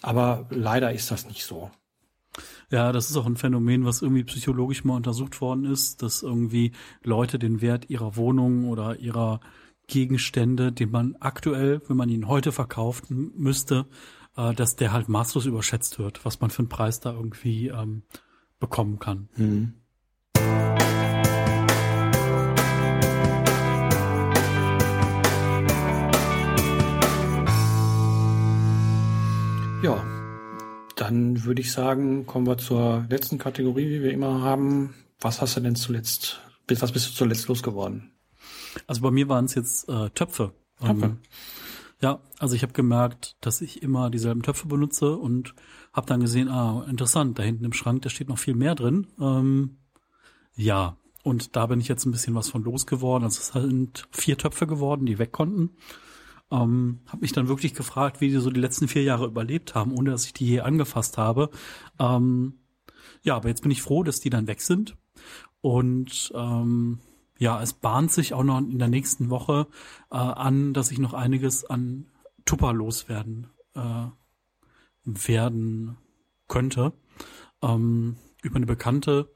Aber 0.00 0.46
leider 0.50 0.92
ist 0.92 1.10
das 1.10 1.26
nicht 1.26 1.44
so. 1.44 1.70
Ja, 2.70 2.90
das 2.90 3.10
ist 3.10 3.16
auch 3.16 3.26
ein 3.26 3.36
Phänomen, 3.36 3.84
was 3.84 4.02
irgendwie 4.02 4.24
psychologisch 4.24 4.84
mal 4.84 4.96
untersucht 4.96 5.40
worden 5.40 5.64
ist, 5.64 6.02
dass 6.02 6.22
irgendwie 6.22 6.72
Leute 7.04 7.38
den 7.38 7.60
Wert 7.60 7.88
ihrer 7.90 8.16
Wohnung 8.16 8.68
oder 8.68 8.98
ihrer 8.98 9.40
Gegenstände, 9.86 10.72
den 10.72 10.90
man 10.90 11.14
aktuell, 11.20 11.80
wenn 11.86 11.96
man 11.96 12.08
ihn 12.08 12.26
heute 12.26 12.50
verkaufen 12.50 13.30
müsste, 13.36 13.86
äh, 14.36 14.52
dass 14.52 14.74
der 14.74 14.92
halt 14.92 15.08
maßlos 15.08 15.46
überschätzt 15.46 16.00
wird, 16.00 16.24
was 16.24 16.40
man 16.40 16.50
für 16.50 16.60
einen 16.60 16.68
Preis 16.68 16.98
da 16.98 17.12
irgendwie 17.12 17.68
ähm, 17.68 18.02
bekommen 18.58 18.98
kann. 18.98 19.28
Mhm. 19.36 19.74
Ja, 29.82 30.15
dann 31.06 31.44
würde 31.44 31.60
ich 31.60 31.70
sagen, 31.70 32.26
kommen 32.26 32.46
wir 32.46 32.58
zur 32.58 33.06
letzten 33.08 33.38
Kategorie, 33.38 33.88
wie 33.88 34.02
wir 34.02 34.12
immer 34.12 34.40
haben. 34.40 34.94
Was 35.20 35.40
hast 35.40 35.56
du 35.56 35.60
denn 35.60 35.76
zuletzt, 35.76 36.40
was 36.68 36.92
bist 36.92 37.08
du 37.08 37.14
zuletzt 37.14 37.46
losgeworden? 37.46 38.10
Also 38.88 39.02
bei 39.02 39.12
mir 39.12 39.28
waren 39.28 39.44
es 39.44 39.54
jetzt 39.54 39.88
äh, 39.88 40.10
Töpfe. 40.10 40.52
Töpfe. 40.80 41.06
Ähm, 41.06 41.18
ja, 42.02 42.20
also 42.40 42.56
ich 42.56 42.62
habe 42.62 42.72
gemerkt, 42.72 43.36
dass 43.40 43.60
ich 43.60 43.82
immer 43.82 44.10
dieselben 44.10 44.42
Töpfe 44.42 44.66
benutze 44.66 45.16
und 45.16 45.54
habe 45.92 46.08
dann 46.08 46.20
gesehen, 46.20 46.48
ah, 46.48 46.84
interessant, 46.90 47.38
da 47.38 47.44
hinten 47.44 47.64
im 47.64 47.72
Schrank, 47.72 48.02
da 48.02 48.10
steht 48.10 48.28
noch 48.28 48.38
viel 48.38 48.54
mehr 48.54 48.74
drin. 48.74 49.06
Ähm, 49.20 49.78
ja, 50.56 50.96
und 51.22 51.54
da 51.54 51.66
bin 51.66 51.80
ich 51.80 51.88
jetzt 51.88 52.04
ein 52.04 52.10
bisschen 52.10 52.34
was 52.34 52.50
von 52.50 52.64
losgeworden. 52.64 53.24
Also 53.24 53.38
es 53.38 53.68
sind 53.68 54.08
vier 54.10 54.36
Töpfe 54.36 54.66
geworden, 54.66 55.06
die 55.06 55.18
weg 55.18 55.30
konnten. 55.30 55.70
Ähm, 56.50 57.00
habe 57.06 57.22
mich 57.22 57.32
dann 57.32 57.48
wirklich 57.48 57.74
gefragt, 57.74 58.20
wie 58.20 58.28
die 58.28 58.38
so 58.38 58.50
die 58.50 58.60
letzten 58.60 58.88
vier 58.88 59.02
Jahre 59.02 59.26
überlebt 59.26 59.74
haben, 59.74 59.92
ohne 59.92 60.10
dass 60.10 60.26
ich 60.26 60.32
die 60.32 60.46
je 60.46 60.60
angefasst 60.60 61.18
habe. 61.18 61.50
Ähm, 61.98 62.54
ja, 63.22 63.36
aber 63.36 63.48
jetzt 63.48 63.62
bin 63.62 63.70
ich 63.70 63.82
froh, 63.82 64.02
dass 64.02 64.20
die 64.20 64.30
dann 64.30 64.46
weg 64.46 64.60
sind. 64.60 64.96
Und 65.60 66.32
ähm, 66.34 67.00
ja, 67.38 67.60
es 67.60 67.72
bahnt 67.72 68.12
sich 68.12 68.34
auch 68.34 68.44
noch 68.44 68.58
in 68.58 68.78
der 68.78 68.88
nächsten 68.88 69.30
Woche 69.30 69.66
äh, 70.10 70.16
an, 70.16 70.72
dass 70.72 70.90
ich 70.90 70.98
noch 70.98 71.12
einiges 71.12 71.64
an 71.64 72.06
Tupper 72.44 72.72
loswerden 72.72 73.48
äh, 73.74 74.06
werden 75.04 75.96
könnte. 76.48 76.92
Ähm, 77.62 78.16
über 78.42 78.56
eine 78.56 78.66
Bekannte. 78.66 79.34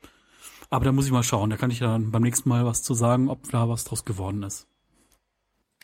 Aber 0.70 0.84
da 0.84 0.92
muss 0.92 1.06
ich 1.06 1.12
mal 1.12 1.24
schauen. 1.24 1.50
Da 1.50 1.56
kann 1.56 1.70
ich 1.70 1.80
dann 1.80 2.12
beim 2.12 2.22
nächsten 2.22 2.48
Mal 2.48 2.64
was 2.64 2.82
zu 2.82 2.94
sagen, 2.94 3.28
ob 3.28 3.50
da 3.50 3.68
was 3.68 3.84
draus 3.84 4.04
geworden 4.04 4.42
ist. 4.44 4.68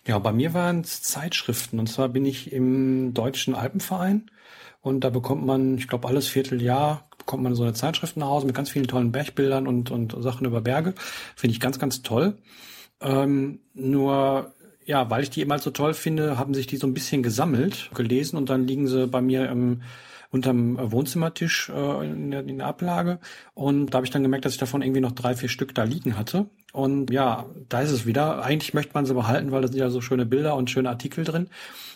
Ja, 0.06 0.20
bei 0.20 0.32
mir 0.32 0.54
waren 0.54 0.82
es 0.82 1.02
Zeitschriften. 1.02 1.80
Und 1.80 1.88
zwar 1.88 2.08
bin 2.08 2.24
ich 2.24 2.52
im 2.52 3.12
Deutschen 3.12 3.54
Alpenverein. 3.54 4.30
Und 4.80 5.00
da 5.00 5.10
bekommt 5.10 5.44
man, 5.44 5.78
ich 5.78 5.88
glaube, 5.88 6.06
alles 6.06 6.28
Vierteljahr 6.28 7.08
bekommt 7.18 7.42
man 7.42 7.56
so 7.56 7.64
eine 7.64 7.74
Zeitschrift 7.74 8.16
nach 8.16 8.28
Hause 8.28 8.46
mit 8.46 8.54
ganz 8.54 8.70
vielen 8.70 8.86
tollen 8.86 9.10
Bergbildern 9.10 9.66
und, 9.66 9.90
und 9.90 10.14
Sachen 10.22 10.46
über 10.46 10.60
Berge. 10.60 10.94
Finde 11.34 11.52
ich 11.52 11.60
ganz, 11.60 11.80
ganz 11.80 12.02
toll. 12.02 12.38
Ähm, 13.00 13.58
nur, 13.74 14.52
ja, 14.84 15.10
weil 15.10 15.24
ich 15.24 15.30
die 15.30 15.42
immer 15.42 15.58
so 15.58 15.70
toll 15.70 15.92
finde, 15.92 16.38
haben 16.38 16.54
sich 16.54 16.68
die 16.68 16.76
so 16.76 16.86
ein 16.86 16.94
bisschen 16.94 17.24
gesammelt, 17.24 17.90
gelesen 17.94 18.36
und 18.36 18.48
dann 18.48 18.68
liegen 18.68 18.86
sie 18.86 19.08
bei 19.08 19.20
mir 19.20 19.48
im 19.50 19.82
unterm 20.30 20.78
Wohnzimmertisch 20.92 21.70
äh, 21.70 22.06
in, 22.06 22.30
der, 22.30 22.40
in 22.40 22.58
der 22.58 22.66
Ablage. 22.66 23.18
Und 23.54 23.90
da 23.90 23.96
habe 23.96 24.06
ich 24.06 24.10
dann 24.10 24.22
gemerkt, 24.22 24.44
dass 24.44 24.52
ich 24.52 24.58
davon 24.58 24.82
irgendwie 24.82 25.00
noch 25.00 25.12
drei, 25.12 25.34
vier 25.34 25.48
Stück 25.48 25.74
da 25.74 25.84
liegen 25.84 26.18
hatte. 26.18 26.46
Und 26.72 27.10
ja, 27.10 27.46
da 27.68 27.80
ist 27.80 27.90
es 27.90 28.06
wieder. 28.06 28.42
Eigentlich 28.42 28.74
möchte 28.74 28.94
man 28.94 29.06
sie 29.06 29.14
behalten, 29.14 29.50
weil 29.50 29.62
da 29.62 29.68
sind 29.68 29.78
ja 29.78 29.90
so 29.90 30.00
schöne 30.00 30.26
Bilder 30.26 30.56
und 30.56 30.70
schöne 30.70 30.90
Artikel 30.90 31.24
drin. 31.24 31.48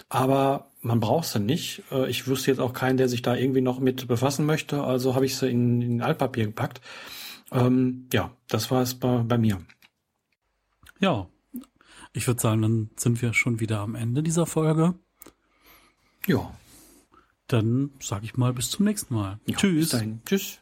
Aber 0.08 0.70
man 0.80 1.00
braucht 1.00 1.28
sie 1.28 1.40
nicht. 1.40 1.82
Äh, 1.90 2.08
ich 2.08 2.26
wüsste 2.26 2.50
jetzt 2.50 2.60
auch 2.60 2.72
keinen, 2.72 2.96
der 2.96 3.08
sich 3.08 3.22
da 3.22 3.34
irgendwie 3.34 3.60
noch 3.60 3.80
mit 3.80 4.08
befassen 4.08 4.46
möchte. 4.46 4.82
Also 4.82 5.14
habe 5.14 5.26
ich 5.26 5.36
sie 5.36 5.50
in, 5.50 5.82
in 5.82 6.02
Altpapier 6.02 6.46
gepackt. 6.46 6.80
Ähm, 7.52 8.08
ja, 8.12 8.30
das 8.48 8.70
war 8.70 8.82
es 8.82 8.94
bei, 8.94 9.18
bei 9.18 9.38
mir. 9.38 9.60
Ja, 11.00 11.26
ich 12.12 12.26
würde 12.26 12.40
sagen, 12.40 12.62
dann 12.62 12.90
sind 12.96 13.22
wir 13.22 13.34
schon 13.34 13.60
wieder 13.60 13.80
am 13.80 13.94
Ende 13.94 14.22
dieser 14.22 14.46
Folge. 14.46 14.94
Ja. 16.26 16.52
Dann 17.50 17.90
sage 18.00 18.24
ich 18.26 18.36
mal 18.36 18.52
bis 18.52 18.70
zum 18.70 18.84
nächsten 18.86 19.12
Mal. 19.12 19.40
Ja, 19.46 19.56
Tschüss. 19.56 19.96
Tschüss. 20.24 20.60